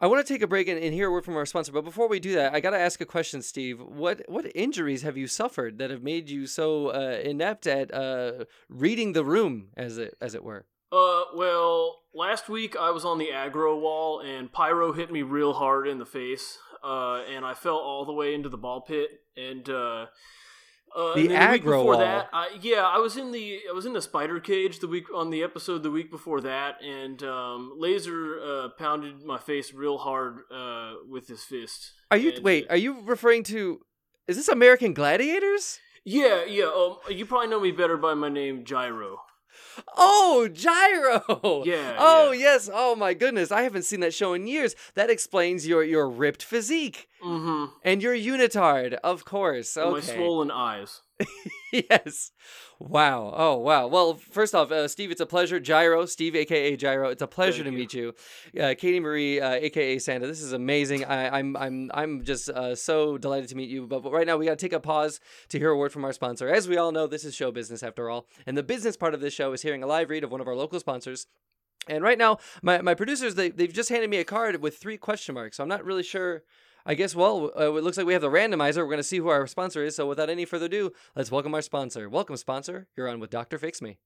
I 0.00 0.08
want 0.08 0.26
to 0.26 0.32
take 0.32 0.42
a 0.42 0.48
break 0.48 0.66
and, 0.66 0.78
and 0.78 0.92
hear 0.92 1.08
a 1.08 1.12
word 1.12 1.24
from 1.24 1.36
our 1.36 1.46
sponsor. 1.46 1.70
But 1.70 1.84
before 1.84 2.08
we 2.08 2.18
do 2.18 2.34
that, 2.34 2.52
I 2.52 2.58
got 2.60 2.70
to 2.70 2.78
ask 2.78 3.00
a 3.00 3.06
question, 3.06 3.42
Steve. 3.42 3.80
What 3.80 4.22
what 4.28 4.50
injuries 4.54 5.02
have 5.02 5.16
you 5.16 5.26
suffered 5.26 5.78
that 5.78 5.90
have 5.90 6.02
made 6.02 6.28
you 6.28 6.46
so 6.46 6.88
uh, 6.88 7.20
inept 7.22 7.66
at 7.66 7.94
uh, 7.94 8.44
reading 8.68 9.12
the 9.12 9.24
room, 9.24 9.68
as 9.76 9.98
it 9.98 10.16
as 10.20 10.34
it 10.34 10.42
were? 10.42 10.66
Uh, 10.90 11.24
well, 11.34 12.02
last 12.14 12.48
week 12.48 12.76
I 12.76 12.90
was 12.90 13.04
on 13.04 13.18
the 13.18 13.30
aggro 13.32 13.80
wall 13.80 14.20
and 14.20 14.52
Pyro 14.52 14.92
hit 14.92 15.10
me 15.10 15.22
real 15.22 15.54
hard 15.54 15.88
in 15.88 15.98
the 15.98 16.06
face. 16.06 16.58
Uh, 16.84 17.22
and 17.34 17.44
I 17.44 17.54
fell 17.54 17.76
all 17.76 18.04
the 18.04 18.12
way 18.12 18.34
into 18.34 18.48
the 18.48 18.58
ball 18.58 18.82
pit. 18.82 19.08
And 19.36 19.68
uh, 19.70 20.06
uh, 20.94 21.14
The 21.14 21.20
and 21.22 21.30
then 21.30 21.50
week 21.52 21.62
aggro 21.62 21.64
before 21.64 21.84
wall. 21.84 21.98
that, 21.98 22.28
I, 22.32 22.48
yeah, 22.60 22.82
I 22.86 22.98
was 22.98 23.16
in 23.16 23.32
the 23.32 23.60
I 23.68 23.72
was 23.72 23.86
in 23.86 23.94
the 23.94 24.02
spider 24.02 24.38
cage 24.38 24.78
the 24.78 24.86
week 24.86 25.06
on 25.14 25.30
the 25.30 25.42
episode 25.42 25.82
the 25.82 25.90
week 25.90 26.10
before 26.10 26.40
that, 26.42 26.82
and 26.82 27.22
um, 27.22 27.72
Laser 27.76 28.38
uh, 28.40 28.68
pounded 28.78 29.24
my 29.24 29.38
face 29.38 29.72
real 29.72 29.98
hard 29.98 30.40
uh, 30.54 30.92
with 31.08 31.26
his 31.28 31.42
fist. 31.42 31.92
Are 32.10 32.16
you 32.16 32.32
And, 32.32 32.44
wait? 32.44 32.66
Are 32.70 32.76
you 32.76 33.00
referring 33.02 33.42
to? 33.44 33.80
Is 34.28 34.36
this 34.36 34.48
American 34.48 34.94
Gladiators? 34.94 35.80
yeah, 36.04 36.44
yeah. 36.44 36.64
Um, 36.66 36.98
you 37.08 37.24
probably 37.26 37.48
know 37.48 37.60
me 37.60 37.72
better 37.72 37.96
by 37.96 38.14
my 38.14 38.28
name 38.28 38.64
Gyro. 38.64 39.18
Oh, 39.96 40.48
Gyro. 40.52 41.62
Yeah, 41.64 41.96
Oh 41.98 42.32
yeah. 42.32 42.38
yes. 42.52 42.70
Oh 42.72 42.94
my 42.96 43.14
goodness. 43.14 43.50
I 43.52 43.62
haven't 43.62 43.82
seen 43.84 44.00
that 44.00 44.14
show 44.14 44.32
in 44.34 44.46
years. 44.46 44.74
That 44.94 45.10
explains 45.10 45.66
your 45.66 45.82
your 45.84 46.08
ripped 46.08 46.42
physique 46.42 47.08
Mm-hmm. 47.24 47.72
and 47.82 48.02
your 48.02 48.14
unitard, 48.14 48.94
of 49.02 49.24
course. 49.24 49.76
Okay. 49.78 49.90
My 49.92 50.00
swollen 50.00 50.50
eyes. 50.50 51.00
yes. 51.72 52.32
Wow. 52.78 53.32
Oh, 53.36 53.56
wow. 53.58 53.86
Well, 53.86 54.14
first 54.14 54.54
off, 54.54 54.70
uh, 54.70 54.88
Steve, 54.88 55.10
it's 55.10 55.20
a 55.20 55.26
pleasure. 55.26 55.60
Gyro, 55.60 56.06
Steve, 56.06 56.36
aka 56.36 56.76
Gyro, 56.76 57.08
it's 57.08 57.22
a 57.22 57.26
pleasure 57.26 57.62
Thank 57.62 57.66
to 57.66 57.70
you. 57.72 57.78
meet 57.78 58.54
you. 58.54 58.62
Uh, 58.62 58.74
Katie 58.76 59.00
Marie, 59.00 59.40
uh, 59.40 59.52
aka 59.52 59.98
Santa, 59.98 60.26
this 60.26 60.42
is 60.42 60.52
amazing. 60.52 61.04
I, 61.04 61.38
I'm, 61.38 61.56
I'm, 61.56 61.90
I'm 61.94 62.24
just 62.24 62.48
uh, 62.48 62.74
so 62.74 63.18
delighted 63.18 63.48
to 63.50 63.56
meet 63.56 63.70
you. 63.70 63.86
But, 63.86 64.02
but 64.02 64.12
right 64.12 64.26
now, 64.26 64.36
we 64.36 64.46
got 64.46 64.58
to 64.58 64.64
take 64.64 64.72
a 64.72 64.80
pause 64.80 65.20
to 65.48 65.58
hear 65.58 65.70
a 65.70 65.76
word 65.76 65.92
from 65.92 66.04
our 66.04 66.12
sponsor. 66.12 66.48
As 66.48 66.68
we 66.68 66.76
all 66.76 66.92
know, 66.92 67.06
this 67.06 67.24
is 67.24 67.34
show 67.34 67.50
business 67.50 67.82
after 67.82 68.10
all, 68.10 68.26
and 68.46 68.56
the 68.56 68.62
business 68.62 68.96
part 68.96 69.14
of 69.14 69.20
this 69.20 69.34
show 69.34 69.52
is 69.52 69.62
hearing 69.62 69.82
a 69.82 69.86
live 69.86 70.10
read 70.10 70.24
of 70.24 70.30
one 70.30 70.40
of 70.40 70.48
our 70.48 70.56
local 70.56 70.80
sponsors. 70.80 71.26
And 71.86 72.02
right 72.02 72.18
now, 72.18 72.38
my, 72.62 72.80
my 72.80 72.94
producers 72.94 73.34
they 73.34 73.50
they've 73.50 73.72
just 73.72 73.88
handed 73.90 74.08
me 74.08 74.16
a 74.18 74.24
card 74.24 74.60
with 74.62 74.78
three 74.78 74.96
question 74.96 75.34
marks. 75.34 75.58
So 75.58 75.62
I'm 75.62 75.68
not 75.68 75.84
really 75.84 76.02
sure. 76.02 76.42
I 76.86 76.94
guess 76.94 77.14
well, 77.14 77.50
uh, 77.58 77.72
it 77.74 77.82
looks 77.82 77.96
like 77.96 78.06
we 78.06 78.12
have 78.12 78.22
the 78.22 78.28
randomizer. 78.28 78.76
We're 78.76 78.86
going 78.86 78.98
to 78.98 79.02
see 79.02 79.18
who 79.18 79.28
our 79.28 79.46
sponsor 79.46 79.84
is. 79.84 79.96
So 79.96 80.06
without 80.06 80.28
any 80.28 80.44
further 80.44 80.66
ado, 80.66 80.92
let's 81.16 81.30
welcome 81.30 81.54
our 81.54 81.62
sponsor. 81.62 82.08
Welcome, 82.08 82.36
sponsor. 82.36 82.88
You're 82.96 83.08
on 83.08 83.20
with 83.20 83.30
Doctor 83.30 83.58
Fix 83.58 83.80
Me. 83.80 83.98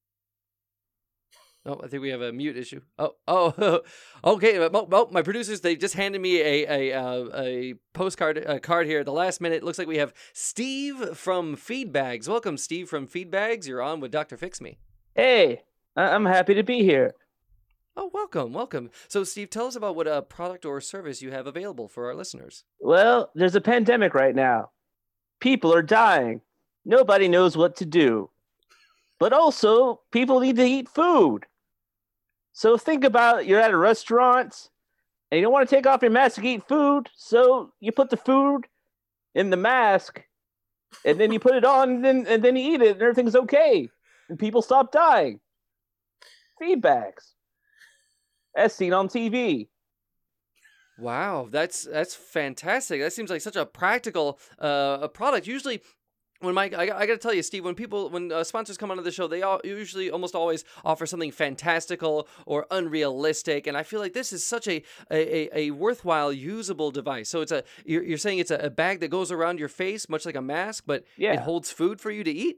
Oh, 1.66 1.80
I 1.82 1.88
think 1.88 2.02
we 2.02 2.10
have 2.10 2.22
a 2.22 2.32
mute 2.32 2.56
issue. 2.56 2.80
Oh, 2.98 3.16
oh, 3.26 3.80
okay. 4.24 4.58
Oh, 4.72 5.08
my 5.10 5.22
producers 5.22 5.60
they 5.60 5.74
just 5.74 5.94
handed 5.94 6.20
me 6.20 6.40
a 6.40 6.66
a 6.66 6.98
uh, 6.98 7.24
a 7.36 7.74
postcard 7.92 8.38
a 8.38 8.60
card 8.60 8.86
here 8.86 9.00
at 9.00 9.06
the 9.06 9.12
last 9.12 9.40
minute. 9.40 9.64
Looks 9.64 9.78
like 9.78 9.88
we 9.88 9.98
have 9.98 10.14
Steve 10.32 11.16
from 11.18 11.56
Feedbags. 11.56 12.28
Welcome, 12.28 12.56
Steve 12.56 12.88
from 12.88 13.06
Feedbags. 13.06 13.66
You're 13.66 13.82
on 13.82 14.00
with 14.00 14.12
Doctor 14.12 14.36
Fix 14.36 14.60
Me. 14.60 14.78
Hey, 15.14 15.62
I'm 15.96 16.26
happy 16.26 16.54
to 16.54 16.62
be 16.62 16.84
here. 16.84 17.12
Oh, 18.00 18.12
welcome, 18.14 18.52
welcome. 18.52 18.90
So, 19.08 19.24
Steve, 19.24 19.50
tell 19.50 19.66
us 19.66 19.74
about 19.74 19.96
what 19.96 20.06
a 20.06 20.22
product 20.22 20.64
or 20.64 20.80
service 20.80 21.20
you 21.20 21.32
have 21.32 21.48
available 21.48 21.88
for 21.88 22.06
our 22.06 22.14
listeners. 22.14 22.62
Well, 22.78 23.32
there's 23.34 23.56
a 23.56 23.61
pandemic 23.61 24.14
right 24.14 24.37
now. 24.37 24.70
People 25.40 25.74
are 25.74 25.82
dying. 25.82 26.40
Nobody 26.84 27.26
knows 27.26 27.56
what 27.56 27.74
to 27.78 27.84
do. 27.84 28.30
But 29.18 29.32
also, 29.32 30.02
people 30.12 30.38
need 30.38 30.54
to 30.56 30.64
eat 30.64 30.88
food. 30.88 31.46
So 32.52 32.76
think 32.76 33.02
about 33.02 33.46
you're 33.46 33.58
at 33.58 33.72
a 33.72 33.76
restaurant 33.76 34.70
and 35.32 35.40
you 35.40 35.42
don't 35.42 35.52
want 35.52 35.68
to 35.68 35.74
take 35.74 35.88
off 35.88 36.02
your 36.02 36.12
mask 36.12 36.37
to 36.37 36.46
eat 36.46 36.68
food. 36.68 37.11
So 37.16 37.72
you 37.80 37.90
put 37.90 38.11
the 38.11 38.16
food 38.16 38.68
in 39.34 39.50
the 39.50 39.56
mask 39.56 40.22
and 41.04 41.18
then 41.18 41.32
you 41.32 41.40
put 41.40 41.56
it 41.56 41.64
on 41.64 41.90
and 41.90 42.04
then, 42.04 42.26
and 42.28 42.44
then 42.44 42.54
you 42.54 42.74
eat 42.74 42.80
it 42.80 42.92
and 42.92 43.02
everything's 43.02 43.34
okay. 43.34 43.88
And 44.28 44.38
people 44.38 44.62
stop 44.62 44.92
dying. 44.92 45.40
Feedbags. 46.62 47.34
As 48.58 48.74
seen 48.74 48.92
on 48.92 49.08
TV. 49.08 49.68
Wow, 50.98 51.46
that's 51.48 51.84
that's 51.84 52.14
fantastic. 52.16 53.00
That 53.00 53.12
seems 53.12 53.30
like 53.30 53.40
such 53.40 53.54
a 53.54 53.64
practical 53.64 54.40
uh, 54.60 54.98
a 55.02 55.08
product. 55.08 55.46
Usually, 55.46 55.80
when 56.40 56.54
Mike, 56.54 56.74
I, 56.74 56.82
I 56.82 57.06
got 57.06 57.12
to 57.12 57.18
tell 57.18 57.32
you, 57.32 57.44
Steve, 57.44 57.64
when 57.64 57.76
people 57.76 58.10
when 58.10 58.32
uh, 58.32 58.42
sponsors 58.42 58.76
come 58.76 58.90
onto 58.90 59.04
the 59.04 59.12
show, 59.12 59.28
they 59.28 59.42
all 59.42 59.60
usually 59.62 60.10
almost 60.10 60.34
always 60.34 60.64
offer 60.84 61.06
something 61.06 61.30
fantastical 61.30 62.26
or 62.46 62.66
unrealistic, 62.72 63.68
and 63.68 63.76
I 63.76 63.84
feel 63.84 64.00
like 64.00 64.12
this 64.12 64.32
is 64.32 64.44
such 64.44 64.66
a 64.66 64.82
a, 65.08 65.56
a 65.56 65.70
worthwhile 65.70 66.32
usable 66.32 66.90
device. 66.90 67.28
So 67.28 67.42
it's 67.42 67.52
a 67.52 67.62
you're, 67.84 68.02
you're 68.02 68.18
saying 68.18 68.38
it's 68.38 68.50
a, 68.50 68.56
a 68.56 68.70
bag 68.70 68.98
that 69.00 69.08
goes 69.08 69.30
around 69.30 69.60
your 69.60 69.68
face, 69.68 70.08
much 70.08 70.26
like 70.26 70.34
a 70.36 70.42
mask, 70.42 70.82
but 70.84 71.04
Yeah. 71.16 71.34
it 71.34 71.40
holds 71.40 71.70
food 71.70 72.00
for 72.00 72.10
you 72.10 72.24
to 72.24 72.30
eat. 72.32 72.56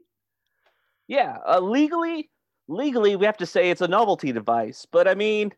Yeah, 1.07 1.37
uh, 1.47 1.59
legally, 1.59 2.29
legally, 2.67 3.15
we 3.15 3.25
have 3.25 3.37
to 3.37 3.45
say 3.45 3.69
it's 3.69 3.81
a 3.81 3.87
novelty 3.87 4.31
device. 4.31 4.87
But 4.91 5.07
I 5.07 5.13
mean, 5.15 5.51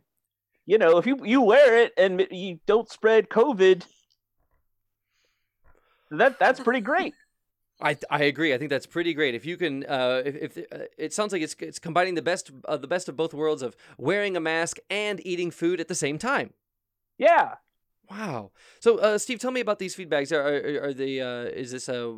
you 0.65 0.77
know, 0.77 0.97
if 0.97 1.05
you 1.05 1.17
you 1.23 1.41
wear 1.41 1.77
it 1.77 1.93
and 1.97 2.25
you 2.31 2.59
don't 2.65 2.89
spread 2.89 3.29
COVID, 3.29 3.85
that 6.11 6.39
that's 6.39 6.59
pretty 6.59 6.81
great. 6.81 7.13
I 7.81 7.97
I 8.09 8.23
agree. 8.23 8.53
I 8.53 8.57
think 8.57 8.69
that's 8.69 8.85
pretty 8.85 9.13
great. 9.13 9.35
If 9.35 9.45
you 9.45 9.57
can, 9.57 9.83
uh, 9.85 10.21
if, 10.25 10.57
if 10.57 10.57
uh, 10.71 10.85
it 10.97 11.13
sounds 11.13 11.33
like 11.33 11.41
it's 11.41 11.55
it's 11.59 11.79
combining 11.79 12.15
the 12.15 12.21
best 12.21 12.51
uh, 12.65 12.77
the 12.77 12.87
best 12.87 13.09
of 13.09 13.17
both 13.17 13.33
worlds 13.33 13.61
of 13.61 13.75
wearing 13.97 14.37
a 14.37 14.39
mask 14.39 14.77
and 14.89 15.25
eating 15.25 15.51
food 15.51 15.79
at 15.79 15.87
the 15.87 15.95
same 15.95 16.17
time. 16.17 16.53
Yeah. 17.17 17.55
Wow. 18.11 18.51
So, 18.79 18.97
uh, 18.97 19.17
Steve, 19.17 19.39
tell 19.39 19.51
me 19.51 19.61
about 19.61 19.79
these 19.79 19.95
feed 19.95 20.09
bags. 20.09 20.31
Are 20.31 20.41
are, 20.41 20.83
are 20.83 20.93
they? 20.93 21.19
Uh, 21.19 21.45
is 21.45 21.71
this 21.71 21.89
a 21.89 22.15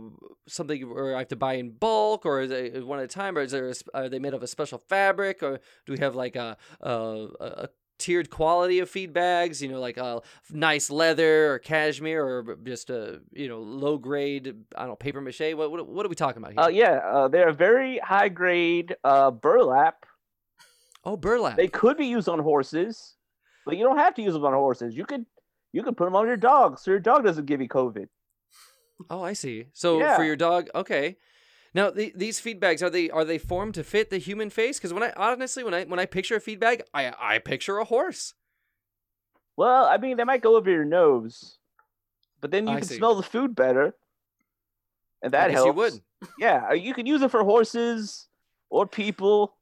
something 0.47 0.93
where 0.93 1.15
I 1.15 1.19
have 1.19 1.27
to 1.29 1.35
buy 1.35 1.53
in 1.53 1.71
bulk, 1.71 2.25
or 2.25 2.41
is 2.41 2.51
it 2.51 2.85
one 2.85 2.99
at 2.99 3.05
a 3.05 3.07
time, 3.07 3.37
or 3.37 3.41
is 3.41 3.51
there? 3.51 3.69
A, 3.69 3.73
are 3.93 4.09
they 4.09 4.19
made 4.19 4.33
of 4.33 4.43
a 4.43 4.47
special 4.47 4.77
fabric, 4.77 5.41
or 5.41 5.59
do 5.85 5.93
we 5.93 5.99
have 5.99 6.15
like 6.15 6.35
a 6.35 6.57
a, 6.81 6.91
a 6.91 7.45
a 7.45 7.69
tiered 7.97 8.29
quality 8.29 8.79
of 8.79 8.89
feed 8.89 9.13
bags? 9.13 9.61
You 9.61 9.69
know, 9.69 9.79
like 9.79 9.97
a 9.97 10.21
nice 10.51 10.89
leather 10.89 11.53
or 11.53 11.59
cashmere, 11.59 12.23
or 12.25 12.57
just 12.63 12.89
a 12.89 13.21
you 13.31 13.47
know 13.47 13.59
low 13.59 13.97
grade. 13.97 14.53
I 14.75 14.81
don't 14.81 14.89
know 14.89 14.95
paper 14.95 15.21
mache. 15.21 15.53
What 15.55 15.71
what, 15.71 15.87
what 15.87 16.05
are 16.05 16.09
we 16.09 16.15
talking 16.15 16.41
about 16.41 16.53
here? 16.53 16.61
Uh, 16.61 16.67
yeah, 16.69 16.99
uh, 17.05 17.27
they're 17.27 17.51
very 17.53 17.97
high 17.99 18.29
grade 18.29 18.95
uh, 19.03 19.31
burlap. 19.31 20.05
oh, 21.03 21.17
burlap. 21.17 21.57
They 21.57 21.67
could 21.67 21.97
be 21.97 22.07
used 22.07 22.27
on 22.29 22.39
horses, 22.39 23.15
but 23.65 23.77
you 23.77 23.83
don't 23.83 23.97
have 23.97 24.15
to 24.15 24.21
use 24.21 24.33
them 24.33 24.45
on 24.45 24.53
horses. 24.53 24.95
You 24.95 25.05
could 25.05 25.25
you 25.73 25.83
could 25.83 25.97
put 25.97 26.05
them 26.05 26.15
on 26.15 26.25
your 26.27 26.37
dog, 26.37 26.79
so 26.79 26.91
your 26.91 26.99
dog 26.99 27.23
doesn't 27.23 27.45
give 27.45 27.61
you 27.61 27.67
COVID. 27.67 28.07
Oh, 29.09 29.21
I 29.23 29.33
see. 29.33 29.65
So 29.73 29.99
Yeah. 29.99 30.15
for 30.15 30.23
your 30.23 30.37
dog, 30.37 30.69
okay. 30.73 31.17
Now 31.75 31.89
the, 31.91 32.13
these 32.15 32.39
feed 32.39 32.61
bags 32.61 32.81
are 32.81 32.89
they 32.89 33.09
are 33.09 33.25
they 33.25 33.37
formed 33.37 33.73
to 33.73 33.83
fit 33.83 34.09
the 34.09 34.17
human 34.17 34.49
face? 34.49 34.79
Because 34.79 34.93
when 34.93 35.03
I 35.03 35.11
honestly 35.17 35.61
when 35.61 35.73
I 35.73 35.83
when 35.83 35.99
I 35.99 36.05
picture 36.05 36.37
a 36.37 36.39
feed 36.39 36.57
bag, 36.57 36.81
I 36.93 37.13
I 37.19 37.39
picture 37.39 37.77
a 37.77 37.83
horse. 37.83 38.33
Well, 39.57 39.85
I 39.85 39.97
mean, 39.97 40.15
they 40.15 40.23
might 40.23 40.41
go 40.41 40.55
over 40.55 40.71
your 40.71 40.85
nose, 40.85 41.57
but 42.39 42.51
then 42.51 42.67
you 42.67 42.75
I 42.75 42.79
can 42.79 42.87
see. 42.87 42.95
smell 42.95 43.15
the 43.15 43.23
food 43.23 43.55
better, 43.55 43.93
and 45.21 45.33
that 45.33 45.51
helps. 45.51 45.67
you 45.67 45.73
would. 45.73 46.01
Yeah, 46.39 46.67
uh, 46.69 46.73
you 46.73 46.93
can 46.93 47.05
use 47.05 47.21
it 47.21 47.29
for 47.29 47.43
horses 47.43 48.29
or 48.69 48.87
people. 48.87 49.57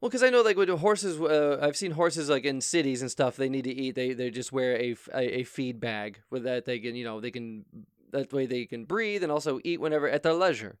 Well, 0.00 0.08
because 0.08 0.24
I 0.24 0.30
know 0.30 0.42
like 0.42 0.56
with 0.56 0.68
horses, 0.68 1.20
uh, 1.20 1.60
I've 1.62 1.76
seen 1.76 1.92
horses 1.92 2.28
like 2.28 2.44
in 2.44 2.60
cities 2.62 3.00
and 3.00 3.08
stuff. 3.10 3.36
They 3.36 3.48
need 3.48 3.64
to 3.64 3.72
eat. 3.72 3.94
They 3.94 4.12
they 4.12 4.30
just 4.30 4.50
wear 4.50 4.76
a 4.76 4.96
a 5.14 5.44
feed 5.44 5.78
bag 5.78 6.18
with 6.30 6.42
that 6.42 6.64
they 6.64 6.80
can 6.80 6.96
you 6.96 7.04
know 7.04 7.20
they 7.20 7.30
can 7.30 7.64
that 8.10 8.32
way 8.32 8.46
they 8.46 8.66
can 8.66 8.86
breathe 8.86 9.22
and 9.22 9.30
also 9.30 9.60
eat 9.62 9.80
whenever 9.80 10.08
at 10.08 10.24
their 10.24 10.34
leisure. 10.34 10.78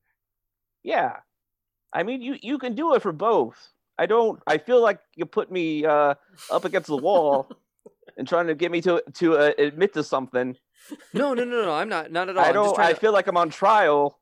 Yeah, 0.84 1.16
I 1.92 2.04
mean, 2.04 2.22
you 2.22 2.36
you 2.40 2.58
can 2.58 2.74
do 2.74 2.94
it 2.94 3.02
for 3.02 3.12
both. 3.12 3.56
I 3.98 4.06
don't. 4.06 4.40
I 4.46 4.58
feel 4.58 4.80
like 4.80 5.00
you 5.16 5.26
put 5.26 5.50
me 5.50 5.84
uh, 5.84 6.14
up 6.50 6.64
against 6.64 6.86
the 6.88 6.96
wall 6.96 7.50
and 8.16 8.28
trying 8.28 8.46
to 8.46 8.54
get 8.54 8.70
me 8.70 8.80
to 8.82 9.02
to 9.14 9.36
uh, 9.38 9.52
admit 9.58 9.94
to 9.94 10.04
something. 10.04 10.56
No, 11.12 11.34
no, 11.34 11.44
no, 11.44 11.64
no. 11.64 11.72
I'm 11.72 11.88
not 11.88 12.12
not 12.12 12.28
at 12.28 12.36
all. 12.36 12.44
I 12.44 12.48
I'm 12.48 12.54
just 12.54 12.76
don't. 12.76 12.80
I 12.80 12.92
to- 12.92 13.00
feel 13.00 13.12
like 13.12 13.26
I'm 13.26 13.36
on 13.36 13.50
trial 13.50 14.20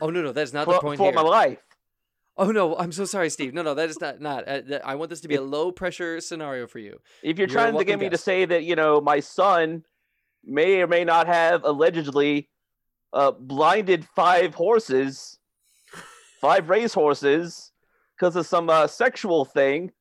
oh 0.00 0.10
no, 0.10 0.22
no, 0.22 0.32
that's 0.32 0.52
not 0.52 0.66
the 0.66 0.74
for, 0.74 0.80
point 0.80 0.98
for 0.98 1.06
here. 1.06 1.14
my 1.14 1.22
life. 1.22 1.58
Oh 2.36 2.50
no, 2.50 2.76
I'm 2.76 2.90
so 2.90 3.04
sorry, 3.04 3.30
Steve. 3.30 3.54
No, 3.54 3.62
no, 3.62 3.74
that 3.74 3.88
is 3.88 4.00
not 4.00 4.20
not. 4.20 4.48
Uh, 4.48 4.80
I 4.84 4.96
want 4.96 5.10
this 5.10 5.20
to 5.20 5.28
be 5.28 5.36
a 5.36 5.42
low 5.42 5.70
pressure 5.70 6.20
scenario 6.20 6.66
for 6.66 6.80
you. 6.80 7.00
If 7.22 7.38
you're 7.38 7.46
You're 7.46 7.54
trying 7.54 7.78
to 7.78 7.84
get 7.84 8.00
me 8.00 8.08
to 8.08 8.18
say 8.18 8.44
that 8.44 8.64
you 8.64 8.74
know 8.74 9.00
my 9.00 9.20
son 9.20 9.84
may 10.44 10.82
or 10.82 10.86
may 10.86 11.04
not 11.04 11.26
have 11.26 11.64
allegedly 11.64 12.48
uh, 13.12 13.30
blinded 13.30 14.06
five 14.16 14.54
horses, 14.54 15.38
five 16.44 16.68
race 16.68 16.92
horses, 16.92 17.72
because 18.14 18.36
of 18.36 18.46
some 18.46 18.68
uh, 18.68 18.86
sexual 18.86 19.46
thing, 19.46 19.92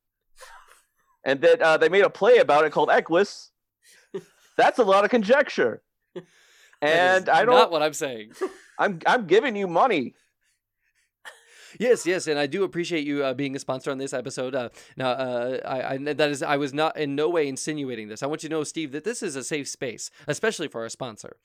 and 1.24 1.40
that 1.40 1.62
uh, 1.62 1.78
they 1.78 1.88
made 1.88 2.04
a 2.04 2.10
play 2.10 2.40
about 2.40 2.66
it 2.66 2.72
called 2.72 2.90
Equus. 2.90 3.52
That's 4.58 4.78
a 4.78 4.84
lot 4.84 5.06
of 5.06 5.10
conjecture, 5.10 5.82
and 6.82 7.24
is 7.24 7.30
I 7.30 7.46
not 7.46 7.46
don't. 7.46 7.72
what 7.72 7.82
I'm 7.82 7.94
saying. 7.94 8.34
I'm 8.80 9.00
I'm 9.08 9.26
giving 9.26 9.56
you 9.56 9.68
money. 9.68 10.16
Yes, 11.80 12.06
yes, 12.06 12.28
and 12.28 12.38
I 12.38 12.46
do 12.46 12.66
appreciate 12.66 13.08
you 13.08 13.24
uh, 13.24 13.34
being 13.34 13.56
a 13.56 13.60
sponsor 13.60 13.90
on 13.90 13.98
this 13.98 14.14
episode. 14.14 14.54
Uh, 14.54 14.70
now, 14.98 15.12
uh, 15.12 15.60
I, 15.66 15.94
I 15.94 15.98
that 15.98 16.30
is, 16.30 16.44
I 16.44 16.58
was 16.58 16.74
not 16.74 16.98
in 16.98 17.16
no 17.16 17.30
way 17.30 17.48
insinuating 17.48 18.10
this. 18.10 18.22
I 18.22 18.28
want 18.28 18.44
you 18.44 18.50
to 18.50 18.56
know, 18.56 18.64
Steve, 18.64 18.92
that 18.92 19.06
this 19.06 19.24
is 19.24 19.36
a 19.38 19.44
safe 19.44 19.70
space, 19.70 20.12
especially 20.28 20.68
for 20.68 20.82
our 20.82 20.90
sponsor. 20.90 21.38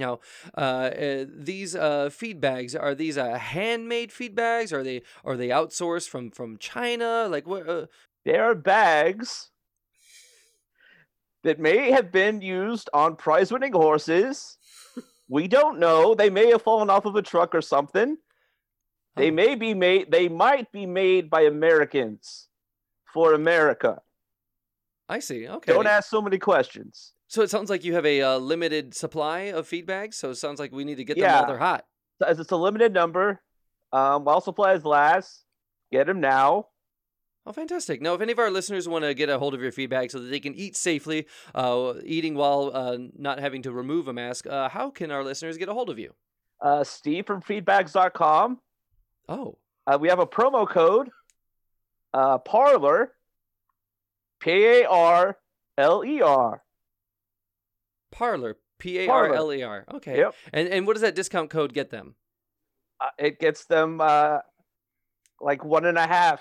Now, 0.00 0.18
uh, 0.56 0.60
uh, 0.60 1.24
these 1.28 1.76
uh, 1.76 2.10
feed 2.10 2.40
bags 2.40 2.74
are 2.74 2.94
these 2.94 3.16
uh, 3.16 3.38
handmade 3.38 4.10
feed 4.10 4.34
bags? 4.34 4.72
Are 4.72 4.82
they 4.82 5.02
are 5.24 5.36
they 5.36 5.48
outsourced 5.48 6.08
from 6.08 6.30
from 6.32 6.58
China? 6.58 7.28
Like 7.30 7.46
what? 7.46 7.68
Uh, 7.68 7.86
There 8.24 8.44
are 8.44 8.54
bags 8.54 9.50
that 11.42 11.58
may 11.58 11.90
have 11.90 12.12
been 12.12 12.42
used 12.42 12.90
on 12.92 13.16
prize-winning 13.16 13.72
horses. 13.72 14.58
We 15.28 15.48
don't 15.48 15.78
know. 15.78 16.14
They 16.14 16.28
may 16.28 16.50
have 16.50 16.60
fallen 16.60 16.90
off 16.90 17.06
of 17.06 17.16
a 17.16 17.22
truck 17.22 17.54
or 17.54 17.62
something. 17.62 18.18
They 19.16 19.30
may 19.30 19.54
be 19.54 19.72
made. 19.74 20.10
They 20.10 20.28
might 20.28 20.70
be 20.72 20.86
made 20.86 21.30
by 21.30 21.42
Americans 21.42 22.48
for 23.12 23.32
America. 23.34 24.02
I 25.08 25.20
see. 25.20 25.48
Okay. 25.48 25.72
Don't 25.72 25.86
ask 25.86 26.10
so 26.10 26.20
many 26.20 26.38
questions. 26.38 27.14
So 27.30 27.42
it 27.42 27.50
sounds 27.50 27.70
like 27.70 27.84
you 27.84 27.94
have 27.94 28.04
a 28.04 28.22
uh, 28.22 28.38
limited 28.38 28.92
supply 28.92 29.52
of 29.52 29.66
feed 29.68 29.86
bags. 29.86 30.16
So 30.16 30.30
it 30.30 30.34
sounds 30.34 30.58
like 30.58 30.72
we 30.72 30.82
need 30.84 30.96
to 30.96 31.04
get 31.04 31.14
them 31.16 31.22
Yeah. 31.22 31.38
while 31.38 31.46
they're 31.46 31.58
hot. 31.58 31.86
As 32.26 32.40
it's 32.40 32.50
a 32.50 32.56
limited 32.56 32.92
number, 32.92 33.40
um, 33.92 34.24
while 34.24 34.40
supplies 34.40 34.84
last, 34.84 35.44
get 35.92 36.08
them 36.08 36.20
now. 36.20 36.66
Oh, 37.46 37.52
fantastic! 37.52 38.02
Now, 38.02 38.14
if 38.14 38.20
any 38.20 38.32
of 38.32 38.38
our 38.40 38.50
listeners 38.50 38.86
want 38.88 39.04
to 39.04 39.14
get 39.14 39.28
a 39.30 39.38
hold 39.38 39.54
of 39.54 39.62
your 39.62 39.70
feedbags 39.72 40.12
so 40.12 40.18
that 40.18 40.28
they 40.28 40.40
can 40.40 40.54
eat 40.54 40.76
safely, 40.76 41.26
uh, 41.54 41.94
eating 42.04 42.34
while 42.34 42.70
uh, 42.74 42.98
not 43.16 43.38
having 43.38 43.62
to 43.62 43.72
remove 43.72 44.08
a 44.08 44.12
mask, 44.12 44.46
uh, 44.46 44.68
how 44.68 44.90
can 44.90 45.10
our 45.10 45.24
listeners 45.24 45.56
get 45.56 45.68
a 45.68 45.72
hold 45.72 45.88
of 45.88 45.98
you? 45.98 46.12
Uh, 46.60 46.84
Steve 46.84 47.26
from 47.26 47.40
feedbags.com 47.40 48.60
Oh. 49.28 49.56
Uh, 49.86 49.96
we 49.98 50.08
have 50.08 50.18
a 50.18 50.26
promo 50.26 50.68
code. 50.68 51.08
Uh, 52.12 52.38
Parler. 52.38 53.12
P 54.40 54.50
A 54.66 54.84
R 54.86 55.38
L 55.78 56.04
E 56.04 56.20
R. 56.20 56.62
Parler. 58.10 58.56
P 58.78 58.98
A 59.00 59.08
R 59.08 59.34
L 59.34 59.52
E 59.52 59.62
R. 59.62 59.84
Okay. 59.94 60.16
Yep. 60.16 60.34
And 60.52 60.68
and 60.68 60.86
what 60.86 60.94
does 60.94 61.02
that 61.02 61.14
discount 61.14 61.50
code 61.50 61.72
get 61.72 61.90
them? 61.90 62.14
Uh, 63.00 63.08
it 63.18 63.38
gets 63.38 63.66
them 63.66 64.00
uh, 64.00 64.38
like 65.40 65.64
one 65.64 65.84
and 65.84 65.98
a 65.98 66.06
half 66.06 66.40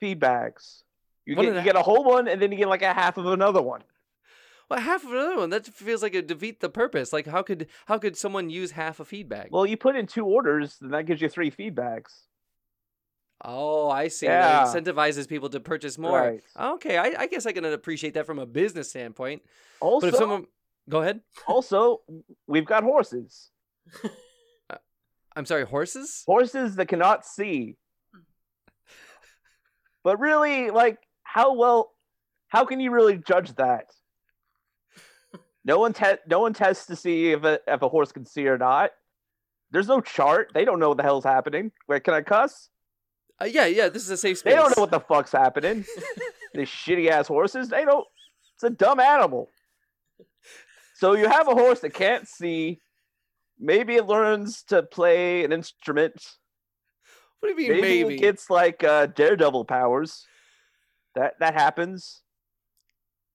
feedbags. 0.00 0.84
You 1.24 1.36
One 1.36 1.44
get 1.44 1.50
and 1.50 1.58
a 1.58 1.60
you 1.62 1.64
get 1.64 1.76
a 1.76 1.82
whole 1.82 2.04
one, 2.04 2.26
and 2.28 2.42
then 2.42 2.50
you 2.50 2.58
get 2.58 2.68
like 2.68 2.82
a 2.82 2.92
half 2.92 3.16
of 3.16 3.26
another 3.26 3.62
one. 3.62 3.82
Well, 4.68 4.80
half 4.80 5.04
of 5.04 5.12
another 5.12 5.36
one. 5.36 5.50
That 5.50 5.66
feels 5.66 6.02
like 6.02 6.14
it 6.14 6.26
defeat 6.26 6.60
the 6.60 6.68
purpose. 6.68 7.12
Like 7.12 7.26
how 7.26 7.42
could 7.42 7.68
how 7.86 7.98
could 7.98 8.16
someone 8.16 8.50
use 8.50 8.72
half 8.72 8.98
a 8.98 9.04
feedbag? 9.04 9.50
Well, 9.50 9.64
you 9.64 9.76
put 9.76 9.96
in 9.96 10.06
two 10.06 10.26
orders, 10.26 10.76
then 10.80 10.90
that 10.90 11.06
gives 11.06 11.22
you 11.22 11.28
three 11.28 11.50
feedbags. 11.50 12.26
Oh, 13.44 13.90
I 13.90 14.08
see. 14.08 14.26
Yeah. 14.26 14.64
That 14.64 14.66
incentivizes 14.84 15.28
people 15.28 15.48
to 15.50 15.58
purchase 15.60 15.98
more. 15.98 16.18
Right. 16.18 16.40
Okay, 16.58 16.96
I, 16.96 17.22
I 17.22 17.26
guess 17.26 17.44
I 17.44 17.52
can 17.52 17.64
appreciate 17.64 18.14
that 18.14 18.24
from 18.26 18.38
a 18.38 18.46
business 18.46 18.90
standpoint. 18.90 19.42
Also, 19.80 20.06
But 20.06 20.14
if 20.14 20.18
someone, 20.18 20.46
go 20.88 21.00
ahead. 21.02 21.20
also, 21.48 22.02
we've 22.46 22.64
got 22.64 22.84
horses. 22.84 23.50
Uh, 24.70 24.76
I'm 25.34 25.44
sorry, 25.44 25.64
horses. 25.64 26.22
Horses 26.26 26.76
that 26.76 26.86
cannot 26.86 27.24
see. 27.26 27.76
But 30.04 30.18
really, 30.18 30.70
like, 30.70 30.98
how 31.22 31.54
well, 31.54 31.92
how 32.48 32.64
can 32.64 32.80
you 32.80 32.90
really 32.90 33.18
judge 33.18 33.54
that? 33.54 33.86
No 35.64 35.78
one 35.78 35.92
te- 35.92 36.18
no 36.26 36.40
one 36.40 36.54
tests 36.54 36.86
to 36.86 36.96
see 36.96 37.30
if 37.30 37.44
a 37.44 37.60
if 37.68 37.82
a 37.82 37.88
horse 37.88 38.10
can 38.10 38.26
see 38.26 38.48
or 38.48 38.58
not. 38.58 38.90
There's 39.70 39.86
no 39.86 40.00
chart. 40.00 40.50
They 40.54 40.64
don't 40.64 40.80
know 40.80 40.88
what 40.88 40.96
the 40.96 41.04
hell's 41.04 41.22
happening. 41.24 41.70
Wait, 41.88 42.02
can 42.02 42.14
I 42.14 42.22
cuss? 42.22 42.68
Uh, 43.42 43.46
yeah, 43.46 43.66
yeah. 43.66 43.88
This 43.88 44.02
is 44.04 44.10
a 44.10 44.16
safe 44.16 44.38
space. 44.38 44.52
They 44.52 44.56
don't 44.56 44.76
know 44.76 44.82
what 44.82 44.90
the 44.90 45.00
fuck's 45.00 45.32
happening. 45.32 45.84
These 46.54 46.68
shitty 46.68 47.08
ass 47.08 47.26
horses. 47.28 47.68
They 47.68 47.84
don't. 47.84 48.06
It's 48.54 48.62
a 48.64 48.70
dumb 48.70 49.00
animal. 49.00 49.48
So 50.96 51.14
you 51.14 51.28
have 51.28 51.48
a 51.48 51.54
horse 51.54 51.80
that 51.80 51.94
can't 51.94 52.28
see. 52.28 52.80
Maybe 53.58 53.96
it 53.96 54.06
learns 54.06 54.62
to 54.64 54.82
play 54.82 55.44
an 55.44 55.52
instrument. 55.52 56.14
What 57.40 57.56
do 57.56 57.62
you 57.62 57.70
mean, 57.72 57.80
Maybe, 57.80 58.02
maybe? 58.04 58.14
it 58.14 58.18
gets 58.20 58.48
like 58.50 58.84
uh, 58.84 59.06
daredevil 59.06 59.64
powers. 59.64 60.24
That 61.16 61.34
that 61.40 61.54
happens. 61.54 62.22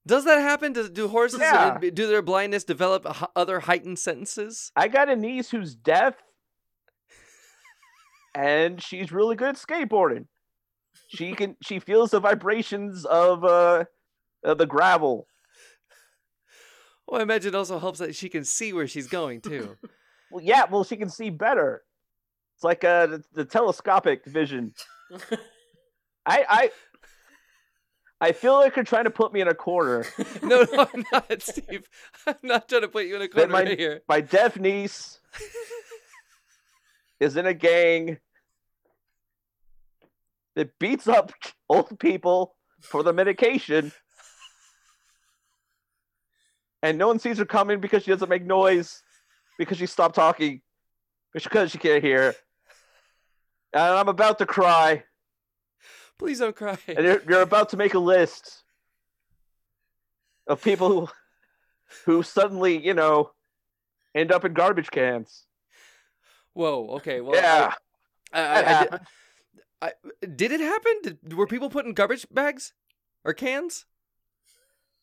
Does 0.05 0.23
that 0.23 0.39
happen? 0.39 0.71
Do, 0.71 0.87
do 0.87 1.09
horses 1.09 1.41
Yeah. 1.41 1.77
do 1.79 2.07
their 2.07 2.21
blindness 2.21 2.63
develop 2.63 3.05
h- 3.09 3.27
other 3.35 3.59
heightened 3.59 3.99
senses? 3.99 4.71
I 4.75 4.87
got 4.87 5.09
a 5.09 5.15
niece 5.17 5.49
who's 5.49 5.75
deaf, 5.75 6.15
and 8.37 8.81
she's 8.81 9.11
really 9.11 9.35
good 9.35 9.49
at 9.49 9.55
skateboarding. 9.55 10.27
She 11.07 11.33
can 11.33 11.57
she 11.61 11.79
feels 11.79 12.11
the 12.11 12.19
vibrations 12.19 13.03
of 13.05 13.43
uh, 13.43 13.85
of 14.43 14.57
the 14.57 14.65
gravel. 14.65 15.27
Well, 17.07 17.19
I 17.19 17.23
imagine 17.23 17.53
it 17.53 17.57
also 17.57 17.79
helps 17.79 17.99
that 17.99 18.15
she 18.15 18.29
can 18.29 18.43
see 18.43 18.73
where 18.73 18.87
she's 18.87 19.07
going 19.07 19.41
too. 19.41 19.75
Well, 20.29 20.43
yeah, 20.43 20.65
well, 20.69 20.83
she 20.83 20.97
can 20.97 21.09
see 21.09 21.29
better. 21.29 21.83
It's 22.55 22.63
like 22.65 22.83
uh, 22.83 23.07
the, 23.07 23.23
the 23.31 23.45
telescopic 23.45 24.25
vision. 24.25 24.73
I, 26.25 26.45
I, 26.49 26.71
I 28.19 28.31
feel 28.33 28.55
like 28.55 28.75
you're 28.75 28.83
trying 28.83 29.05
to 29.05 29.09
put 29.09 29.31
me 29.31 29.39
in 29.39 29.47
a 29.47 29.53
corner. 29.53 30.05
no, 30.43 30.65
no, 30.73 30.85
I'm 30.93 31.05
not, 31.13 31.41
Steve. 31.41 31.87
I'm 32.27 32.35
not 32.43 32.67
trying 32.67 32.81
to 32.81 32.89
put 32.89 33.05
you 33.05 33.15
in 33.15 33.21
a 33.21 33.29
corner 33.29 33.47
my- 33.47 33.63
right 33.63 33.79
here. 33.79 34.01
My 34.09 34.19
deaf 34.19 34.59
niece 34.59 35.21
is 37.21 37.37
in 37.37 37.45
a 37.45 37.53
gang 37.53 38.17
that 40.57 40.77
beats 40.79 41.07
up 41.07 41.31
old 41.69 41.97
people 41.99 42.55
for 42.81 43.03
the 43.03 43.13
medication, 43.13 43.91
and 46.81 46.97
no 46.97 47.07
one 47.07 47.19
sees 47.19 47.37
her 47.37 47.45
coming 47.45 47.79
because 47.79 48.03
she 48.03 48.11
doesn't 48.11 48.29
make 48.29 48.45
noise, 48.45 49.01
because 49.57 49.77
she 49.77 49.85
stopped 49.85 50.15
talking, 50.15 50.61
because 51.33 51.71
she 51.71 51.77
can't 51.77 52.03
hear. 52.03 52.35
And 53.71 53.83
I'm 53.83 54.09
about 54.09 54.39
to 54.39 54.45
cry. 54.45 55.03
Please 56.17 56.39
don't 56.39 56.55
cry. 56.55 56.77
and 56.87 57.05
you're, 57.05 57.21
you're 57.29 57.41
about 57.41 57.69
to 57.69 57.77
make 57.77 57.93
a 57.93 57.99
list 57.99 58.63
of 60.47 60.63
people 60.63 60.89
who, 60.89 61.09
who 62.05 62.23
suddenly, 62.23 62.83
you 62.83 62.95
know, 62.95 63.31
end 64.15 64.31
up 64.31 64.43
in 64.43 64.53
garbage 64.53 64.89
cans. 64.89 65.45
Whoa. 66.53 66.95
Okay. 66.95 67.21
Well. 67.21 67.35
yeah, 67.35 67.73
I, 68.33 68.41
I, 68.41 68.87
I. 68.91 68.99
I, 69.81 69.91
did 70.35 70.51
it 70.51 70.59
happen? 70.59 70.93
Did, 71.03 71.33
were 71.33 71.47
people 71.47 71.69
put 71.69 71.85
in 71.85 71.93
garbage 71.93 72.25
bags 72.31 72.73
or 73.23 73.33
cans? 73.33 73.85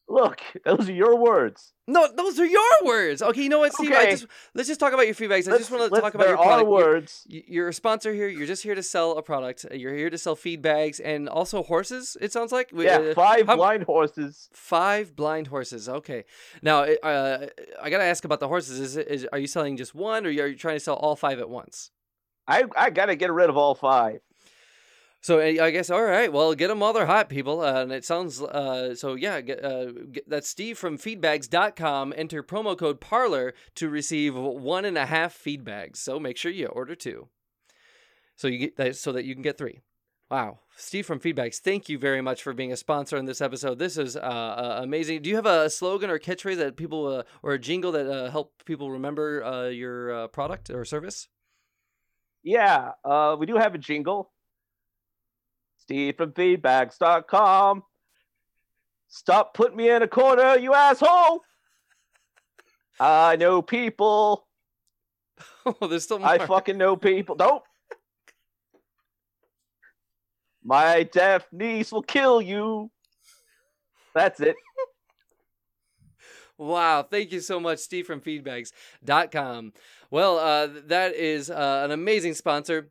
Look, 0.06 0.42
those 0.66 0.86
are 0.90 0.92
your 0.92 1.16
words. 1.16 1.72
No, 1.86 2.06
those 2.14 2.38
are 2.38 2.44
your 2.44 2.62
words. 2.84 3.22
Okay, 3.22 3.42
you 3.42 3.48
know 3.48 3.60
what, 3.60 3.72
Steve? 3.72 3.90
I 3.92 4.02
Okay. 4.02 4.10
just 4.10 4.26
let's 4.54 4.68
just 4.68 4.78
talk 4.78 4.92
about 4.92 5.06
your 5.06 5.14
feedbags. 5.14 5.48
I 5.48 5.52
Let's- 5.52 5.62
just 5.68 5.70
want 5.70 5.90
to 5.94 5.98
talk 6.00 6.12
about 6.14 6.28
your 6.28 6.36
product. 6.36 6.68
You're- 6.68 6.70
words. 6.72 7.26
You're 7.26 7.68
a 7.68 7.72
sponsor 7.72 8.12
here. 8.12 8.28
You're 8.28 8.46
just 8.46 8.62
here 8.62 8.74
to 8.74 8.82
sell 8.82 9.12
a 9.12 9.22
product. 9.22 9.64
Uh, 9.70 9.74
You're 9.74 9.94
here 9.94 10.10
to 10.10 10.18
sell 10.18 10.36
feed 10.36 10.60
bags 10.60 11.00
and 11.00 11.26
also 11.26 11.62
horses. 11.62 12.18
It 12.20 12.32
sounds 12.32 12.52
like. 12.52 12.70
Yeah, 12.74 12.98
uh, 12.98 13.14
five 13.14 13.46
how- 13.46 13.56
blind 13.56 13.84
horses. 13.84 14.50
Five 14.52 15.16
blind 15.16 15.46
horses. 15.46 15.88
Okay. 15.88 16.24
Now, 16.60 16.82
uh, 16.82 17.46
I 17.80 17.88
gotta 17.88 18.04
ask 18.04 18.26
about 18.26 18.40
the 18.40 18.48
horses. 18.48 18.78
Is, 18.80 18.96
it, 18.98 19.08
is 19.08 19.24
are 19.32 19.38
you 19.38 19.46
selling 19.46 19.78
just 19.78 19.94
one, 19.94 20.26
or 20.26 20.28
are 20.28 20.32
you 20.32 20.56
trying 20.56 20.76
to 20.76 20.80
sell 20.80 20.96
all 20.96 21.16
five 21.16 21.38
at 21.38 21.48
once? 21.48 21.90
I 22.46 22.64
I 22.76 22.90
gotta 22.90 23.16
get 23.16 23.32
rid 23.32 23.48
of 23.48 23.56
all 23.56 23.74
five. 23.74 24.20
So 25.24 25.38
uh, 25.38 25.64
I 25.64 25.70
guess 25.70 25.88
all 25.88 26.02
right. 26.02 26.30
Well, 26.30 26.54
get 26.54 26.68
them 26.68 26.80
while 26.80 26.92
they're 26.92 27.06
hot, 27.06 27.30
people. 27.30 27.62
Uh, 27.62 27.80
and 27.80 27.92
it 27.92 28.04
sounds 28.04 28.42
uh, 28.42 28.94
so. 28.94 29.14
Yeah, 29.14 29.40
get, 29.40 29.64
uh, 29.64 29.86
get, 30.12 30.28
that's 30.28 30.50
Steve 30.50 30.76
from 30.76 30.98
Feedbags.com. 30.98 32.12
Enter 32.14 32.42
promo 32.42 32.76
code 32.76 33.00
Parler 33.00 33.54
to 33.76 33.88
receive 33.88 34.34
one 34.34 34.84
and 34.84 34.98
a 34.98 35.06
half 35.06 35.32
feedbags. 35.32 35.98
So 35.98 36.20
make 36.20 36.36
sure 36.36 36.52
you 36.52 36.66
order 36.66 36.94
two. 36.94 37.28
So 38.36 38.48
you 38.48 38.58
get 38.58 38.76
that 38.76 38.96
so 38.96 39.12
that 39.12 39.24
you 39.24 39.32
can 39.32 39.40
get 39.40 39.56
three. 39.56 39.80
Wow, 40.30 40.58
Steve 40.76 41.06
from 41.06 41.20
Feedbags, 41.20 41.58
thank 41.58 41.88
you 41.88 41.98
very 41.98 42.20
much 42.20 42.42
for 42.42 42.52
being 42.52 42.72
a 42.72 42.76
sponsor 42.76 43.16
in 43.16 43.24
this 43.24 43.40
episode. 43.40 43.78
This 43.78 43.96
is 43.96 44.16
uh, 44.16 44.20
uh, 44.20 44.80
amazing. 44.82 45.22
Do 45.22 45.30
you 45.30 45.36
have 45.36 45.46
a 45.46 45.70
slogan 45.70 46.10
or 46.10 46.18
catchphrase 46.18 46.56
that 46.56 46.76
people 46.76 47.06
uh, 47.06 47.22
or 47.42 47.54
a 47.54 47.58
jingle 47.58 47.92
that 47.92 48.30
help 48.30 48.52
people 48.66 48.90
remember 48.90 49.70
your 49.72 50.28
product 50.28 50.68
or 50.68 50.84
service? 50.84 51.28
Yeah, 52.42 52.90
we 53.38 53.46
do 53.46 53.56
have 53.56 53.74
a 53.74 53.78
jingle. 53.78 54.33
Steve 55.84 56.16
from 56.16 56.32
feedbags.com. 56.32 57.82
Stop 59.08 59.52
putting 59.54 59.76
me 59.76 59.90
in 59.90 60.02
a 60.02 60.08
corner, 60.08 60.56
you 60.56 60.72
asshole. 60.72 61.42
I 62.98 63.36
know 63.36 63.62
people. 63.62 64.46
Oh, 65.66 65.88
there's 65.88 66.04
still 66.04 66.18
more. 66.18 66.28
I 66.28 66.38
fucking 66.38 66.76
know 66.76 66.94
people. 66.94 67.36
Don't. 67.36 67.62
My 70.62 71.04
deaf 71.04 71.46
niece 71.50 71.90
will 71.90 72.02
kill 72.02 72.42
you. 72.42 72.90
That's 74.14 74.40
it. 74.40 74.54
Wow, 76.56 77.02
thank 77.02 77.32
you 77.32 77.40
so 77.40 77.58
much, 77.58 77.80
Steve 77.80 78.06
from 78.06 78.20
feedbags.com. 78.20 79.72
Well, 80.08 80.38
uh, 80.38 80.68
that 80.86 81.16
is 81.16 81.50
uh, 81.50 81.82
an 81.84 81.90
amazing 81.90 82.34
sponsor. 82.34 82.90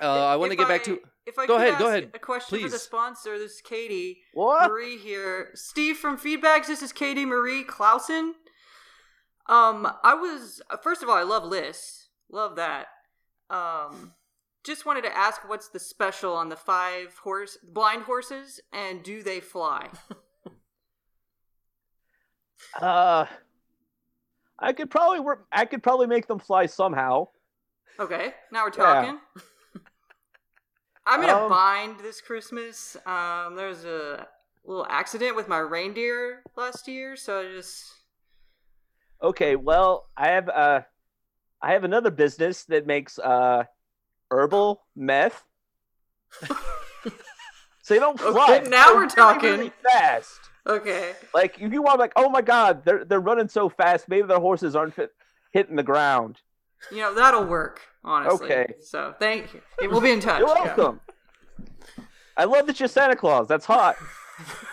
Uh, 0.00 0.26
I 0.26 0.36
want 0.36 0.50
to 0.52 0.56
get 0.56 0.68
back 0.68 0.84
to. 0.84 0.98
If 1.26 1.38
I 1.38 1.46
Go 1.46 1.58
could 1.58 1.66
ahead, 1.68 1.78
go 1.78 1.88
ahead, 1.88 2.10
A 2.14 2.18
question 2.18 2.60
for 2.60 2.68
the 2.68 2.78
sponsor. 2.78 3.38
This 3.38 3.52
is 3.52 3.60
Katie 3.60 4.22
What? 4.32 4.70
Marie 4.70 4.96
here. 4.96 5.50
Steve 5.54 5.96
from 5.98 6.16
Feedbags. 6.16 6.66
This 6.66 6.82
is 6.82 6.92
Katie 6.92 7.26
Marie 7.26 7.62
Clausen. 7.62 8.34
Um, 9.46 9.90
I 10.02 10.14
was 10.14 10.62
first 10.82 11.02
of 11.02 11.08
all, 11.08 11.16
I 11.16 11.22
love 11.22 11.44
lists. 11.44 12.08
Love 12.30 12.56
that. 12.56 12.86
Um, 13.50 14.14
just 14.64 14.86
wanted 14.86 15.02
to 15.04 15.16
ask, 15.16 15.46
what's 15.48 15.68
the 15.68 15.78
special 15.78 16.32
on 16.32 16.48
the 16.48 16.56
five 16.56 17.18
horse 17.22 17.58
blind 17.62 18.02
horses, 18.02 18.60
and 18.72 19.02
do 19.02 19.22
they 19.22 19.40
fly? 19.40 19.88
Uh, 22.80 23.26
I 24.58 24.72
could 24.72 24.90
probably 24.90 25.20
work. 25.20 25.46
I 25.50 25.64
could 25.64 25.82
probably 25.82 26.06
make 26.06 26.26
them 26.26 26.38
fly 26.38 26.66
somehow. 26.66 27.28
Okay, 27.98 28.34
now 28.52 28.64
we're 28.64 28.72
Yeah. 28.76 29.16
I'm 31.10 31.22
in 31.24 31.28
a 31.28 31.36
Um, 31.36 31.48
bind 31.50 31.98
this 32.00 32.20
Christmas. 32.20 32.96
Um, 33.04 33.56
there 33.56 33.68
was 33.68 33.84
a 33.84 34.26
little 34.64 34.86
accident 34.88 35.34
with 35.36 35.48
my 35.48 35.58
reindeer 35.58 36.42
last 36.56 36.86
year, 36.88 37.16
so 37.16 37.40
I 37.40 37.44
just 37.52 37.92
Okay, 39.22 39.56
well, 39.56 40.08
I 40.16 40.28
have 40.28 40.48
uh, 40.48 40.80
I 41.60 41.72
have 41.72 41.84
another 41.84 42.10
business 42.10 42.64
that 42.64 42.86
makes 42.86 43.18
uh, 43.18 43.64
herbal 44.30 44.82
meth. 44.96 45.44
so 47.82 47.94
you 47.94 48.00
don't 48.00 48.20
Okay, 48.20 48.32
fly. 48.32 48.58
now 48.68 48.86
They're 48.86 48.96
we're 48.96 49.08
talking. 49.08 49.50
really 49.50 49.72
fast. 49.82 50.40
okay. 50.66 51.14
Like 51.34 51.60
if 51.60 51.72
you 51.72 51.82
want, 51.82 51.98
like, 51.98 52.12
oh 52.16 52.30
my 52.30 52.40
god, 52.42 52.84
they're 52.84 53.04
they're 53.04 53.20
running 53.20 53.48
so 53.48 53.68
fast. 53.68 54.08
Maybe 54.08 54.26
their 54.26 54.40
horses 54.40 54.76
aren't 54.76 54.94
fit, 54.94 55.10
hitting 55.52 55.76
the 55.76 55.82
ground. 55.82 56.40
You 56.90 56.98
know 56.98 57.14
that'll 57.14 57.44
work. 57.44 57.80
Honestly. 58.04 58.46
Okay. 58.46 58.74
So 58.80 59.14
thank 59.18 59.52
you. 59.54 59.60
We'll 59.82 60.00
be 60.00 60.10
in 60.10 60.20
touch. 60.20 60.40
You're 60.40 60.48
yeah. 60.48 60.74
welcome. 60.76 61.00
I 62.36 62.44
love 62.44 62.66
that 62.66 62.80
you're 62.80 62.88
Santa 62.88 63.16
Claus. 63.16 63.48
That's 63.48 63.66
hot. 63.66 63.96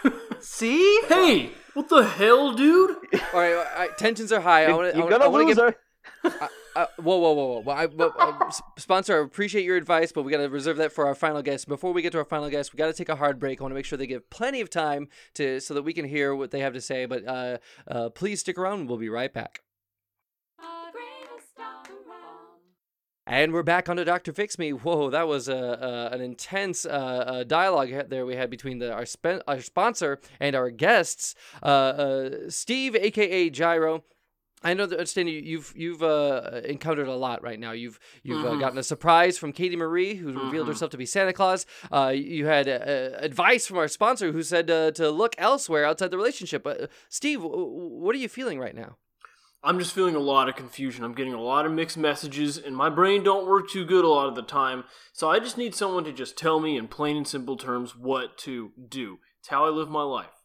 See? 0.40 1.02
Hey, 1.08 1.52
what 1.74 1.90
the 1.90 2.04
hell, 2.04 2.54
dude? 2.54 2.92
All 3.34 3.40
right, 3.40 3.54
all 3.54 3.66
right, 3.78 3.98
tensions 3.98 4.32
are 4.32 4.40
high. 4.40 4.66
I 4.66 4.74
want 4.74 4.92
to. 4.92 4.98
You're 4.98 5.08
I 5.08 5.10
gonna 5.10 5.30
want 5.30 5.42
to 5.42 5.48
lose 5.48 5.56
get. 5.56 5.76
her. 6.32 6.50
Whoa, 7.00 7.18
whoa, 7.18 7.32
whoa, 7.32 7.62
whoa! 7.62 7.72
I, 7.74 7.88
well, 7.88 8.14
uh, 8.20 8.52
sponsor, 8.78 9.20
I 9.20 9.26
appreciate 9.26 9.66
your 9.66 9.78
advice, 9.78 10.12
but 10.12 10.24
we 10.24 10.32
got 10.32 10.38
to 10.38 10.50
reserve 10.50 10.78
that 10.78 10.92
for 10.92 11.08
our 11.08 11.16
final 11.16 11.42
guest. 11.42 11.68
Before 11.68 11.92
we 11.92 12.04
get 12.04 12.12
to 12.12 12.20
our 12.20 12.26
final 12.26 12.50
guest, 12.50 12.72
we 12.72 12.78
got 12.78 12.86
to 12.86 12.94
take 12.94 13.10
a 13.10 13.16
hard 13.16 13.40
break. 13.40 13.60
I 13.60 13.64
want 13.64 13.72
to 13.72 13.76
make 13.76 13.86
sure 13.86 13.98
they 13.98 14.06
give 14.06 14.30
plenty 14.30 14.62
of 14.62 14.70
time 14.70 15.10
to 15.34 15.60
so 15.60 15.74
that 15.74 15.82
we 15.82 15.94
can 15.94 16.06
hear 16.06 16.36
what 16.36 16.52
they 16.52 16.60
have 16.60 16.74
to 16.74 16.82
say. 16.82 17.06
But 17.06 17.28
uh, 17.28 17.58
uh, 17.88 18.10
please 18.10 18.42
stick 18.42 18.60
around. 18.60 18.88
We'll 18.88 19.00
be 19.00 19.10
right 19.10 19.34
back. 19.34 19.62
And 23.30 23.52
we're 23.52 23.62
back 23.64 23.90
on 23.90 23.98
to 23.98 24.06
Doctor 24.06 24.32
Fix 24.32 24.58
Me. 24.58 24.72
Whoa, 24.72 25.10
that 25.10 25.28
was 25.28 25.50
a, 25.50 25.58
uh, 25.58 26.10
an 26.14 26.22
intense 26.22 26.86
uh, 26.86 26.90
uh, 26.90 27.44
dialogue 27.44 27.90
there 28.10 28.26
we 28.26 28.38
had 28.38 28.50
between 28.50 28.80
the 28.80 28.94
our, 28.94 29.06
spen- 29.06 29.42
our 29.50 29.60
sponsor 29.60 30.22
and 30.40 30.56
our 30.56 30.70
guests, 30.70 31.36
uh, 31.62 31.66
uh, 31.66 32.30
Steve, 32.50 32.96
aka 32.96 33.50
Gyro. 33.50 34.06
I 34.64 34.74
know 34.74 34.86
that 34.86 35.16
you- 35.18 35.24
you've 35.26 35.74
you've 35.76 36.02
uh, 36.02 36.62
encountered 36.64 37.08
a 37.10 37.16
lot 37.16 37.44
right 37.44 37.60
now. 37.60 37.74
You've 37.74 38.00
you've 38.24 38.46
uh, 38.46 38.52
Mhm. 38.52 38.60
gotten 38.62 38.78
a 38.78 38.84
surprise 38.84 39.38
from 39.38 39.52
Katie 39.52 39.76
Marie, 39.76 40.16
who 40.16 40.28
revealed 40.32 40.66
Mhm. 40.66 40.72
herself 40.72 40.92
to 40.92 40.98
be 40.98 41.06
Santa 41.06 41.34
Claus. 41.34 41.66
Uh, 41.92 42.14
you 42.16 42.46
had 42.48 42.68
uh, 42.70 43.18
advice 43.20 43.68
from 43.68 43.78
our 43.78 43.88
sponsor, 43.90 44.32
who 44.32 44.42
said 44.42 44.72
uh, 44.72 44.92
to 44.92 45.12
look 45.12 45.36
elsewhere 45.38 45.84
outside 45.86 46.12
the 46.12 46.18
relationship. 46.18 46.66
Uh, 46.66 46.88
Steve, 47.10 47.42
what 47.44 48.16
are 48.16 48.20
you 48.20 48.30
feeling 48.30 48.58
right 48.58 48.74
now? 48.76 48.98
I'm 49.68 49.80
just 49.80 49.94
feeling 49.94 50.16
a 50.16 50.20
lot 50.20 50.48
of 50.48 50.56
confusion. 50.56 51.04
I'm 51.04 51.14
getting 51.14 51.34
a 51.34 51.42
lot 51.42 51.66
of 51.66 51.74
mixed 51.74 51.98
messages, 51.98 52.58
and 52.58 52.74
my 52.74 52.90
brain 52.90 53.22
don't 53.22 53.46
work 53.46 53.70
too 53.70 53.84
good 53.84 54.06
a 54.06 54.08
lot 54.08 54.30
of 54.30 54.36
the 54.36 54.42
time. 54.42 54.86
So 55.12 55.30
I 55.30 55.40
just 55.40 55.58
need 55.58 55.76
someone 55.76 56.06
to 56.06 56.14
just 56.14 56.38
tell 56.38 56.62
me 56.62 56.78
in 56.78 56.88
plain 56.88 57.18
and 57.18 57.28
simple 57.28 57.58
terms 57.58 57.94
what 57.94 58.38
to 58.40 58.72
do. 58.88 59.20
It's 59.40 59.50
how 59.50 59.66
I 59.66 59.70
live 59.70 59.90
my 59.90 60.04
life. 60.04 60.37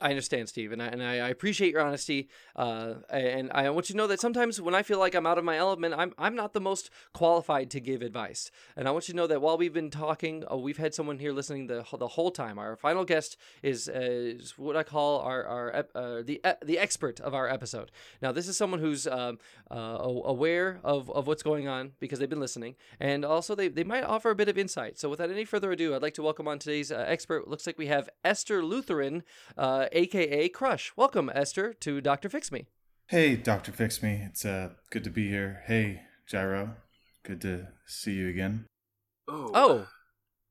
I 0.00 0.10
understand, 0.10 0.48
Steve, 0.48 0.72
and 0.72 0.82
I, 0.82 0.86
and 0.86 1.02
I 1.02 1.14
appreciate 1.28 1.72
your 1.72 1.82
honesty. 1.82 2.28
Uh, 2.56 2.94
and 3.10 3.50
I 3.52 3.70
want 3.70 3.88
you 3.88 3.94
to 3.94 3.96
know 3.96 4.06
that 4.06 4.20
sometimes 4.20 4.60
when 4.60 4.74
I 4.74 4.82
feel 4.82 4.98
like 4.98 5.14
I'm 5.14 5.26
out 5.26 5.38
of 5.38 5.44
my 5.44 5.56
element, 5.56 5.94
I'm 5.96 6.12
I'm 6.18 6.34
not 6.34 6.52
the 6.52 6.60
most 6.60 6.90
qualified 7.12 7.70
to 7.70 7.80
give 7.80 8.02
advice. 8.02 8.50
And 8.76 8.88
I 8.88 8.90
want 8.90 9.08
you 9.08 9.12
to 9.12 9.16
know 9.16 9.26
that 9.26 9.40
while 9.40 9.56
we've 9.56 9.72
been 9.72 9.90
talking, 9.90 10.44
uh, 10.50 10.56
we've 10.56 10.76
had 10.76 10.94
someone 10.94 11.18
here 11.18 11.32
listening 11.32 11.66
the 11.66 11.84
the 11.98 12.08
whole 12.08 12.30
time. 12.30 12.58
Our 12.58 12.76
final 12.76 13.04
guest 13.04 13.36
is, 13.62 13.88
uh, 13.88 13.92
is 13.94 14.58
what 14.58 14.76
I 14.76 14.82
call 14.82 15.20
our 15.20 15.44
our 15.44 15.86
uh, 15.94 16.22
the 16.22 16.40
the 16.64 16.78
expert 16.78 17.20
of 17.20 17.34
our 17.34 17.48
episode. 17.48 17.90
Now, 18.20 18.32
this 18.32 18.48
is 18.48 18.56
someone 18.56 18.80
who's 18.80 19.06
um, 19.06 19.38
uh, 19.70 19.98
aware 20.24 20.80
of, 20.84 21.10
of 21.10 21.26
what's 21.26 21.42
going 21.42 21.68
on 21.68 21.92
because 22.00 22.18
they've 22.18 22.28
been 22.28 22.40
listening, 22.40 22.76
and 23.00 23.24
also 23.24 23.54
they, 23.54 23.68
they 23.68 23.84
might 23.84 24.04
offer 24.04 24.30
a 24.30 24.34
bit 24.34 24.48
of 24.48 24.58
insight. 24.58 24.98
So, 24.98 25.08
without 25.08 25.30
any 25.30 25.44
further 25.44 25.72
ado, 25.72 25.94
I'd 25.94 26.02
like 26.02 26.14
to 26.14 26.22
welcome 26.22 26.48
on 26.48 26.58
today's 26.58 26.92
uh, 26.92 27.04
expert. 27.06 27.48
Looks 27.48 27.66
like 27.66 27.78
we 27.78 27.86
have 27.86 28.08
Esther 28.24 28.64
Lutheran, 28.64 29.22
uh, 29.56 29.86
aka 29.94 30.48
Crush. 30.48 30.92
Welcome, 30.96 31.30
Esther, 31.34 31.72
to 31.80 32.00
Doctor 32.00 32.28
Fix 32.28 32.50
Me. 32.52 32.66
Hey, 33.08 33.36
Dr. 33.36 33.72
Fix 33.72 34.02
Me. 34.02 34.20
It's 34.26 34.44
uh, 34.44 34.70
good 34.90 35.04
to 35.04 35.10
be 35.10 35.28
here. 35.28 35.62
Hey, 35.66 36.02
Gyro. 36.26 36.76
Good 37.24 37.40
to 37.42 37.68
see 37.86 38.12
you 38.12 38.28
again. 38.28 38.66
Oh, 39.28 39.50
Oh, 39.54 39.86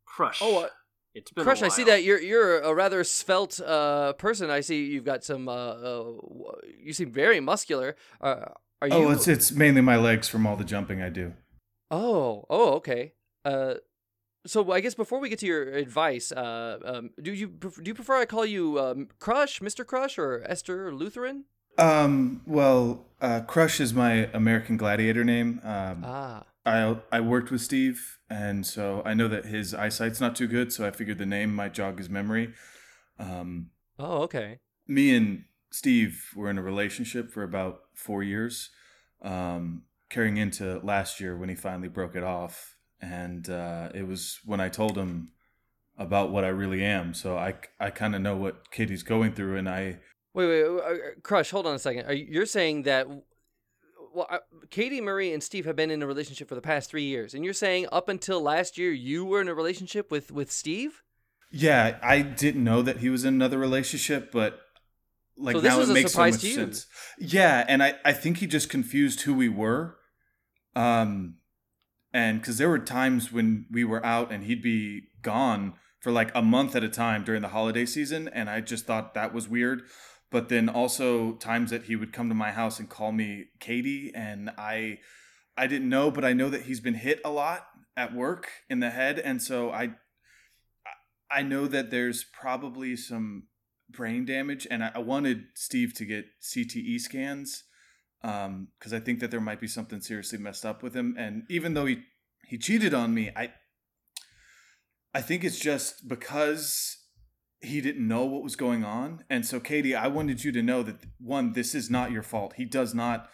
crush. 0.06 0.40
oh, 0.42 0.64
uh, 0.64 0.70
it's 1.14 1.32
been 1.32 1.42
a 1.42 1.46
Crush. 1.46 1.62
I 1.62 1.68
see 1.68 1.84
that 1.84 2.04
you're 2.04 2.20
you're 2.20 2.60
a 2.62 2.74
rather 2.74 3.04
svelte 3.04 3.60
uh, 3.60 4.14
person. 4.14 4.50
I 4.50 4.62
see 4.62 4.86
you've 4.86 5.06
got 5.06 5.24
some. 5.24 5.48
Uh, 5.48 5.52
uh, 5.54 6.04
you 6.80 6.94
seem 6.94 7.12
very 7.12 7.40
muscular. 7.40 7.96
Uh, 8.20 8.46
are 8.82 8.88
you? 8.88 8.94
Oh, 8.96 9.12
it's 9.12 9.28
it's 9.28 9.52
mainly 9.52 9.82
my 9.82 9.96
legs 9.98 10.28
from 10.28 10.48
all 10.48 10.56
the 10.56 10.64
jumping 10.64 11.02
I 11.04 11.10
do. 11.10 11.34
Oh, 11.92 12.46
oh, 12.50 12.74
okay. 12.76 13.14
Uh, 13.46 13.76
so 14.46 14.72
I 14.72 14.80
guess 14.82 14.94
before 14.96 15.20
we 15.20 15.30
get 15.30 15.40
to 15.40 15.46
your 15.46 15.74
advice, 15.74 16.32
uh, 16.32 16.80
um, 16.84 17.10
do 17.22 17.34
you 17.34 17.48
do 17.48 17.84
you 17.86 17.94
prefer 17.94 18.22
I 18.22 18.26
call 18.26 18.46
you 18.46 18.80
um, 18.80 19.08
Crush, 19.20 19.62
Mister 19.62 19.84
Crush, 19.86 20.18
or 20.18 20.44
Esther 20.48 20.94
Lutheran? 20.94 21.46
Um, 21.78 22.42
well, 22.46 23.06
uh, 23.22 23.42
Crush 23.42 23.80
is 23.80 23.94
my 23.94 24.30
American 24.34 24.78
Gladiator 24.78 25.24
name. 25.24 25.60
Um, 25.64 26.04
Ah, 26.06 26.44
I 26.66 26.98
I 27.12 27.22
worked 27.22 27.52
with 27.52 27.62
Steve, 27.62 28.20
and 28.30 28.66
so 28.66 29.02
I 29.06 29.14
know 29.14 29.28
that 29.28 29.46
his 29.46 29.74
eyesight's 29.74 30.22
not 30.22 30.36
too 30.36 30.48
good. 30.48 30.72
So 30.72 30.86
I 30.86 30.92
figured 30.92 31.18
the 31.18 31.26
name 31.26 31.56
might 31.56 31.74
jog 31.74 31.98
his 31.98 32.10
memory. 32.10 32.54
Um, 33.20 33.70
oh, 33.98 34.24
okay. 34.24 34.60
me 34.88 35.16
and 35.16 35.46
Steve 35.72 36.30
were 36.36 36.50
in 36.50 36.58
a 36.58 36.62
relationship 36.62 37.32
for 37.32 37.44
about 37.44 37.82
four 37.96 38.22
years, 38.24 38.70
um, 39.22 39.84
carrying 40.10 40.38
into 40.38 40.80
last 40.84 41.20
year 41.20 41.38
when 41.38 41.50
he 41.50 41.56
finally 41.56 41.88
broke 41.88 42.16
it 42.16 42.24
off. 42.24 42.73
And 43.04 43.50
uh, 43.50 43.90
it 43.94 44.08
was 44.08 44.40
when 44.46 44.62
I 44.62 44.70
told 44.70 44.98
him 44.98 45.30
about 45.98 46.32
what 46.32 46.46
I 46.46 46.48
really 46.48 46.84
am. 46.84 47.14
So 47.14 47.38
I, 47.38 47.54
I 47.78 47.90
kind 47.90 48.16
of 48.16 48.22
know 48.22 48.36
what 48.38 48.72
Katie's 48.72 49.04
going 49.04 49.34
through, 49.34 49.58
and 49.58 49.68
I 49.68 50.00
Wait, 50.34 50.48
wait, 50.48 50.64
uh, 50.66 50.76
uh, 50.78 50.96
Crush. 51.22 51.52
Hold 51.52 51.68
on 51.68 51.76
a 51.76 51.80
second. 51.80 52.06
Are 52.08 52.14
you, 52.14 52.26
you're 52.30 52.46
saying 52.48 52.84
that? 52.84 53.08
Well, 54.16 54.28
uh, 54.30 54.38
Katie, 54.70 55.02
Marie, 55.02 55.34
and 55.34 55.44
Steve 55.44 55.66
have 55.66 55.76
been 55.76 55.92
in 55.92 56.02
a 56.02 56.08
relationship 56.08 56.48
for 56.48 56.56
the 56.56 56.62
past 56.62 56.90
three 56.90 57.04
years, 57.04 57.34
and 57.34 57.44
you're 57.44 57.54
saying 57.54 57.88
up 57.92 58.08
until 58.10 58.42
last 58.42 58.78
year 58.78 58.92
you 58.92 59.26
were 59.26 59.42
in 59.42 59.48
a 59.50 59.54
relationship 59.54 60.10
with 60.10 60.32
with 60.32 60.50
Steve. 60.52 61.04
yeah 61.52 61.98
I 62.02 62.22
didn't 62.22 62.64
know 62.64 62.82
that 62.82 62.98
he 63.00 63.10
was 63.10 63.26
in 63.26 63.34
another 63.34 63.58
relationship, 63.60 64.32
but 64.32 64.60
like 65.38 65.56
So 65.56 65.62
this 65.62 65.72
now 65.74 65.80
was 65.80 65.90
it 65.90 65.92
a 65.92 65.96
makes 65.96 66.14
so 66.14 66.20
much 66.22 66.40
to 66.42 66.48
you. 66.48 66.54
sense. 66.56 66.88
Yeah, 67.20 67.66
and 67.68 67.84
I 67.84 67.96
I 68.06 68.14
think 68.14 68.38
he 68.38 68.48
just 68.48 68.70
confused 68.70 69.22
who 69.22 69.34
we 69.34 69.50
were, 69.50 69.98
um, 70.76 71.36
and 72.14 72.40
because 72.40 72.58
there 72.58 72.70
were 72.70 72.80
times 72.80 73.32
when 73.32 73.66
we 73.72 73.84
were 73.84 74.06
out 74.06 74.32
and 74.32 74.44
he'd 74.44 74.62
be 74.62 75.08
gone 75.24 75.74
for 76.00 76.12
like 76.12 76.32
a 76.36 76.42
month 76.42 76.76
at 76.76 76.84
a 76.84 76.90
time 76.90 77.24
during 77.24 77.42
the 77.42 77.48
holiday 77.50 77.86
season, 77.86 78.28
and 78.28 78.50
I 78.50 78.62
just 78.62 78.86
thought 78.86 79.14
that 79.16 79.34
was 79.34 79.48
weird. 79.48 79.84
But 80.30 80.50
then 80.50 80.70
also 80.70 81.34
times 81.34 81.72
that 81.72 81.84
he 81.84 81.96
would 81.96 82.14
come 82.14 82.30
to 82.30 82.36
my 82.36 82.52
house 82.52 82.80
and 82.80 82.90
call 82.90 83.12
me 83.12 83.46
Katie, 83.60 84.12
and 84.14 84.52
I 84.58 85.00
I 85.58 85.68
didn't 85.68 85.90
know, 85.90 86.12
but 86.12 86.26
I 86.26 86.34
know 86.34 86.50
that 86.50 86.64
he's 86.64 86.80
been 86.80 86.96
hit 86.96 87.22
a 87.24 87.30
lot 87.30 87.68
at 87.96 88.14
work 88.14 88.50
in 88.70 88.80
the 88.80 88.90
head, 88.90 89.18
and 89.18 89.42
so 89.42 89.72
I 89.72 89.96
I 91.32 91.42
know 91.42 91.68
that 91.68 91.90
there's 91.90 92.24
probably 92.24 92.96
some 92.96 93.48
brain 93.90 94.26
damage, 94.26 94.68
and 94.70 94.84
I, 94.84 94.92
I 94.96 95.00
wanted 95.00 95.46
Steve 95.56 95.94
to 95.96 96.06
get 96.06 96.26
CTE 96.42 97.00
scans 97.00 97.64
because 98.24 98.94
I 98.94 99.00
think 99.00 99.20
that 99.20 99.30
there 99.32 99.42
might 99.42 99.60
be 99.60 99.68
something 99.68 100.00
seriously 100.00 100.40
messed 100.40 100.66
up 100.66 100.82
with 100.82 100.96
him. 100.96 101.16
And 101.18 101.44
even 101.50 101.74
though 101.74 101.86
he 101.86 102.04
he 102.48 102.58
cheated 102.58 102.94
on 102.94 103.14
me, 103.14 103.32
I 103.36 103.54
I 105.14 105.22
think 105.22 105.44
it's 105.44 105.60
just 105.60 106.08
because 106.08 106.98
he 107.62 107.80
didn't 107.82 108.08
know 108.08 108.26
what 108.26 108.44
was 108.44 108.56
going 108.56 108.84
on. 108.84 109.24
And 109.30 109.46
so, 109.46 109.60
Katie, 109.60 109.96
I 109.96 110.08
wanted 110.08 110.44
you 110.44 110.52
to 110.52 110.62
know 110.62 110.84
that 110.84 110.98
one, 111.20 111.54
this 111.54 111.76
is 111.76 111.90
not 111.90 112.12
your 112.12 112.24
fault. 112.24 112.54
He 112.58 112.66
does 112.66 112.94
not 112.94 113.30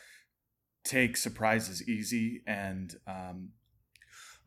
take 0.84 1.18
surprises 1.18 1.88
easy, 1.88 2.44
and 2.46 2.96
um, 3.08 3.50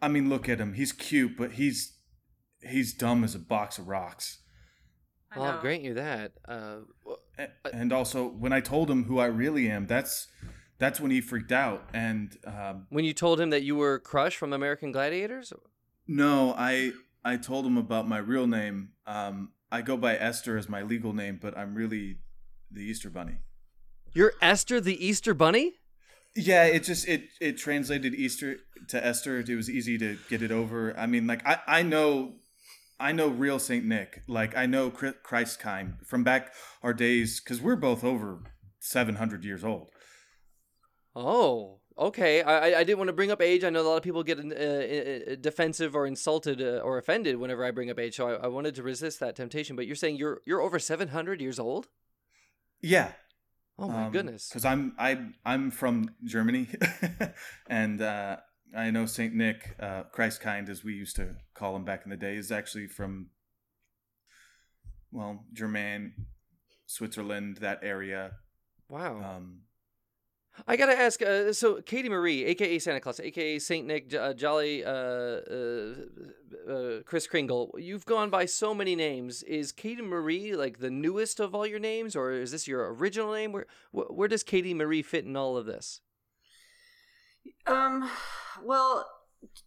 I 0.00 0.08
mean, 0.08 0.28
look 0.28 0.48
at 0.48 0.60
him. 0.60 0.74
He's 0.74 0.92
cute, 0.92 1.36
but 1.36 1.52
he's 1.52 1.98
he's 2.60 2.94
dumb 2.94 3.24
as 3.24 3.34
a 3.34 3.40
box 3.40 3.78
of 3.78 3.88
rocks. 3.88 4.41
I 5.34 5.38
Well, 5.38 5.50
I'll 5.50 5.60
grant 5.60 5.82
you 5.82 5.94
that. 5.94 6.32
Uh, 6.46 6.76
And 7.72 7.92
also, 7.92 8.28
when 8.28 8.52
I 8.52 8.60
told 8.60 8.90
him 8.90 9.04
who 9.04 9.18
I 9.18 9.26
really 9.26 9.68
am, 9.70 9.86
that's 9.86 10.28
that's 10.78 11.00
when 11.00 11.10
he 11.10 11.20
freaked 11.20 11.52
out. 11.52 11.88
And 11.94 12.36
um, 12.44 12.86
when 12.90 13.04
you 13.04 13.12
told 13.12 13.40
him 13.40 13.50
that 13.50 13.62
you 13.62 13.76
were 13.76 13.98
Crush 13.98 14.36
from 14.36 14.52
American 14.52 14.92
Gladiators, 14.92 15.52
no, 16.06 16.54
I 16.56 16.92
I 17.24 17.36
told 17.36 17.64
him 17.66 17.76
about 17.78 18.08
my 18.08 18.18
real 18.18 18.46
name. 18.46 18.90
Um, 19.06 19.52
I 19.70 19.80
go 19.82 19.96
by 19.96 20.16
Esther 20.16 20.58
as 20.58 20.68
my 20.68 20.82
legal 20.82 21.12
name, 21.12 21.38
but 21.40 21.56
I'm 21.56 21.74
really 21.74 22.18
the 22.70 22.82
Easter 22.82 23.10
Bunny. 23.10 23.38
you're 24.12 24.34
Esther 24.42 24.80
the 24.80 25.04
Easter 25.04 25.34
Bunny. 25.34 25.74
Yeah, 26.34 26.64
it 26.64 26.82
just 26.84 27.08
it 27.08 27.24
it 27.40 27.58
translated 27.58 28.14
Easter 28.14 28.56
to 28.88 29.04
Esther. 29.06 29.38
It 29.38 29.54
was 29.54 29.70
easy 29.70 29.98
to 29.98 30.18
get 30.28 30.42
it 30.42 30.50
over. 30.50 30.96
I 30.98 31.06
mean, 31.06 31.26
like 31.26 31.46
I 31.46 31.58
I 31.66 31.82
know. 31.82 32.34
I 33.00 33.12
know 33.12 33.28
real 33.28 33.58
Saint 33.58 33.84
Nick, 33.84 34.22
like 34.28 34.56
I 34.56 34.66
know 34.66 34.90
Chri- 34.90 35.14
Christkind 35.24 36.06
from 36.06 36.22
back 36.24 36.52
our 36.82 36.94
days, 36.94 37.40
because 37.40 37.60
we're 37.60 37.76
both 37.76 38.04
over 38.04 38.40
seven 38.78 39.16
hundred 39.16 39.44
years 39.44 39.64
old. 39.64 39.90
Oh, 41.14 41.80
okay. 41.98 42.42
I 42.42 42.80
I- 42.80 42.84
didn't 42.84 42.98
want 42.98 43.08
to 43.08 43.12
bring 43.12 43.30
up 43.30 43.42
age. 43.42 43.64
I 43.64 43.70
know 43.70 43.82
a 43.82 43.88
lot 43.88 43.96
of 43.96 44.02
people 44.02 44.22
get 44.22 44.38
uh, 44.38 45.34
defensive 45.40 45.94
or 45.94 46.06
insulted 46.06 46.60
uh, 46.62 46.80
or 46.84 46.98
offended 46.98 47.36
whenever 47.36 47.64
I 47.64 47.70
bring 47.70 47.90
up 47.90 47.98
age, 47.98 48.16
so 48.16 48.28
I, 48.28 48.44
I 48.44 48.46
wanted 48.46 48.74
to 48.76 48.82
resist 48.82 49.20
that 49.20 49.36
temptation. 49.36 49.76
But 49.76 49.86
you're 49.86 49.96
saying 49.96 50.16
you're 50.16 50.40
you're 50.46 50.60
over 50.60 50.78
seven 50.78 51.08
hundred 51.08 51.40
years 51.40 51.58
old? 51.58 51.88
Yeah, 52.80 53.12
Oh 53.78 53.88
my 53.88 54.10
goodness! 54.10 54.48
Because 54.48 54.64
I'm 54.64 54.94
I 54.98 55.18
I'm 55.44 55.70
from 55.70 56.14
Germany, 56.24 56.68
and 57.66 58.00
uh, 58.00 58.36
I 58.74 58.90
know 58.90 59.06
Saint 59.06 59.34
Nick, 59.34 59.76
uh, 59.78 60.04
Christkind, 60.14 60.68
as 60.68 60.82
we 60.82 60.94
used 60.94 61.16
to 61.16 61.36
call 61.54 61.76
him 61.76 61.84
back 61.84 62.02
in 62.04 62.10
the 62.10 62.16
day, 62.16 62.36
is 62.36 62.50
actually 62.50 62.86
from 62.86 63.28
well, 65.10 65.44
Germain, 65.52 66.14
Switzerland, 66.86 67.58
that 67.58 67.80
area. 67.82 68.32
Wow. 68.88 69.36
Um, 69.36 69.60
I 70.66 70.76
gotta 70.76 70.98
ask. 70.98 71.22
Uh, 71.22 71.52
so, 71.52 71.80
Katie 71.80 72.08
Marie, 72.08 72.44
aka 72.44 72.78
Santa 72.78 73.00
Claus, 73.00 73.20
aka 73.20 73.58
Saint 73.58 73.86
Nick, 73.86 74.14
uh, 74.14 74.34
Jolly, 74.34 74.84
uh, 74.84 74.90
uh, 74.90 75.94
uh, 76.68 77.02
Kris 77.04 77.26
Kringle, 77.26 77.74
you've 77.78 78.04
gone 78.04 78.28
by 78.28 78.44
so 78.44 78.74
many 78.74 78.94
names. 78.94 79.42
Is 79.44 79.72
Katie 79.72 80.02
Marie 80.02 80.54
like 80.54 80.78
the 80.78 80.90
newest 80.90 81.40
of 81.40 81.54
all 81.54 81.66
your 81.66 81.78
names, 81.78 82.14
or 82.14 82.32
is 82.32 82.52
this 82.52 82.68
your 82.68 82.92
original 82.94 83.32
name? 83.32 83.52
Where 83.52 83.66
wh- 83.92 84.10
where 84.10 84.28
does 84.28 84.42
Katie 84.42 84.74
Marie 84.74 85.02
fit 85.02 85.24
in 85.24 85.36
all 85.36 85.56
of 85.56 85.64
this? 85.66 86.00
Um, 87.66 88.10
well, 88.62 89.08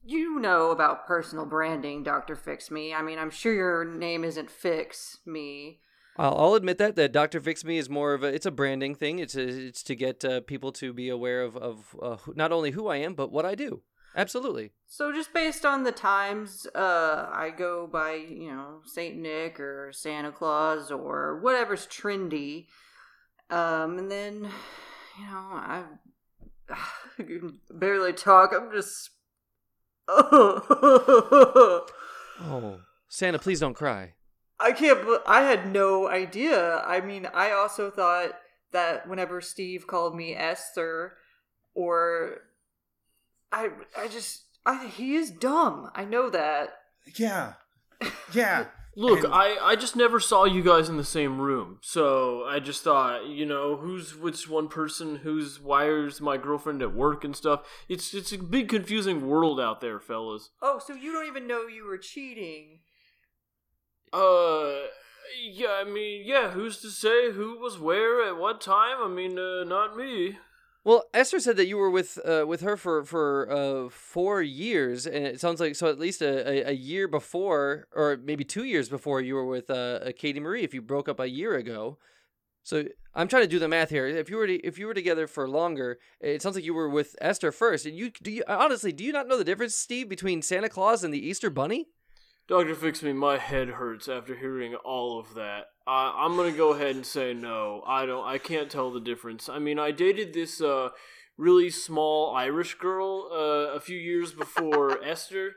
you 0.03 0.39
know 0.39 0.71
about 0.71 1.05
personal 1.05 1.45
branding, 1.45 2.03
Doctor 2.03 2.35
Fix 2.35 2.71
Me. 2.71 2.93
I 2.93 3.01
mean, 3.01 3.19
I'm 3.19 3.29
sure 3.29 3.53
your 3.53 3.85
name 3.85 4.23
isn't 4.23 4.49
Fix 4.49 5.19
Me. 5.25 5.79
I'll, 6.17 6.35
I'll 6.37 6.53
admit 6.55 6.77
that 6.77 6.95
that 6.95 7.11
Doctor 7.11 7.41
Fix 7.41 7.63
Me 7.65 7.77
is 7.77 7.89
more 7.89 8.13
of 8.13 8.23
a 8.23 8.27
it's 8.27 8.45
a 8.45 8.51
branding 8.51 8.95
thing. 8.95 9.19
It's 9.19 9.35
a, 9.35 9.67
it's 9.67 9.83
to 9.83 9.95
get 9.95 10.23
uh, 10.23 10.41
people 10.41 10.71
to 10.73 10.93
be 10.93 11.09
aware 11.09 11.41
of 11.41 11.57
of 11.57 11.95
uh, 12.01 12.17
not 12.35 12.51
only 12.51 12.71
who 12.71 12.87
I 12.87 12.97
am 12.97 13.13
but 13.13 13.31
what 13.31 13.45
I 13.45 13.55
do. 13.55 13.81
Absolutely. 14.15 14.71
So 14.87 15.11
just 15.11 15.33
based 15.33 15.65
on 15.65 15.83
the 15.83 15.91
times, 15.91 16.65
uh, 16.73 17.27
I 17.31 17.49
go 17.49 17.85
by 17.85 18.13
you 18.13 18.49
know 18.49 18.81
Saint 18.85 19.17
Nick 19.17 19.59
or 19.59 19.91
Santa 19.91 20.31
Claus 20.31 20.89
or 20.89 21.39
whatever's 21.41 21.85
trendy, 21.85 22.67
um, 23.49 23.97
and 23.99 24.09
then 24.09 24.35
you 25.19 25.25
know 25.25 25.49
I, 25.51 25.83
I 26.69 26.77
can 27.23 27.59
barely 27.69 28.13
talk. 28.13 28.53
I'm 28.53 28.71
just. 28.71 29.11
Oh, 32.37 32.81
Santa, 33.07 33.39
please 33.39 33.61
don't 33.61 33.75
cry. 33.75 34.13
I 34.59 34.73
can't. 34.73 35.01
bel- 35.01 35.23
I 35.25 35.43
had 35.43 35.71
no 35.71 36.09
idea. 36.09 36.79
I 36.79 36.99
mean, 36.99 37.27
I 37.33 37.51
also 37.51 37.89
thought 37.89 38.31
that 38.73 39.07
whenever 39.07 39.39
Steve 39.39 39.87
called 39.87 40.15
me 40.15 40.35
Esther, 40.35 41.13
or 41.73 42.41
I, 43.53 43.69
I 43.97 44.09
just, 44.09 44.43
I 44.65 44.87
he 44.87 45.15
is 45.15 45.31
dumb. 45.31 45.89
I 45.95 46.03
know 46.03 46.29
that. 46.29 46.69
Yeah. 47.17 47.53
Yeah. 48.33 48.65
Look, 48.97 49.25
And- 49.25 49.33
I, 49.33 49.57
I 49.61 49.75
just 49.75 49.95
never 49.97 50.19
saw 50.21 50.45
you 50.45 50.63
guys 50.63 50.87
in 50.87 50.95
the 50.95 51.03
same 51.03 51.39
room, 51.41 51.79
so 51.81 52.45
I 52.45 52.59
just 52.59 52.81
thought, 52.83 53.25
you 53.27 53.45
know, 53.45 53.75
who's 53.75 54.15
which 54.15 54.47
one 54.47 54.69
person, 54.69 55.17
who's 55.17 55.59
where's 55.59 56.21
my 56.21 56.37
girlfriend 56.37 56.81
at 56.81 56.95
work 56.95 57.23
and 57.25 57.35
stuff. 57.35 57.61
It's 57.89 58.13
it's 58.13 58.31
a 58.31 58.37
big 58.37 58.69
confusing 58.69 59.27
world 59.27 59.59
out 59.59 59.81
there, 59.81 59.99
fellas. 59.99 60.51
Oh, 60.61 60.79
so 60.79 60.93
you 60.93 61.11
don't 61.11 61.27
even 61.27 61.45
know 61.45 61.67
you 61.67 61.85
were 61.85 61.97
cheating? 61.97 62.79
Uh, 64.13 64.83
yeah, 65.51 65.81
I 65.81 65.83
mean, 65.83 66.23
yeah, 66.25 66.51
who's 66.51 66.79
to 66.81 66.89
say 66.89 67.31
who 67.33 67.59
was 67.59 67.77
where 67.77 68.25
at 68.25 68.37
what 68.37 68.61
time? 68.61 68.97
I 69.03 69.09
mean, 69.09 69.37
uh, 69.37 69.65
not 69.65 69.97
me. 69.97 70.37
Well, 70.85 71.05
Esther 71.15 71.39
said 71.39 71.57
that 71.57 71.65
you 71.65 71.77
were 71.77 71.89
with 71.89 72.19
uh, 72.23 72.45
with 72.47 72.61
her 72.61 72.77
for 72.77 73.03
for 73.03 73.51
uh, 73.51 73.89
four 73.89 74.43
years, 74.43 75.07
and 75.07 75.25
it 75.25 75.39
sounds 75.39 75.59
like 75.59 75.75
so 75.75 75.87
at 75.87 75.97
least 75.97 76.21
a, 76.21 76.47
a, 76.47 76.69
a 76.69 76.73
year 76.73 77.07
before, 77.07 77.87
or 77.91 78.17
maybe 78.23 78.43
two 78.43 78.65
years 78.65 78.87
before, 78.87 79.19
you 79.19 79.33
were 79.33 79.47
with 79.47 79.71
uh, 79.71 80.11
Katie 80.15 80.39
Marie. 80.39 80.63
If 80.63 80.75
you 80.75 80.83
broke 80.83 81.09
up 81.09 81.19
a 81.19 81.27
year 81.27 81.55
ago, 81.55 81.97
so 82.61 82.85
I'm 83.15 83.27
trying 83.27 83.41
to 83.41 83.49
do 83.49 83.57
the 83.57 83.67
math 83.67 83.89
here. 83.89 84.05
If 84.05 84.29
you 84.29 84.37
were 84.37 84.45
to, 84.45 84.53
if 84.63 84.77
you 84.77 84.85
were 84.85 84.93
together 84.93 85.25
for 85.25 85.49
longer, 85.49 85.97
it 86.21 86.43
sounds 86.43 86.55
like 86.55 86.63
you 86.63 86.75
were 86.75 86.89
with 86.89 87.15
Esther 87.19 87.51
first. 87.51 87.87
And 87.87 87.97
you 87.97 88.11
do 88.11 88.31
you 88.31 88.43
honestly 88.47 88.91
do 88.91 89.03
you 89.03 89.11
not 89.11 89.27
know 89.27 89.39
the 89.39 89.43
difference, 89.43 89.75
Steve, 89.75 90.07
between 90.07 90.43
Santa 90.43 90.69
Claus 90.69 91.03
and 91.03 91.11
the 91.11 91.27
Easter 91.27 91.49
Bunny? 91.49 91.87
Doctor, 92.47 92.75
fix 92.75 93.01
me. 93.01 93.11
My 93.13 93.37
head 93.39 93.69
hurts 93.69 94.07
after 94.07 94.35
hearing 94.35 94.75
all 94.75 95.19
of 95.19 95.33
that. 95.33 95.65
I, 95.87 96.13
I'm 96.25 96.35
gonna 96.35 96.51
go 96.51 96.73
ahead 96.73 96.95
and 96.95 97.05
say 97.05 97.33
no. 97.33 97.81
I 97.87 98.05
don't. 98.05 98.25
I 98.25 98.37
can't 98.37 98.69
tell 98.69 98.91
the 98.91 98.99
difference. 98.99 99.49
I 99.49 99.57
mean, 99.59 99.79
I 99.79 99.89
dated 99.91 100.33
this 100.33 100.61
uh, 100.61 100.89
really 101.37 101.71
small 101.71 102.35
Irish 102.35 102.75
girl 102.75 103.29
uh, 103.31 103.75
a 103.75 103.79
few 103.79 103.97
years 103.97 104.31
before 104.31 105.03
Esther, 105.03 105.53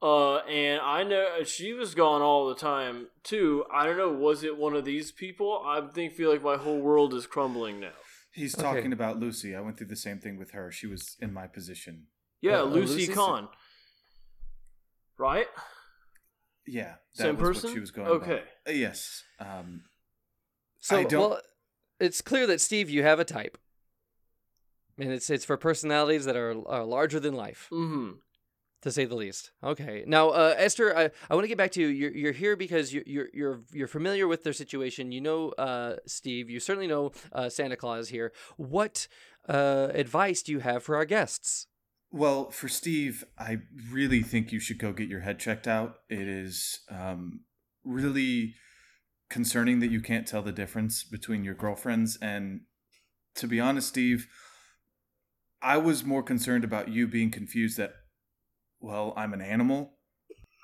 uh, 0.00 0.36
and 0.38 0.80
I 0.80 1.02
know 1.02 1.42
she 1.44 1.72
was 1.72 1.96
gone 1.96 2.22
all 2.22 2.48
the 2.48 2.54
time 2.54 3.08
too. 3.24 3.64
I 3.74 3.84
don't 3.86 3.98
know. 3.98 4.12
Was 4.12 4.44
it 4.44 4.56
one 4.56 4.76
of 4.76 4.84
these 4.84 5.10
people? 5.10 5.60
I 5.66 5.80
think 5.92 6.12
feel 6.14 6.30
like 6.30 6.42
my 6.44 6.56
whole 6.56 6.80
world 6.80 7.14
is 7.14 7.26
crumbling 7.26 7.80
now. 7.80 7.90
He's 8.30 8.54
Okay. 8.56 8.62
talking 8.62 8.92
about 8.92 9.18
Lucy. 9.18 9.56
I 9.56 9.60
went 9.60 9.76
through 9.76 9.88
the 9.88 9.96
same 9.96 10.20
thing 10.20 10.38
with 10.38 10.52
her. 10.52 10.70
She 10.70 10.86
was 10.86 11.16
in 11.20 11.32
my 11.32 11.48
position. 11.48 12.06
Yeah, 12.40 12.60
Uh, 12.60 12.64
Lucy 12.66 12.92
Lucy's- 12.94 13.16
Kahn. 13.16 13.48
Right? 15.18 15.48
Yeah. 16.68 16.94
That 17.16 17.22
Same 17.24 17.36
was 17.36 17.48
person? 17.48 17.70
what 17.70 17.74
she 17.74 17.80
was 17.80 17.90
going 17.90 18.08
Okay. 18.08 18.42
by. 18.66 18.70
Uh, 18.72 18.74
Yes. 18.74 19.24
Um, 19.40 19.84
So 20.80 20.98
I 20.98 21.04
don't- 21.04 21.30
well, 21.30 21.40
it's 22.00 22.20
clear 22.22 22.46
that 22.46 22.60
Steve, 22.60 22.88
you 22.90 23.02
have 23.02 23.18
a 23.18 23.24
type, 23.24 23.58
and 24.98 25.12
it's 25.12 25.30
it's 25.30 25.44
for 25.44 25.56
personalities 25.56 26.24
that 26.24 26.36
are, 26.36 26.54
are 26.68 26.84
larger 26.84 27.20
than 27.20 27.34
life. 27.34 27.68
Mm-hmm. 27.72 28.12
to 28.80 28.92
say 28.92 29.04
the 29.04 29.16
least. 29.16 29.50
Okay. 29.64 30.04
Now, 30.06 30.28
uh, 30.28 30.54
Esther, 30.56 30.96
I, 30.96 31.10
I 31.28 31.34
want 31.34 31.42
to 31.42 31.48
get 31.48 31.58
back 31.58 31.72
to 31.72 31.80
you. 31.80 31.88
You're, 31.88 32.12
you're 32.12 32.32
here 32.32 32.54
because 32.54 32.94
you're, 32.94 33.02
you're 33.06 33.28
you're 33.34 33.60
you're 33.72 33.88
familiar 33.88 34.28
with 34.28 34.44
their 34.44 34.52
situation. 34.52 35.10
You 35.10 35.20
know, 35.20 35.48
uh, 35.58 35.96
Steve. 36.06 36.48
You 36.48 36.60
certainly 36.60 36.86
know 36.86 37.10
uh, 37.32 37.48
Santa 37.48 37.74
Claus 37.76 38.10
here. 38.10 38.32
What 38.56 39.08
uh, 39.48 39.88
advice 39.94 40.42
do 40.44 40.52
you 40.52 40.60
have 40.60 40.84
for 40.84 40.94
our 40.94 41.04
guests? 41.04 41.66
Well, 42.10 42.50
for 42.50 42.68
Steve, 42.68 43.24
I 43.38 43.58
really 43.90 44.22
think 44.22 44.50
you 44.50 44.60
should 44.60 44.78
go 44.78 44.92
get 44.92 45.08
your 45.08 45.20
head 45.20 45.38
checked 45.38 45.68
out. 45.68 45.96
It 46.08 46.26
is 46.26 46.80
um, 46.90 47.40
really 47.84 48.54
concerning 49.28 49.80
that 49.80 49.90
you 49.90 50.00
can't 50.00 50.26
tell 50.26 50.42
the 50.42 50.52
difference 50.52 51.04
between 51.04 51.44
your 51.44 51.54
girlfriends. 51.54 52.16
And 52.22 52.62
to 53.34 53.46
be 53.46 53.60
honest, 53.60 53.88
Steve, 53.88 54.26
I 55.60 55.76
was 55.76 56.04
more 56.04 56.22
concerned 56.22 56.64
about 56.64 56.88
you 56.88 57.06
being 57.06 57.30
confused 57.30 57.76
that, 57.76 57.92
well, 58.80 59.12
I'm 59.16 59.34
an 59.34 59.42
animal. 59.42 59.92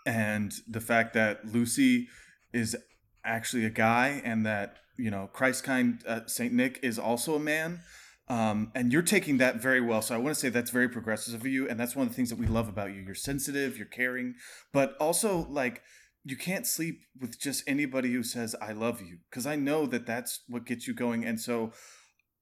And 0.06 0.52
the 0.66 0.80
fact 0.80 1.12
that 1.14 1.46
Lucy 1.46 2.08
is 2.52 2.76
actually 3.24 3.64
a 3.66 3.70
guy 3.70 4.22
and 4.24 4.46
that, 4.46 4.76
you 4.96 5.10
know, 5.10 5.28
Christkind 5.34 6.06
uh, 6.06 6.26
St. 6.26 6.52
Nick 6.52 6.78
is 6.82 6.98
also 6.98 7.34
a 7.34 7.40
man. 7.40 7.80
Um, 8.28 8.72
and 8.74 8.90
you're 8.92 9.02
taking 9.02 9.36
that 9.38 9.60
very 9.60 9.80
well. 9.82 10.00
So 10.00 10.14
I 10.14 10.18
want 10.18 10.34
to 10.34 10.40
say 10.40 10.48
that's 10.48 10.70
very 10.70 10.88
progressive 10.88 11.34
of 11.34 11.46
you, 11.46 11.68
and 11.68 11.78
that's 11.78 11.94
one 11.94 12.06
of 12.06 12.12
the 12.12 12.16
things 12.16 12.30
that 12.30 12.38
we 12.38 12.46
love 12.46 12.68
about 12.68 12.94
you. 12.94 13.02
You're 13.02 13.14
sensitive, 13.14 13.76
you're 13.76 13.86
caring, 13.86 14.34
but 14.72 14.96
also 14.98 15.46
like 15.50 15.82
you 16.24 16.36
can't 16.36 16.66
sleep 16.66 17.00
with 17.20 17.38
just 17.38 17.62
anybody 17.66 18.12
who 18.12 18.22
says 18.22 18.56
"I 18.62 18.72
love 18.72 19.02
you," 19.02 19.18
because 19.28 19.46
I 19.46 19.56
know 19.56 19.84
that 19.86 20.06
that's 20.06 20.40
what 20.48 20.64
gets 20.64 20.88
you 20.88 20.94
going. 20.94 21.24
And 21.24 21.38
so 21.38 21.72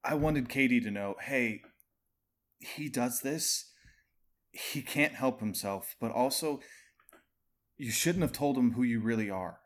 I 0.05 0.15
wanted 0.15 0.49
Katie 0.49 0.81
to 0.81 0.91
know, 0.91 1.17
hey, 1.21 1.63
he 2.61 2.89
does 2.89 3.21
this. 3.23 3.71
He 4.53 4.83
can't 4.83 5.15
help 5.15 5.41
himself, 5.41 5.97
but 6.01 6.13
also 6.13 6.61
you 7.77 7.91
shouldn't 7.91 8.23
have 8.23 8.33
told 8.33 8.57
him 8.57 8.73
who 8.75 8.85
you 8.85 9.01
really 9.01 9.31
are. 9.31 9.59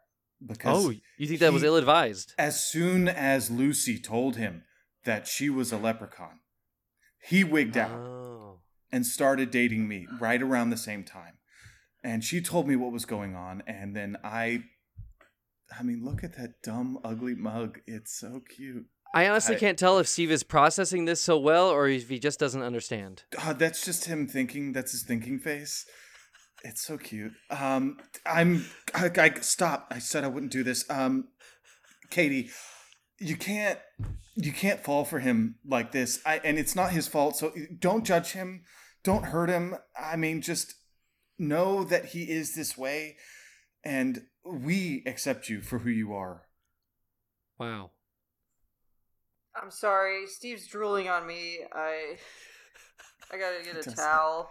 Because 0.46 0.86
Oh, 0.86 0.92
you 1.18 1.26
think 1.26 1.40
that 1.40 1.52
was 1.52 1.62
ill 1.62 1.76
advised? 1.76 2.32
as 2.38 2.62
soon 2.64 3.08
as 3.08 3.50
Lucy 3.50 3.98
told 3.98 4.36
him 4.36 4.62
that 5.06 5.26
she 5.26 5.48
was 5.48 5.72
a 5.72 5.78
leprechaun, 5.78 6.40
he 7.20 7.42
wigged 7.42 7.76
out 7.78 7.90
Oh. 7.98 8.60
and 8.92 9.04
started 9.06 9.50
dating 9.50 9.88
me 9.88 10.06
right 10.20 10.42
around 10.42 10.70
the 10.70 10.76
same 10.76 11.02
time. 11.02 11.38
And 12.04 12.22
she 12.22 12.40
told 12.40 12.68
me 12.68 12.76
what 12.76 12.92
was 12.92 13.04
going 13.06 13.34
on, 13.34 13.62
and 13.66 13.96
then 13.96 14.16
I 14.22 14.64
I 15.76 15.82
mean, 15.82 16.04
look 16.04 16.22
at 16.22 16.36
that 16.36 16.62
dumb, 16.62 16.98
ugly 17.02 17.34
mug. 17.34 17.80
It's 17.88 18.16
so 18.16 18.40
cute. 18.54 18.86
I 19.14 19.26
honestly 19.28 19.56
I- 19.56 19.58
can't 19.58 19.78
tell 19.78 19.98
if 19.98 20.06
Steve 20.06 20.30
is 20.30 20.44
processing 20.44 21.06
this 21.06 21.20
so 21.20 21.36
well 21.38 21.68
or 21.68 21.88
if 21.88 22.08
he 22.08 22.18
just 22.20 22.38
doesn't 22.38 22.62
understand. 22.62 23.24
God, 23.30 23.58
that's 23.58 23.84
just 23.84 24.04
him 24.04 24.28
thinking. 24.28 24.72
That's 24.72 24.92
his 24.92 25.02
thinking 25.02 25.38
face. 25.40 25.84
It's 26.62 26.82
so 26.86 26.96
cute. 26.98 27.32
Um, 27.50 27.96
I'm. 28.24 28.66
I, 28.94 29.10
I 29.16 29.34
stop. 29.40 29.88
I 29.90 29.98
said 29.98 30.22
I 30.22 30.28
wouldn't 30.28 30.52
do 30.52 30.62
this. 30.62 30.88
Um, 30.88 31.28
Katie, 32.10 32.50
you 33.18 33.36
can't. 33.36 33.78
You 34.38 34.52
can't 34.52 34.84
fall 34.84 35.04
for 35.06 35.18
him 35.18 35.56
like 35.66 35.92
this. 35.92 36.20
I 36.26 36.40
and 36.44 36.58
it's 36.58 36.76
not 36.76 36.90
his 36.90 37.08
fault. 37.08 37.36
So 37.36 37.52
don't 37.78 38.04
judge 38.04 38.32
him. 38.32 38.64
Don't 39.02 39.24
hurt 39.26 39.48
him. 39.48 39.76
I 39.98 40.16
mean, 40.16 40.42
just 40.42 40.74
know 41.38 41.84
that 41.84 42.06
he 42.06 42.24
is 42.24 42.54
this 42.54 42.76
way, 42.76 43.16
and 43.84 44.22
we 44.44 45.02
accept 45.06 45.48
you 45.48 45.62
for 45.62 45.78
who 45.78 45.90
you 45.90 46.12
are. 46.12 46.42
Wow. 47.58 47.92
I'm 49.60 49.70
sorry, 49.70 50.26
Steve's 50.26 50.66
drooling 50.66 51.08
on 51.08 51.26
me. 51.26 51.60
I 51.72 52.16
I 53.32 53.38
gotta 53.38 53.64
get 53.64 53.76
a 53.76 53.82
Does- 53.82 53.94
towel. 53.94 54.50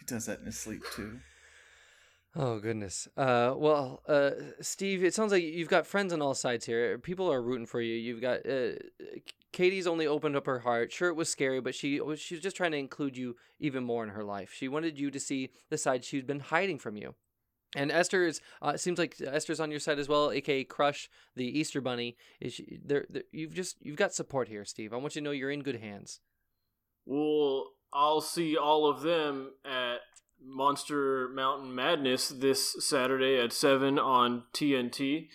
He 0.00 0.06
does 0.06 0.26
that 0.26 0.40
in 0.40 0.46
his 0.46 0.58
sleep 0.58 0.82
too. 0.96 1.20
Oh 2.36 2.60
goodness. 2.60 3.08
Uh, 3.16 3.54
well, 3.56 4.02
uh, 4.06 4.30
Steve, 4.60 5.02
it 5.02 5.14
sounds 5.14 5.32
like 5.32 5.42
you've 5.42 5.68
got 5.68 5.86
friends 5.86 6.12
on 6.12 6.22
all 6.22 6.34
sides 6.34 6.64
here. 6.64 6.96
People 6.96 7.30
are 7.32 7.42
rooting 7.42 7.66
for 7.66 7.80
you. 7.80 7.94
You've 7.96 8.20
got 8.20 8.46
uh, 8.46 8.72
Katie's 9.52 9.88
only 9.88 10.06
opened 10.06 10.36
up 10.36 10.46
her 10.46 10.60
heart. 10.60 10.92
Sure, 10.92 11.08
it 11.08 11.16
was 11.16 11.28
scary, 11.28 11.60
but 11.60 11.74
she 11.74 12.00
was 12.00 12.20
she 12.20 12.34
was 12.36 12.42
just 12.42 12.56
trying 12.56 12.70
to 12.70 12.78
include 12.78 13.16
you 13.16 13.34
even 13.58 13.82
more 13.82 14.04
in 14.04 14.10
her 14.10 14.22
life. 14.22 14.52
She 14.54 14.68
wanted 14.68 14.96
you 14.98 15.10
to 15.10 15.18
see 15.18 15.50
the 15.70 15.78
side 15.78 16.04
she'd 16.04 16.26
been 16.26 16.40
hiding 16.40 16.78
from 16.78 16.96
you. 16.96 17.14
And 17.74 17.90
Esther 17.90 18.24
is 18.26 18.40
uh, 18.62 18.76
seems 18.76 18.98
like 18.98 19.16
Esther's 19.20 19.60
on 19.60 19.72
your 19.72 19.80
side 19.80 19.98
as 19.98 20.08
well, 20.08 20.30
aka 20.30 20.62
Crush, 20.62 21.08
the 21.34 21.46
Easter 21.58 21.80
Bunny. 21.80 22.16
Is 22.40 22.60
there- 22.84 23.06
You've 23.32 23.54
just 23.54 23.76
you've 23.80 23.96
got 23.96 24.14
support 24.14 24.46
here, 24.46 24.64
Steve. 24.64 24.92
I 24.92 24.96
want 24.98 25.16
you 25.16 25.20
to 25.20 25.24
know 25.24 25.30
you're 25.32 25.50
in 25.50 25.62
good 25.62 25.80
hands. 25.80 26.20
Well, 27.06 27.72
I'll 27.92 28.20
see 28.20 28.56
all 28.56 28.88
of 28.88 29.02
them 29.02 29.50
at 29.64 29.98
Monster 30.44 31.28
Mountain 31.28 31.74
Madness 31.74 32.28
this 32.28 32.76
Saturday 32.80 33.38
at 33.40 33.52
seven 33.52 33.98
on 33.98 34.44
TNT. 34.52 35.28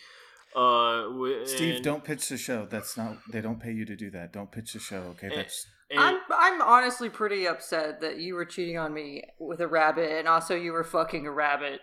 Uh, 0.55 1.03
Steve, 1.45 1.81
don't 1.81 2.03
pitch 2.03 2.29
the 2.29 2.37
show. 2.37 2.65
That's 2.69 2.95
not. 2.95 3.17
They 3.31 3.41
don't 3.41 3.59
pay 3.59 3.73
you 3.73 3.85
to 3.85 3.95
do 3.95 4.09
that. 4.11 4.31
Don't 4.31 4.51
pitch 4.51 4.73
the 4.73 4.79
show. 4.79 5.01
Okay, 5.11 5.27
and, 5.27 5.37
that's. 5.37 5.67
And, 5.91 5.99
I'm 5.99 6.17
I'm 6.29 6.61
honestly 6.61 7.09
pretty 7.09 7.45
upset 7.45 8.01
that 8.01 8.19
you 8.19 8.35
were 8.35 8.45
cheating 8.45 8.77
on 8.77 8.93
me 8.93 9.23
with 9.39 9.59
a 9.59 9.67
rabbit, 9.67 10.11
and 10.11 10.27
also 10.27 10.55
you 10.55 10.71
were 10.71 10.83
fucking 10.83 11.27
a 11.27 11.31
rabbit. 11.31 11.81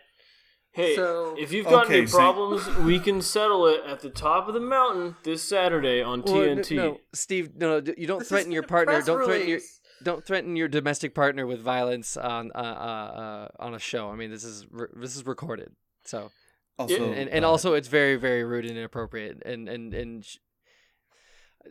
Hey, 0.75 0.97
so, 0.97 1.37
if 1.39 1.53
you've 1.53 1.67
got 1.67 1.85
okay, 1.85 1.99
any 1.99 2.07
so- 2.07 2.17
problems, 2.17 2.67
we 2.79 2.99
can 2.99 3.21
settle 3.21 3.67
it 3.67 3.83
at 3.87 4.01
the 4.01 4.09
top 4.09 4.49
of 4.49 4.55
the 4.55 4.61
mountain 4.61 5.17
this 5.23 5.43
Saturday 5.47 6.01
on 6.01 6.23
Well, 6.23 6.37
TNT. 6.37 6.77
no, 6.77 6.99
Steve, 7.13 7.51
no, 7.57 7.79
no, 7.79 7.93
you 7.99 8.07
don't 8.07 8.21
This 8.21 8.31
threaten 8.31 8.53
your 8.53 8.63
partner. 8.63 9.03
Don't 9.03 9.23
threaten 9.23 9.49
your 9.49 9.59
release. 9.59 9.81
Don't 10.03 10.25
threaten 10.25 10.57
your 10.57 10.69
domestic 10.69 11.15
partner 11.15 11.47
with 11.47 11.61
violence 11.61 12.17
on 12.17 12.51
uh, 12.55 12.59
uh, 12.59 12.63
uh, 12.63 13.49
on 13.59 13.75
a 13.75 13.79
show. 13.79 14.11
I 14.11 14.17
mean, 14.17 14.31
this 14.31 14.45
is 14.45 14.67
re- 14.71 14.89
this 14.95 15.17
is 15.17 15.27
recorded. 15.27 15.73
So 16.05 16.31
Also, 16.79 17.13
and, 17.13 17.29
and 17.29 17.45
uh, 17.45 17.51
also 17.51 17.75
it's 17.75 17.89
very 17.89 18.17
very 18.17 18.45
rude 18.45 18.65
and 18.65 18.77
inappropriate. 18.77 19.43
And 19.45 19.69
and 19.69 19.95
and 19.95 20.25
sh- 20.25 20.39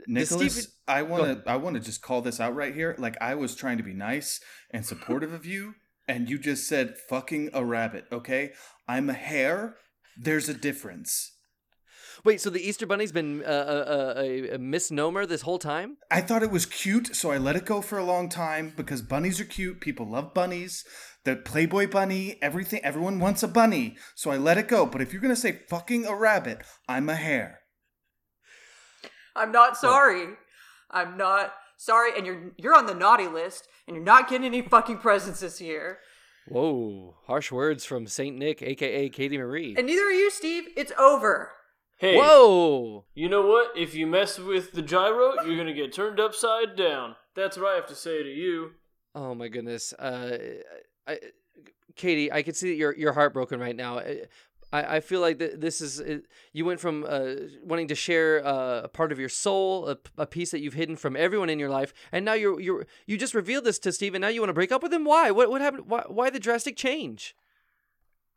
Nicholas, 0.07 0.53
Steve- 0.55 0.73
I 0.87 1.01
want 1.03 1.43
to 1.43 1.51
I 1.51 1.57
want 1.57 1.75
to 1.75 1.81
just 1.81 2.01
call 2.01 2.21
this 2.21 2.39
out 2.39 2.55
right 2.55 2.73
here. 2.73 2.95
Like 2.97 3.17
I 3.21 3.35
was 3.35 3.55
trying 3.55 3.77
to 3.77 3.83
be 3.83 3.93
nice 3.93 4.39
and 4.69 4.85
supportive 4.85 5.33
of 5.33 5.45
you, 5.45 5.75
and 6.07 6.29
you 6.29 6.39
just 6.39 6.67
said 6.67 6.97
"fucking 6.97 7.49
a 7.53 7.63
rabbit." 7.65 8.05
Okay, 8.11 8.53
I'm 8.87 9.09
a 9.09 9.13
hare. 9.13 9.75
There's 10.17 10.49
a 10.49 10.53
difference. 10.53 11.33
Wait, 12.23 12.41
so 12.41 12.49
the 12.49 12.61
Easter 12.61 12.85
Bunny's 12.85 13.11
been 13.11 13.43
uh, 13.43 13.47
uh, 13.47 13.91
uh, 14.17 14.21
a, 14.21 14.49
a 14.55 14.57
misnomer 14.57 15.25
this 15.25 15.41
whole 15.41 15.59
time? 15.59 15.97
I 16.09 16.21
thought 16.21 16.43
it 16.43 16.51
was 16.51 16.65
cute, 16.65 17.15
so 17.15 17.31
I 17.31 17.37
let 17.37 17.55
it 17.55 17.65
go 17.65 17.81
for 17.81 17.97
a 17.97 18.03
long 18.03 18.29
time 18.29 18.73
because 18.75 19.01
bunnies 19.01 19.39
are 19.39 19.45
cute. 19.45 19.81
People 19.81 20.09
love 20.09 20.33
bunnies. 20.33 20.83
The 21.23 21.35
Playboy 21.35 21.87
bunny, 21.87 22.37
everything. 22.41 22.81
Everyone 22.83 23.19
wants 23.19 23.43
a 23.43 23.47
bunny, 23.47 23.95
so 24.15 24.31
I 24.31 24.37
let 24.37 24.57
it 24.57 24.67
go. 24.67 24.85
But 24.85 25.01
if 25.01 25.13
you're 25.13 25.21
gonna 25.21 25.35
say 25.35 25.59
"fucking 25.69 26.05
a 26.05 26.15
rabbit," 26.15 26.63
I'm 26.87 27.09
a 27.09 27.15
hare. 27.15 27.59
I'm 29.35 29.51
not 29.51 29.77
sorry. 29.77 30.29
I'm 30.89 31.17
not 31.17 31.53
sorry, 31.77 32.11
and 32.17 32.25
you're 32.25 32.51
you're 32.57 32.75
on 32.75 32.87
the 32.87 32.95
naughty 32.95 33.27
list, 33.27 33.67
and 33.87 33.95
you're 33.95 34.05
not 34.05 34.29
getting 34.29 34.47
any 34.47 34.61
fucking 34.61 34.97
presents 34.97 35.41
this 35.41 35.61
year. 35.61 35.99
Whoa, 36.47 37.17
harsh 37.27 37.51
words 37.51 37.85
from 37.85 38.07
Saint 38.07 38.37
Nick, 38.37 38.61
aka 38.63 39.09
Katie 39.09 39.37
Marie. 39.37 39.75
And 39.77 39.85
neither 39.85 40.03
are 40.03 40.11
you, 40.11 40.31
Steve. 40.31 40.69
It's 40.75 40.91
over. 40.97 41.51
Hey, 42.01 42.17
Whoa! 42.17 43.05
you 43.13 43.29
know 43.29 43.45
what? 43.45 43.77
If 43.77 43.93
you 43.93 44.07
mess 44.07 44.39
with 44.39 44.71
the 44.71 44.81
gyro, 44.81 45.35
you're 45.45 45.55
gonna 45.55 45.71
get 45.73 45.93
turned 45.93 46.19
upside 46.19 46.75
down. 46.75 47.15
That's 47.35 47.57
what 47.57 47.71
I 47.71 47.75
have 47.75 47.85
to 47.87 47.95
say 47.95 48.23
to 48.23 48.29
you. 48.29 48.71
Oh 49.13 49.35
my 49.35 49.47
goodness, 49.47 49.93
uh, 49.93 50.37
I, 51.07 51.19
Katie, 51.95 52.31
I 52.31 52.41
can 52.41 52.55
see 52.55 52.69
that 52.69 52.75
you're 52.75 52.95
you're 52.95 53.13
heartbroken 53.13 53.59
right 53.59 53.75
now. 53.75 53.99
I- 53.99 54.23
I, 54.73 55.01
feel 55.01 55.19
like 55.19 55.39
th- 55.39 55.55
this 55.57 55.81
is 55.81 55.99
uh, 55.99 56.19
you 56.53 56.63
went 56.63 56.79
from 56.79 57.05
uh, 57.05 57.33
wanting 57.61 57.89
to 57.89 57.95
share 57.95 58.45
uh, 58.45 58.83
a 58.83 58.87
part 58.87 59.11
of 59.11 59.19
your 59.19 59.27
soul, 59.27 59.89
a, 59.89 59.97
a, 60.17 60.25
piece 60.25 60.51
that 60.51 60.61
you've 60.61 60.75
hidden 60.75 60.95
from 60.95 61.17
everyone 61.17 61.49
in 61.49 61.59
your 61.59 61.69
life, 61.69 61.93
and 62.09 62.23
now 62.23 62.35
you're 62.35 62.57
you're 62.57 62.85
you 63.05 63.17
just 63.17 63.33
revealed 63.33 63.65
this 63.65 63.79
to 63.79 63.91
Steve, 63.91 64.15
and 64.15 64.21
now 64.21 64.29
you 64.29 64.39
want 64.39 64.47
to 64.47 64.53
break 64.53 64.71
up 64.71 64.81
with 64.81 64.93
him. 64.93 65.03
Why? 65.03 65.29
What 65.29 65.49
what 65.49 65.59
happened? 65.59 65.89
Why 65.89 66.03
why 66.07 66.29
the 66.29 66.39
drastic 66.39 66.77
change? 66.77 67.35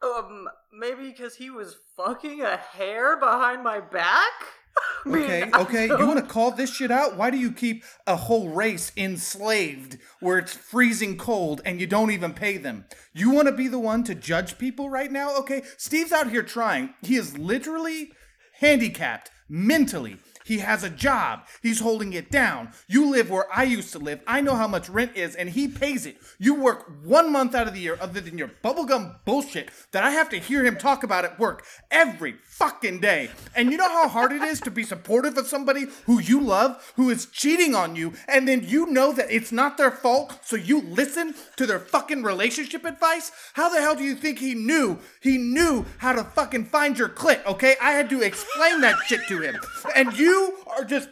Um, 0.04 0.48
maybe 0.72 1.10
because 1.10 1.36
he 1.36 1.50
was 1.50 1.76
fucking 1.96 2.42
a 2.42 2.56
hare 2.56 3.16
behind 3.18 3.62
my 3.62 3.80
back. 3.80 4.32
I 5.06 5.08
mean, 5.08 5.22
Okay, 5.22 5.50
okay. 5.54 5.86
You 5.86 6.06
want 6.06 6.18
to 6.18 6.26
call 6.26 6.50
this 6.50 6.74
shit 6.74 6.90
out? 6.90 7.16
Why 7.16 7.30
do 7.30 7.38
you 7.38 7.52
keep 7.52 7.84
a 8.06 8.16
whole 8.16 8.48
race 8.48 8.90
enslaved 8.96 9.98
where 10.20 10.38
it's 10.38 10.52
freezing 10.54 11.16
cold 11.16 11.62
and 11.64 11.80
you 11.80 11.86
don't 11.86 12.10
even 12.10 12.32
pay 12.32 12.56
them? 12.56 12.86
You 13.12 13.30
want 13.30 13.46
to 13.46 13.52
be 13.52 13.68
the 13.68 13.78
one 13.78 14.02
to 14.04 14.14
judge 14.14 14.58
people 14.58 14.90
right 14.90 15.12
now? 15.12 15.36
Okay, 15.38 15.62
Steve's 15.76 16.12
out 16.12 16.30
here 16.30 16.42
trying. 16.42 16.94
He 17.02 17.16
is 17.16 17.38
literally 17.38 18.12
handicapped 18.58 19.30
mentally. 19.48 20.18
He 20.44 20.58
has 20.58 20.84
a 20.84 20.90
job. 20.90 21.40
He's 21.62 21.80
holding 21.80 22.12
it 22.12 22.30
down. 22.30 22.72
You 22.86 23.10
live 23.10 23.30
where 23.30 23.46
I 23.52 23.64
used 23.64 23.92
to 23.92 23.98
live. 23.98 24.20
I 24.26 24.42
know 24.42 24.54
how 24.54 24.68
much 24.68 24.90
rent 24.90 25.16
is, 25.16 25.34
and 25.34 25.48
he 25.48 25.68
pays 25.68 26.04
it. 26.04 26.18
You 26.38 26.54
work 26.54 26.90
one 27.02 27.32
month 27.32 27.54
out 27.54 27.66
of 27.66 27.72
the 27.72 27.80
year, 27.80 27.96
other 28.00 28.20
than 28.20 28.36
your 28.36 28.50
bubblegum 28.62 29.16
bullshit 29.24 29.70
that 29.92 30.04
I 30.04 30.10
have 30.10 30.28
to 30.28 30.38
hear 30.38 30.64
him 30.64 30.76
talk 30.76 31.02
about 31.02 31.24
at 31.24 31.38
work 31.38 31.64
every 31.90 32.34
fucking 32.44 33.00
day. 33.00 33.30
And 33.56 33.72
you 33.72 33.78
know 33.78 33.88
how 33.88 34.08
hard 34.08 34.32
it 34.32 34.42
is 34.42 34.60
to 34.60 34.70
be 34.70 34.82
supportive 34.82 35.38
of 35.38 35.46
somebody 35.46 35.86
who 36.04 36.20
you 36.20 36.40
love, 36.40 36.92
who 36.96 37.08
is 37.08 37.26
cheating 37.26 37.74
on 37.74 37.96
you, 37.96 38.12
and 38.28 38.46
then 38.46 38.64
you 38.66 38.86
know 38.86 39.12
that 39.12 39.30
it's 39.30 39.50
not 39.50 39.78
their 39.78 39.90
fault, 39.90 40.38
so 40.42 40.56
you 40.56 40.82
listen 40.82 41.34
to 41.56 41.66
their 41.66 41.80
fucking 41.80 42.22
relationship 42.22 42.84
advice? 42.84 43.32
How 43.54 43.70
the 43.70 43.80
hell 43.80 43.96
do 43.96 44.04
you 44.04 44.14
think 44.14 44.40
he 44.40 44.54
knew? 44.54 44.98
He 45.20 45.38
knew 45.38 45.86
how 45.98 46.12
to 46.12 46.22
fucking 46.22 46.66
find 46.66 46.98
your 46.98 47.08
clit, 47.08 47.44
okay? 47.46 47.76
I 47.80 47.92
had 47.92 48.10
to 48.10 48.20
explain 48.20 48.82
that 48.82 48.98
shit 49.06 49.26
to 49.28 49.40
him. 49.40 49.56
And 49.96 50.16
you 50.18 50.33
are 50.76 50.84
just 50.84 51.08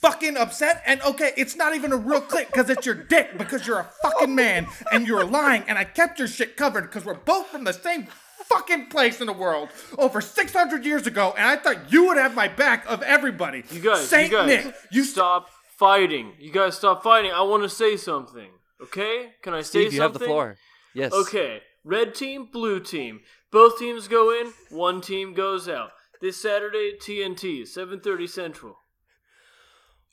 fucking 0.00 0.36
upset 0.36 0.82
and 0.86 1.00
okay 1.02 1.32
it's 1.36 1.56
not 1.56 1.74
even 1.74 1.90
a 1.90 1.96
real 1.96 2.20
click 2.20 2.48
because 2.48 2.68
it's 2.68 2.84
your 2.84 2.94
dick 2.94 3.38
because 3.38 3.66
you're 3.66 3.78
a 3.78 3.90
fucking 4.02 4.34
man 4.34 4.66
and 4.92 5.06
you're 5.06 5.24
lying 5.24 5.62
and 5.66 5.78
i 5.78 5.84
kept 5.84 6.18
your 6.18 6.28
shit 6.28 6.58
covered 6.58 6.82
because 6.82 7.06
we're 7.06 7.14
both 7.14 7.46
from 7.46 7.64
the 7.64 7.72
same 7.72 8.06
fucking 8.44 8.86
place 8.88 9.22
in 9.22 9.26
the 9.26 9.32
world 9.32 9.70
over 9.96 10.20
600 10.20 10.84
years 10.84 11.06
ago 11.06 11.32
and 11.38 11.46
i 11.48 11.56
thought 11.56 11.90
you 11.90 12.06
would 12.06 12.18
have 12.18 12.34
my 12.34 12.48
back 12.48 12.84
of 12.86 13.00
everybody 13.02 13.64
You 13.70 13.80
guys, 13.80 14.06
saint 14.06 14.30
you 14.30 14.36
guys, 14.36 14.46
nick 14.46 14.74
you 14.90 15.04
stop 15.04 15.48
fighting. 15.76 16.32
You 16.38 16.52
guys 16.52 16.76
stop 16.76 17.02
fighting. 17.02 17.32
I 17.32 17.42
want 17.42 17.62
to 17.62 17.68
say 17.68 17.96
something. 17.96 18.48
Okay? 18.80 19.32
Can 19.42 19.54
I 19.54 19.60
say 19.62 19.64
Steve, 19.64 19.82
something? 19.82 19.96
you 19.96 20.02
have 20.02 20.12
the 20.12 20.18
floor. 20.20 20.56
Yes. 20.94 21.12
Okay, 21.12 21.62
red 21.84 22.14
team, 22.14 22.48
blue 22.52 22.80
team. 22.80 23.20
Both 23.50 23.78
teams 23.78 24.08
go 24.08 24.30
in, 24.30 24.52
one 24.70 25.00
team 25.00 25.34
goes 25.34 25.68
out. 25.68 25.90
This 26.24 26.40
Saturday, 26.40 26.96
TNT, 26.98 27.64
7:30 27.66 28.26
Central. 28.26 28.76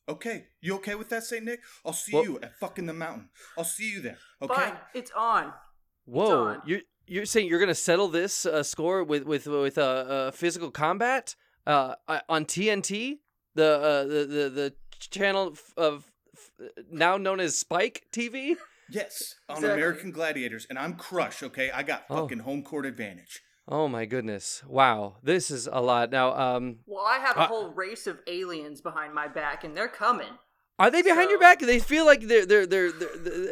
okay 0.10 0.48
you 0.60 0.76
okay 0.76 0.94
with 0.96 1.08
that 1.08 1.24
saint 1.24 1.46
nick 1.46 1.62
i'll 1.86 1.94
see 1.94 2.12
Well- 2.14 2.24
you 2.26 2.40
at 2.42 2.58
fucking 2.60 2.86
the 2.86 2.94
mountain 2.94 3.30
i'll 3.58 3.64
see 3.64 3.90
you 3.94 4.02
there 4.02 4.18
okay 4.42 4.54
Fine, 4.56 4.78
it's 4.94 5.12
on. 5.16 5.54
Whoa, 6.06 6.48
on. 6.48 6.62
you're 6.66 6.82
you're 7.08 7.26
saying 7.26 7.48
you're 7.48 7.62
gonna 7.62 7.74
settle 7.76 8.10
this 8.10 8.46
uh, 8.46 8.62
score 8.62 9.06
with 9.06 9.24
with 9.24 9.48
with 9.48 9.78
uh, 9.78 9.82
uh, 10.16 10.32
physical 10.32 10.70
combat 10.70 11.36
uh, 11.66 11.96
uh, 12.10 12.20
on 12.28 12.44
TNT, 12.44 13.20
the 13.56 13.70
uh, 13.80 14.04
the 14.04 14.26
the 14.36 14.50
the 14.60 14.74
channel 15.00 15.56
of 15.78 16.12
f- 16.34 16.72
now 16.92 17.16
known 17.16 17.40
as 17.40 17.58
Spike 17.58 18.04
TV. 18.12 18.58
yes 18.90 19.36
on 19.48 19.58
Exactly. 19.58 19.82
american 19.82 20.12
gladiators 20.12 20.68
and 20.70 20.78
i'm 20.78 20.96
crush 20.96 21.42
okay 21.42 21.72
i 21.72 21.82
got 21.84 22.04
Oh. 22.10 22.16
fucking 22.24 22.40
home 22.40 22.64
court 22.64 22.86
advantage 22.86 23.40
Oh 23.74 23.88
my 23.88 24.04
goodness! 24.06 24.62
Wow, 24.68 25.16
this 25.24 25.50
is 25.50 25.66
a 25.72 25.80
lot. 25.80 26.12
Now, 26.12 26.36
um, 26.38 26.80
Well, 26.86 27.06
I 27.06 27.20
have 27.20 27.38
a 27.38 27.42
Uh, 27.42 27.48
whole 27.48 27.70
race 27.70 28.06
of 28.06 28.20
aliens 28.28 28.82
behind 28.82 29.14
my 29.14 29.30
back, 29.30 29.64
and 29.64 29.76
they're 29.78 29.88
coming. 29.88 30.38
are 30.78 30.90
they 30.92 31.02
behind 31.02 31.30
your 31.30 31.40
back? 31.40 31.60
They 31.60 31.80
feel 31.80 32.06
like 32.06 32.22
they're 32.28 32.46
they're 32.46 32.66
they're. 32.68 32.92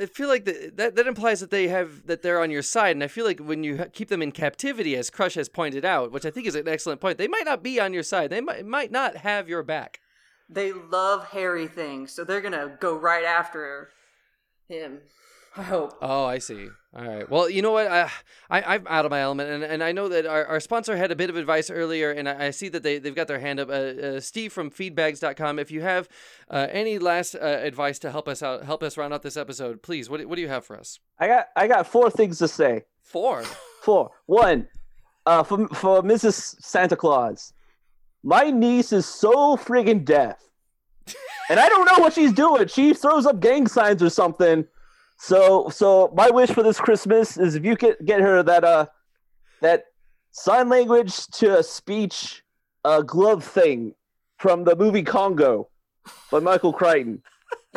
I 0.02 0.08
feel 0.08 0.28
like 0.28 0.44
the, 0.44 0.72
that 0.76 0.96
that 0.98 1.08
implies 1.08 1.40
that 1.40 1.52
they 1.52 1.70
have 1.70 2.06
that 2.08 2.22
they're 2.22 2.42
on 2.42 2.52
your 2.52 2.62
side, 2.64 2.98
and 2.98 3.04
I 3.04 3.08
feel 3.08 3.24
like 3.26 3.40
when 3.40 3.64
you 3.64 3.86
keep 3.94 4.10
them 4.10 4.22
in 4.22 4.32
captivity, 4.34 4.98
as 4.98 5.10
Crush 5.10 5.36
has 5.36 5.48
pointed 5.48 5.86
out, 5.86 6.12
which 6.12 6.26
I 6.26 6.32
think 6.32 6.48
is 6.48 6.56
an 6.56 6.68
excellent 6.68 7.00
point, 7.00 7.18
they 7.18 7.28
might 7.30 7.46
not 7.46 7.64
be 7.64 7.80
on 7.80 7.94
your 7.94 8.04
side. 8.04 8.30
They 8.30 8.42
might 8.42 8.66
might 8.66 8.92
not 8.92 9.16
have 9.18 9.48
your 9.48 9.64
back. 9.64 10.02
They 10.50 10.74
love 10.74 11.28
hairy 11.30 11.68
things, 11.68 12.12
so 12.12 12.26
they're 12.26 12.42
gonna 12.42 12.76
go 12.82 12.98
right 12.98 13.24
after 13.24 13.92
him. 14.68 15.00
I 15.56 15.64
hope. 15.64 15.94
Oh, 16.02 16.26
I 16.26 16.40
see. 16.40 16.70
All 16.96 17.06
right. 17.06 17.30
Well, 17.30 17.48
you 17.48 17.62
know 17.62 17.72
what? 17.72 17.86
I, 17.88 18.10
I 18.50 18.62
I'm 18.76 18.88
out 18.88 19.06
of 19.06 19.12
my 19.12 19.22
element, 19.22 19.50
and, 19.52 19.64
and 19.64 19.84
I 19.84 19.92
know 19.92 20.10
that 20.10 20.26
our, 20.26 20.44
our 20.48 20.60
sponsor 20.60 20.98
had 20.98 21.12
a 21.12 21.16
bit 21.16 21.30
of 21.30 21.36
advice 21.36 21.70
earlier, 21.70 22.10
and 22.12 22.28
I, 22.28 22.48
I 22.48 22.50
see 22.50 22.68
that 22.70 22.82
they 22.82 22.98
they've 22.98 23.14
got 23.14 23.28
their 23.28 23.38
hand 23.40 23.60
up. 23.60 23.70
Uh, 23.70 23.74
uh, 23.74 24.20
Steve 24.20 24.52
from 24.52 24.72
Feedbags.com. 24.72 25.60
If 25.60 25.70
you 25.70 25.82
have 25.82 26.10
uh, 26.50 26.66
any 26.72 26.98
last 26.98 27.36
uh, 27.36 27.40
advice 27.46 28.00
to 28.00 28.12
help 28.12 28.28
us 28.28 28.42
out, 28.42 28.66
help 28.66 28.82
us 28.82 28.98
round 28.98 29.14
out 29.14 29.22
this 29.22 29.38
episode, 29.38 29.84
please. 29.84 30.10
What 30.10 30.20
do- 30.20 30.28
what 30.28 30.36
do 30.36 30.42
you 30.42 30.48
have 30.48 30.66
for 30.66 30.76
us? 30.80 31.00
I 31.20 31.28
got 31.28 31.48
I 31.56 31.68
got 31.68 31.86
four 31.86 32.10
things 32.10 32.40
to 32.40 32.48
say. 32.48 32.86
Four. 33.04 33.44
Four. 33.84 34.10
One, 34.26 34.68
uh, 35.28 35.44
for 35.44 35.68
for 35.70 36.02
Mrs. 36.02 36.34
Santa 36.60 36.96
Claus, 36.96 37.54
my 38.24 38.50
niece 38.50 38.92
is 38.92 39.06
so 39.06 39.56
friggin' 39.58 40.04
deaf, 40.06 40.38
and 41.52 41.60
I 41.60 41.70
don't 41.70 41.86
know 41.86 42.00
what 42.04 42.14
she's 42.14 42.34
doing. 42.34 42.68
She 42.68 42.96
throws 42.96 43.28
up 43.28 43.40
gang 43.40 43.68
signs 43.68 44.02
or 44.02 44.10
something. 44.10 44.66
So 45.20 45.68
so 45.70 46.12
my 46.16 46.30
wish 46.30 46.50
for 46.50 46.64
this 46.64 46.80
Christmas 46.80 47.38
is 47.38 47.56
if 47.56 47.66
you 47.66 47.76
could 47.76 47.98
get 48.06 48.22
her 48.22 48.42
that 48.42 48.64
uh 48.64 48.86
that 49.62 49.84
sign 50.32 50.70
language 50.70 51.28
to 51.28 51.62
speech 51.62 52.42
uh 52.86 53.02
glove 53.02 53.44
thing 53.44 53.94
from 54.38 54.64
the 54.64 54.78
movie 54.78 55.04
Congo 55.04 55.70
by 56.32 56.40
Michael 56.40 56.72
Crichton. 56.72 57.22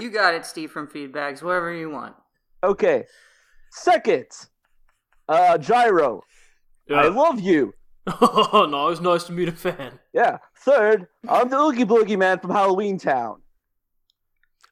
You 0.01 0.11
got 0.11 0.34
it, 0.34 0.47
Steve 0.47 0.70
from 0.70 0.86
Feedbags. 0.86 1.43
Whatever 1.43 1.72
you 1.72 1.90
want. 1.90 2.14
Okay. 2.62 3.07
Second, 3.72 4.26
uh 5.28 5.59
Gyro, 5.59 6.22
I 6.95 7.09
love 7.09 7.40
you. 7.40 7.74
Oh 8.07 8.68
no, 8.70 8.88
it's 8.88 9.01
nice 9.01 9.24
to 9.24 9.32
meet 9.32 9.49
a 9.49 9.53
fan. 9.53 9.99
Yeah. 10.12 10.38
Third, 10.59 11.09
I'm 11.28 11.51
the 11.51 11.57
Oogie 11.57 11.84
Boogie 11.84 12.16
Man 12.16 12.38
from 12.38 12.53
Halloween 12.53 12.99
Town. 12.99 13.43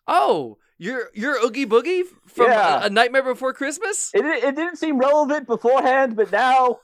Oh, 0.06 0.58
You're 0.82 1.10
you're 1.12 1.36
Oogie 1.44 1.66
Boogie 1.66 2.04
from 2.26 2.46
Yeah. 2.46 2.84
a, 2.84 2.86
a 2.86 2.90
Nightmare 2.90 3.22
Before 3.22 3.52
Christmas. 3.52 4.10
It, 4.14 4.24
it 4.24 4.56
didn't 4.56 4.76
seem 4.76 4.96
relevant 4.98 5.46
beforehand, 5.46 6.16
but 6.16 6.32
now, 6.32 6.78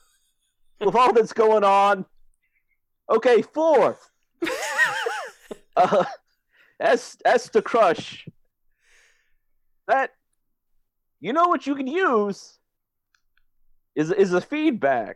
with 0.78 0.94
all 0.94 1.14
that's 1.14 1.32
going 1.32 1.64
on, 1.64 2.04
okay, 3.10 3.40
fourth. 3.40 4.10
uh, 5.76 6.04
S 6.78 7.16
S 7.24 7.48
to 7.48 7.62
crush. 7.62 8.28
That 9.88 10.10
you 11.20 11.32
know 11.32 11.48
what 11.48 11.66
you 11.66 11.74
can 11.74 11.86
use 11.86 12.58
is 13.94 14.10
is 14.12 14.34
a 14.34 14.42
feedbag. 14.42 15.14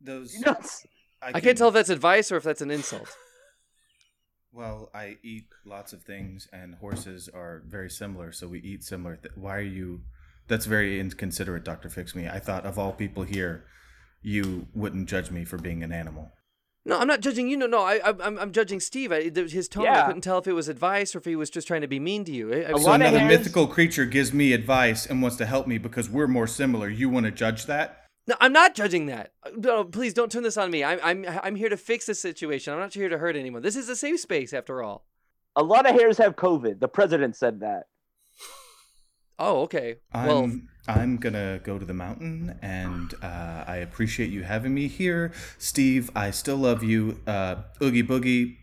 Those 0.00 0.34
You 0.34 0.42
know, 0.46 0.56
I 1.20 1.32
can- 1.32 1.40
can't 1.40 1.58
tell 1.58 1.68
if 1.68 1.74
that's 1.74 1.90
advice 1.90 2.30
or 2.30 2.36
if 2.36 2.44
that's 2.44 2.60
an 2.62 2.70
insult. 2.70 3.08
Well, 4.52 4.90
I 4.92 5.18
eat 5.22 5.46
lots 5.64 5.92
of 5.92 6.02
things, 6.02 6.48
and 6.52 6.74
horses 6.76 7.28
are 7.32 7.62
very 7.66 7.88
similar, 7.88 8.32
so 8.32 8.48
we 8.48 8.58
eat 8.60 8.82
similar. 8.82 9.16
Th- 9.16 9.34
Why 9.36 9.56
are 9.58 9.60
you? 9.60 10.00
That's 10.48 10.66
very 10.66 10.98
inconsiderate, 10.98 11.64
Doctor 11.64 11.88
Fix 11.88 12.14
Me. 12.16 12.26
I 12.28 12.40
thought 12.40 12.66
of 12.66 12.76
all 12.78 12.92
people 12.92 13.22
here, 13.22 13.64
you 14.22 14.66
wouldn't 14.74 15.08
judge 15.08 15.30
me 15.30 15.44
for 15.44 15.56
being 15.56 15.84
an 15.84 15.92
animal. 15.92 16.32
No, 16.84 16.98
I'm 16.98 17.06
not 17.06 17.20
judging 17.20 17.46
you. 17.48 17.56
No, 17.56 17.66
no, 17.66 17.82
I, 17.82 18.00
I'm, 18.04 18.38
I'm 18.38 18.52
judging 18.52 18.80
Steve. 18.80 19.12
I, 19.12 19.30
his 19.30 19.68
tone, 19.68 19.86
I 19.86 19.92
Yeah. 19.92 20.06
couldn't 20.06 20.22
tell 20.22 20.38
if 20.38 20.48
it 20.48 20.54
was 20.54 20.68
advice 20.68 21.14
or 21.14 21.18
if 21.18 21.26
he 21.26 21.36
was 21.36 21.50
just 21.50 21.68
trying 21.68 21.82
to 21.82 21.86
be 21.86 22.00
mean 22.00 22.24
to 22.24 22.32
you. 22.32 22.52
I, 22.52 22.56
I 22.56 22.60
A 22.60 22.68
mean, 22.72 22.78
So 22.78 22.86
lot 22.86 22.94
of 22.96 23.06
another 23.06 23.18
hairs- 23.20 23.38
mythical 23.38 23.66
creature 23.68 24.06
gives 24.06 24.32
me 24.32 24.52
advice 24.52 25.06
and 25.06 25.22
wants 25.22 25.36
to 25.36 25.46
help 25.46 25.66
me 25.68 25.78
because 25.78 26.10
we're 26.10 26.26
more 26.26 26.46
similar. 26.48 26.88
You 26.88 27.08
want 27.08 27.26
to 27.26 27.32
judge 27.32 27.66
that? 27.66 27.99
No, 28.26 28.36
I'm 28.40 28.52
not 28.52 28.74
judging 28.74 29.06
that. 29.06 29.32
Uh, 29.42 29.50
No, 29.56 29.84
please 29.84 30.14
don't 30.14 30.30
turn 30.30 30.42
this 30.42 30.56
on 30.56 30.70
me. 30.70 30.84
I'm, 30.84 31.00
I'm, 31.02 31.24
I'm 31.42 31.56
here 31.56 31.68
to 31.68 31.76
fix 31.76 32.06
this 32.06 32.20
situation. 32.20 32.72
I'm 32.72 32.78
not 32.78 32.94
here 32.94 33.08
to 33.08 33.18
hurt 33.18 33.34
anyone. 33.36 33.62
This 33.62 33.76
is 33.76 33.88
a 33.88 33.96
safe 33.96 34.20
space, 34.20 34.52
after 34.52 34.82
all. 34.82 35.06
a 35.56 35.62
lot 35.62 35.88
of 35.88 35.94
hairs 35.94 36.18
have 36.18 36.36
COVID. 36.36 36.80
The 36.80 36.88
president 36.88 37.36
said 37.36 37.60
that. 37.60 37.84
Oh, 39.38 39.62
okay. 39.62 39.96
I'm, 40.12 40.26
Well, 40.26 40.52
I'm 40.86 41.16
gonna 41.16 41.60
go 41.64 41.78
to 41.78 41.84
the 41.86 41.94
mountain, 41.94 42.58
and 42.60 43.14
uh, 43.22 43.64
I 43.66 43.76
appreciate 43.76 44.30
you 44.30 44.42
having 44.42 44.74
me 44.74 44.86
here, 44.86 45.32
Steve. 45.56 46.10
I 46.14 46.30
still 46.30 46.58
love 46.58 46.82
you, 46.84 47.20
uh, 47.26 47.56
Oogie 47.82 48.02
Boogie. 48.02 48.58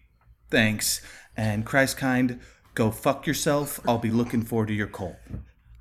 Thanks, 0.52 1.02
and 1.36 1.66
Christkind, 1.66 2.40
go 2.76 2.92
fuck 2.92 3.26
yourself. 3.26 3.80
I'll 3.88 3.98
be 3.98 4.12
looking 4.12 4.44
forward 4.44 4.68
to 4.68 4.74
your 4.74 4.88
call. 4.88 5.18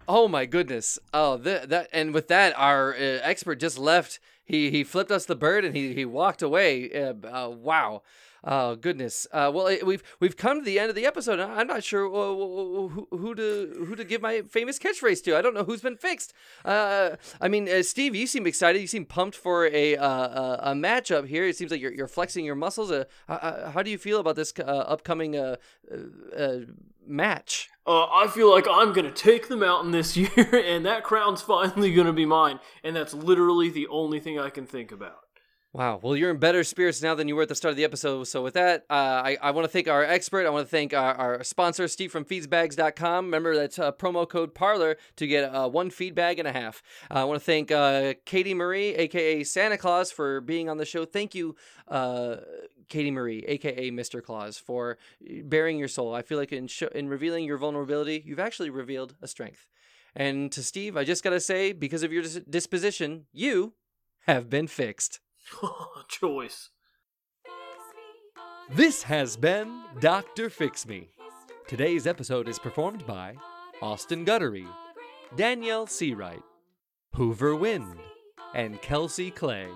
Oh 0.09 0.29
my 0.29 0.47
goodness! 0.47 0.99
Oh, 1.13 1.37
that 1.39 1.69
that 1.71 1.89
and 1.93 2.15
with 2.15 2.29
that, 2.29 2.55
our 2.57 2.95
uh, 2.95 2.99
expert 3.23 3.57
just 3.57 3.79
left. 3.79 4.21
He 4.45 4.71
he 4.71 4.85
flipped 4.85 5.11
us 5.11 5.27
the 5.27 5.35
bird 5.35 5.65
and 5.65 5.75
he 5.75 5.95
he 5.95 6.05
walked 6.05 6.43
away. 6.43 6.93
Uh, 6.93 7.15
uh, 7.27 7.49
wow. 7.51 8.03
Oh 8.49 8.77
goodness. 8.77 9.27
Uh, 9.33 9.51
well, 9.53 9.77
we've 9.85 10.05
we've 10.21 10.37
come 10.37 10.61
to 10.61 10.65
the 10.65 10.79
end 10.79 10.89
of 10.89 10.95
the 10.95 11.05
episode. 11.05 11.41
I'm 11.41 11.67
not 11.67 11.83
sure 11.83 12.07
uh, 12.07 12.89
who, 12.89 13.09
who 13.11 13.35
to 13.35 13.87
who 13.89 13.97
to 13.97 14.05
give 14.05 14.23
my 14.23 14.43
famous 14.43 14.79
catchphrase 14.79 15.25
to. 15.25 15.37
I 15.37 15.43
don't 15.43 15.55
know 15.55 15.65
who's 15.65 15.81
been 15.81 15.97
fixed. 15.97 16.33
Uh, 16.65 17.17
I 17.41 17.49
mean, 17.49 17.83
Steve, 17.83 18.15
you 18.15 18.29
seem 18.29 18.47
excited. 18.47 18.81
You 18.81 18.87
seem 18.87 19.05
pumped 19.05 19.37
for 19.37 19.67
a 19.67 19.95
a, 19.95 20.75
matchup 20.77 21.27
here. 21.27 21.45
It 21.45 21.57
seems 21.57 21.73
like 21.73 21.81
you're 21.81 21.93
you're 21.93 22.07
flexing 22.07 22.45
your 22.45 22.55
muscles. 22.55 22.93
How 23.27 23.83
do 23.83 23.91
you 23.91 23.99
feel 23.99 24.21
about 24.21 24.37
this 24.37 24.53
upcoming 24.61 25.37
uh, 25.37 25.57
uh, 25.91 26.37
uh, 26.37 26.59
match? 27.09 27.69
Uh, 27.87 28.07
I 28.07 28.27
feel 28.27 28.51
like 28.51 28.67
I'm 28.69 28.93
gonna 28.93 29.13
take 29.13 29.49
the 29.49 29.57
mountain 29.57 29.93
this 29.93 30.17
year, 30.17 30.63
and 30.65 30.85
that 30.87 31.05
crown's 31.05 31.43
finally 31.43 31.95
gonna 31.95 32.13
be 32.13 32.27
mine. 32.27 32.61
And 32.83 32.97
that's 32.97 33.15
literally 33.15 33.71
the 33.71 33.87
only 33.89 34.21
thing 34.21 34.39
I 34.39 34.51
can 34.51 34.67
think 34.67 34.93
about. 34.93 35.19
Wow. 35.77 36.01
Well, 36.03 36.17
you're 36.17 36.31
in 36.31 36.39
better 36.39 36.65
spirits 36.65 37.03
now 37.03 37.15
than 37.15 37.29
you 37.29 37.37
were 37.37 37.43
at 37.43 37.51
the 37.51 37.55
start 37.55 37.73
of 37.73 37.77
the 37.77 37.85
episode. 37.85 38.25
So, 38.29 38.43
with 38.43 38.55
that, 38.55 38.87
uh, 38.89 38.95
I, 38.95 39.37
I 39.43 39.51
want 39.51 39.67
to 39.67 39.69
thank 39.69 39.89
our 39.89 40.03
expert. 40.03 40.47
I 40.47 40.49
want 40.49 40.67
to 40.67 40.71
thank 40.71 40.95
our, 40.95 41.15
our 41.15 41.45
sponsor, 41.45 41.87
Steve 41.87 42.11
from 42.11 42.25
feedbags.com. 42.25 43.27
Remember, 43.27 43.55
that's 43.55 43.79
uh, 43.79 43.93
promo 43.93 44.27
code 44.27 44.55
Parler 44.55 44.97
to 45.17 45.27
get 45.27 45.45
uh, 45.55 45.69
one 45.69 45.91
feed 45.91 46.15
bag 46.15 46.39
and 46.39 46.49
a 46.49 46.53
half. 46.53 46.83
Uh, 47.11 47.19
I 47.19 47.25
want 47.25 47.43
to 47.43 47.45
thank 47.45 47.71
uh, 47.71 48.15
Katie 48.25 48.55
Marie, 48.55 48.95
aka 48.95 49.45
Santa 49.45 49.77
Claus, 49.77 50.11
for 50.11 50.41
being 50.41 50.71
on 50.71 50.79
the 50.79 50.87
show. 50.87 51.05
Thank 51.05 51.35
you, 51.35 51.57
uh, 51.89 52.37
Katie 52.89 53.11
Marie, 53.11 53.45
aka 53.47 53.91
Mr. 53.91 54.23
Claus, 54.23 54.59
for 54.59 54.99
eh, 55.29 55.43
bearing 55.45 55.79
your 55.79 55.89
soul. 55.89 56.15
I 56.15 56.23
feel 56.23 56.39
like 56.39 56.53
in, 56.53 56.67
sh- 56.67 56.85
in 56.95 57.09
revealing 57.09 57.45
your 57.45 57.59
vulnerability, 57.59 58.23
you've 58.25 58.39
actually 58.39 58.71
revealed 58.71 59.15
a 59.23 59.29
strength. 59.29 59.67
And 60.15 60.51
to 60.53 60.63
Steve, 60.63 60.97
I 60.97 61.05
just 61.05 61.23
got 61.23 61.31
to 61.31 61.41
say, 61.41 61.73
because 61.73 62.03
of 62.03 62.13
your 62.13 62.23
dis- 62.23 62.41
disposition, 62.49 63.27
you 63.33 63.75
have 64.27 64.49
been 64.49 64.67
fixed. 64.67 65.21
Choice. 66.09 66.71
This 68.71 69.05
has 69.05 69.37
been 69.37 69.83
Dr. 70.01 70.51
Fix 70.51 70.87
Me. 70.87 71.11
Today's 71.69 72.07
episode 72.07 72.49
is 72.49 72.59
performed 72.59 73.07
by 73.07 73.37
Austin 73.83 74.25
Guttery, 74.25 74.67
Danielle 75.37 75.87
Seawright, 75.87 76.43
Hoover 77.15 77.55
Wind, 77.55 77.99
and 78.55 78.81
Kelsey 78.83 79.31
Clay. 79.31 79.69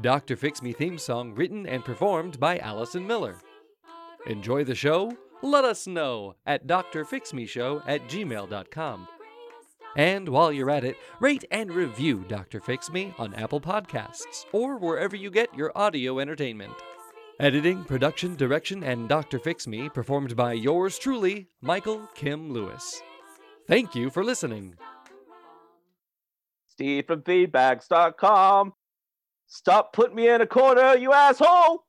Dr. 0.00 0.36
Fix 0.36 0.62
Me 0.62 0.72
theme 0.72 0.98
song 0.98 1.34
written 1.34 1.66
and 1.66 1.84
performed 1.84 2.38
by 2.38 2.58
Allison 2.58 3.06
Miller. 3.06 3.36
Enjoy 4.26 4.64
the 4.64 4.74
show? 4.74 5.16
Let 5.42 5.64
us 5.64 5.86
know 5.86 6.34
at 6.46 6.66
drfixmeshow 6.66 7.82
at 7.86 8.08
gmail.com. 8.08 9.08
And 9.96 10.28
while 10.28 10.52
you're 10.52 10.70
at 10.70 10.84
it, 10.84 10.96
rate 11.20 11.44
and 11.50 11.72
review 11.72 12.24
Dr. 12.28 12.60
Fix 12.60 12.90
Me 12.90 13.12
on 13.18 13.34
Apple 13.34 13.60
Podcasts 13.60 14.44
or 14.52 14.76
wherever 14.76 15.16
you 15.16 15.30
get 15.30 15.52
your 15.54 15.72
audio 15.74 16.20
entertainment. 16.20 16.74
Editing, 17.40 17.84
production, 17.84 18.36
direction, 18.36 18.82
and 18.84 19.08
Dr. 19.08 19.38
Fix 19.38 19.66
Me 19.66 19.88
performed 19.88 20.36
by 20.36 20.52
yours 20.52 20.98
truly, 20.98 21.48
Michael 21.60 22.08
Kim 22.14 22.52
Lewis. 22.52 23.00
Thank 23.66 23.94
you 23.94 24.10
for 24.10 24.24
listening. 24.24 24.74
Steve 26.68 27.06
from 27.06 27.22
feedbags.com. 27.22 28.72
Stop 29.50 29.94
putting 29.94 30.14
me 30.14 30.28
in 30.28 30.42
a 30.42 30.46
corner, 30.46 30.94
you 30.96 31.12
asshole! 31.12 31.87